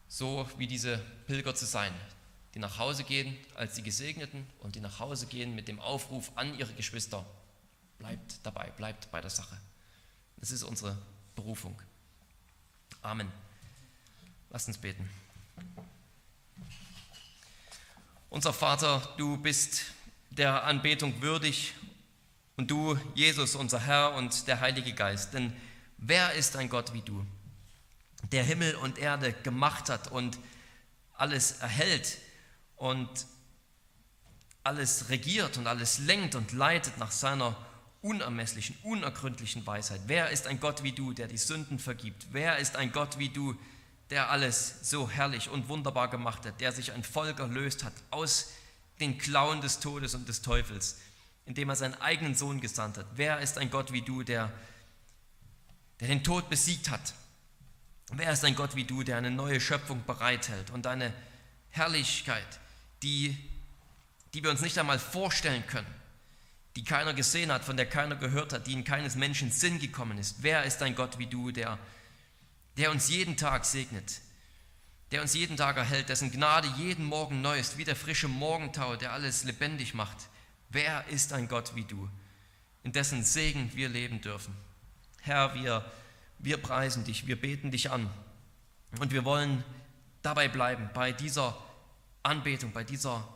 so 0.07 0.47
wie 0.57 0.67
diese 0.67 0.99
Pilger 1.27 1.55
zu 1.55 1.65
sein, 1.65 1.93
die 2.53 2.59
nach 2.59 2.77
Hause 2.77 3.03
gehen 3.03 3.37
als 3.55 3.75
die 3.75 3.83
Gesegneten 3.83 4.45
und 4.59 4.75
die 4.75 4.81
nach 4.81 4.99
Hause 4.99 5.25
gehen 5.27 5.55
mit 5.55 5.67
dem 5.67 5.79
Aufruf 5.79 6.31
an 6.35 6.57
ihre 6.57 6.73
Geschwister, 6.73 7.25
bleibt 7.97 8.39
dabei, 8.43 8.69
bleibt 8.71 9.11
bei 9.11 9.21
der 9.21 9.29
Sache. 9.29 9.57
Das 10.37 10.51
ist 10.51 10.63
unsere 10.63 10.97
Berufung. 11.35 11.81
Amen. 13.01 13.31
Lasst 14.49 14.67
uns 14.67 14.77
beten. 14.77 15.09
Unser 18.29 18.53
Vater, 18.53 19.13
du 19.17 19.37
bist 19.37 19.83
der 20.31 20.63
Anbetung 20.63 21.21
würdig 21.21 21.73
und 22.57 22.71
du, 22.71 22.97
Jesus, 23.15 23.55
unser 23.55 23.79
Herr 23.79 24.13
und 24.15 24.47
der 24.47 24.59
Heilige 24.61 24.93
Geist. 24.93 25.33
Denn 25.33 25.53
wer 25.97 26.33
ist 26.33 26.55
ein 26.55 26.69
Gott 26.69 26.93
wie 26.93 27.01
du, 27.01 27.25
der 28.31 28.43
Himmel 28.43 28.75
und 28.75 28.97
Erde 28.97 29.33
gemacht 29.33 29.89
hat 29.89 30.09
und 30.09 30.39
alles 31.13 31.59
erhält 31.59 32.17
und 32.77 33.09
alles 34.63 35.09
regiert 35.09 35.57
und 35.57 35.67
alles 35.67 35.99
lenkt 35.99 36.35
und 36.35 36.53
leitet 36.53 36.97
nach 36.97 37.11
seiner 37.11 37.55
unermesslichen, 38.01 38.77
unergründlichen 38.83 39.65
Weisheit. 39.67 40.01
Wer 40.07 40.29
ist 40.29 40.47
ein 40.47 40.59
Gott 40.59 40.83
wie 40.83 40.91
du, 40.91 41.13
der 41.13 41.27
die 41.27 41.37
Sünden 41.37 41.77
vergibt? 41.77 42.27
Wer 42.31 42.57
ist 42.57 42.75
ein 42.75 42.91
Gott 42.91 43.19
wie 43.19 43.29
du, 43.29 43.55
der 44.09 44.29
alles 44.29 44.89
so 44.89 45.09
herrlich 45.09 45.49
und 45.49 45.67
wunderbar 45.67 46.09
gemacht 46.09 46.45
hat, 46.45 46.61
der 46.61 46.71
sich 46.71 46.91
ein 46.91 47.03
Volk 47.03 47.39
erlöst 47.39 47.83
hat 47.83 47.93
aus 48.11 48.51
den 49.01 49.17
Klauen 49.17 49.61
des 49.61 49.79
Todes 49.79 50.15
und 50.15 50.29
des 50.29 50.41
Teufels, 50.41 50.99
indem 51.45 51.69
er 51.69 51.75
seinen 51.75 51.99
eigenen 51.99 52.35
Sohn 52.35 52.61
gesandt 52.61 52.97
hat? 52.97 53.05
Wer 53.15 53.39
ist 53.39 53.57
ein 53.57 53.69
Gott 53.69 53.91
wie 53.91 54.01
du, 54.01 54.23
der, 54.23 54.51
der 55.99 56.07
den 56.07 56.23
Tod 56.23 56.49
besiegt 56.49 56.89
hat? 56.89 57.13
Wer 58.13 58.31
ist 58.31 58.43
ein 58.43 58.55
Gott 58.55 58.75
wie 58.75 58.83
du, 58.83 59.03
der 59.03 59.17
eine 59.17 59.31
neue 59.31 59.59
Schöpfung 59.59 60.03
bereithält 60.05 60.69
und 60.69 60.85
eine 60.85 61.13
Herrlichkeit, 61.69 62.59
die, 63.03 63.37
die 64.33 64.43
wir 64.43 64.51
uns 64.51 64.61
nicht 64.61 64.77
einmal 64.77 64.99
vorstellen 64.99 65.65
können, 65.67 65.87
die 66.75 66.83
keiner 66.83 67.13
gesehen 67.13 67.51
hat, 67.51 67.63
von 67.63 67.77
der 67.77 67.85
keiner 67.85 68.15
gehört 68.15 68.53
hat, 68.53 68.67
die 68.67 68.73
in 68.73 68.83
keines 68.83 69.15
Menschen 69.15 69.51
Sinn 69.51 69.79
gekommen 69.79 70.17
ist. 70.17 70.37
Wer 70.43 70.63
ist 70.63 70.81
ein 70.81 70.95
Gott 70.95 71.17
wie 71.19 71.27
du, 71.27 71.51
der, 71.51 71.79
der 72.77 72.91
uns 72.91 73.09
jeden 73.09 73.37
Tag 73.37 73.65
segnet, 73.65 74.21
der 75.11 75.21
uns 75.21 75.33
jeden 75.33 75.57
Tag 75.57 75.77
erhält, 75.77 76.09
dessen 76.09 76.31
Gnade 76.31 76.69
jeden 76.77 77.05
Morgen 77.05 77.41
neu 77.41 77.59
ist, 77.59 77.77
wie 77.77 77.83
der 77.83 77.95
frische 77.95 78.27
Morgentau, 78.27 78.95
der 78.95 79.11
alles 79.11 79.43
lebendig 79.43 79.93
macht. 79.93 80.17
Wer 80.69 81.05
ist 81.09 81.33
ein 81.33 81.49
Gott 81.49 81.75
wie 81.75 81.83
du, 81.83 82.09
in 82.83 82.93
dessen 82.93 83.23
Segen 83.23 83.71
wir 83.73 83.89
leben 83.89 84.21
dürfen? 84.21 84.55
Herr, 85.19 85.53
wir, 85.53 85.85
wir 86.39 86.57
preisen 86.57 87.03
dich, 87.03 87.27
wir 87.27 87.39
beten 87.39 87.71
dich 87.71 87.91
an 87.91 88.09
und 88.99 89.11
wir 89.11 89.25
wollen 89.25 89.63
dabei 90.21 90.47
bleiben, 90.47 90.89
bei 90.93 91.11
dieser 91.11 91.57
Anbetung, 92.23 92.71
bei 92.71 92.83
dieser, 92.85 93.27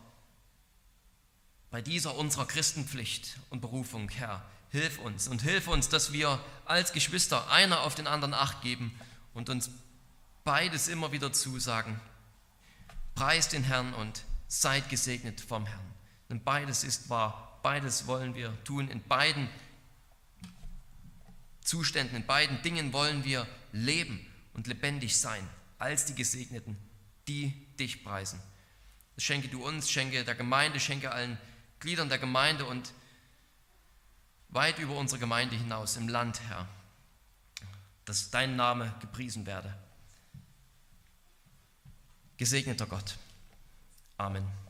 bei 1.72 1.82
dieser 1.82 2.16
unserer 2.16 2.46
Christenpflicht 2.46 3.38
und 3.50 3.60
Berufung, 3.60 4.10
Herr. 4.10 4.46
Hilf 4.70 5.00
uns 5.00 5.28
und 5.28 5.42
hilf 5.42 5.68
uns, 5.68 5.90
dass 5.90 6.12
wir 6.12 6.40
als 6.66 6.92
Geschwister 6.94 7.50
einer 7.50 7.82
auf 7.82 7.96
den 7.96 8.08
anderen 8.08 8.34
Acht 8.34 8.62
geben 8.62 8.98
und 9.34 9.50
uns 9.50 9.70
beides 10.46 10.88
immer 10.88 11.12
wieder 11.12 11.34
zusagen. 11.34 12.00
Preist 13.16 13.52
den 13.52 13.64
Herrn 13.64 13.94
und 13.94 14.24
seid 14.48 14.90
gesegnet 14.90 15.42
vom 15.42 15.66
Herrn. 15.66 15.94
Denn 16.30 16.42
beides 16.44 16.84
ist 16.84 17.10
wahr, 17.10 17.60
beides 17.64 18.08
wollen 18.08 18.36
wir 18.36 18.56
tun. 18.64 18.88
In 18.88 19.02
beiden 19.04 19.50
Zuständen, 21.62 22.16
in 22.16 22.26
beiden 22.26 22.62
Dingen 22.62 22.94
wollen 22.94 23.24
wir 23.26 23.48
leben 23.72 24.26
und 24.54 24.68
lebendig 24.68 25.18
sein 25.18 25.46
als 25.80 26.06
die 26.06 26.16
Gesegneten, 26.16 26.78
die 27.28 27.52
dich 27.78 28.04
preisen. 28.04 28.40
Das 29.16 29.24
schenke 29.24 29.48
du 29.48 29.66
uns, 29.66 29.90
schenke 29.90 30.24
der 30.24 30.36
Gemeinde, 30.36 30.80
schenke 30.80 31.12
allen 31.12 31.40
Gliedern 31.80 32.08
der 32.08 32.20
Gemeinde 32.20 32.66
und 32.66 32.94
weit 34.50 34.78
über 34.78 34.96
unsere 34.96 35.20
Gemeinde 35.20 35.56
hinaus 35.56 35.98
im 35.98 36.08
Land, 36.08 36.42
Herr, 36.48 36.68
dass 38.06 38.30
dein 38.30 38.56
Name 38.56 38.94
gepriesen 39.02 39.46
werde. 39.46 39.74
Gesegneter 42.38 42.86
Gott. 42.86 43.18
Amen. 44.18 44.65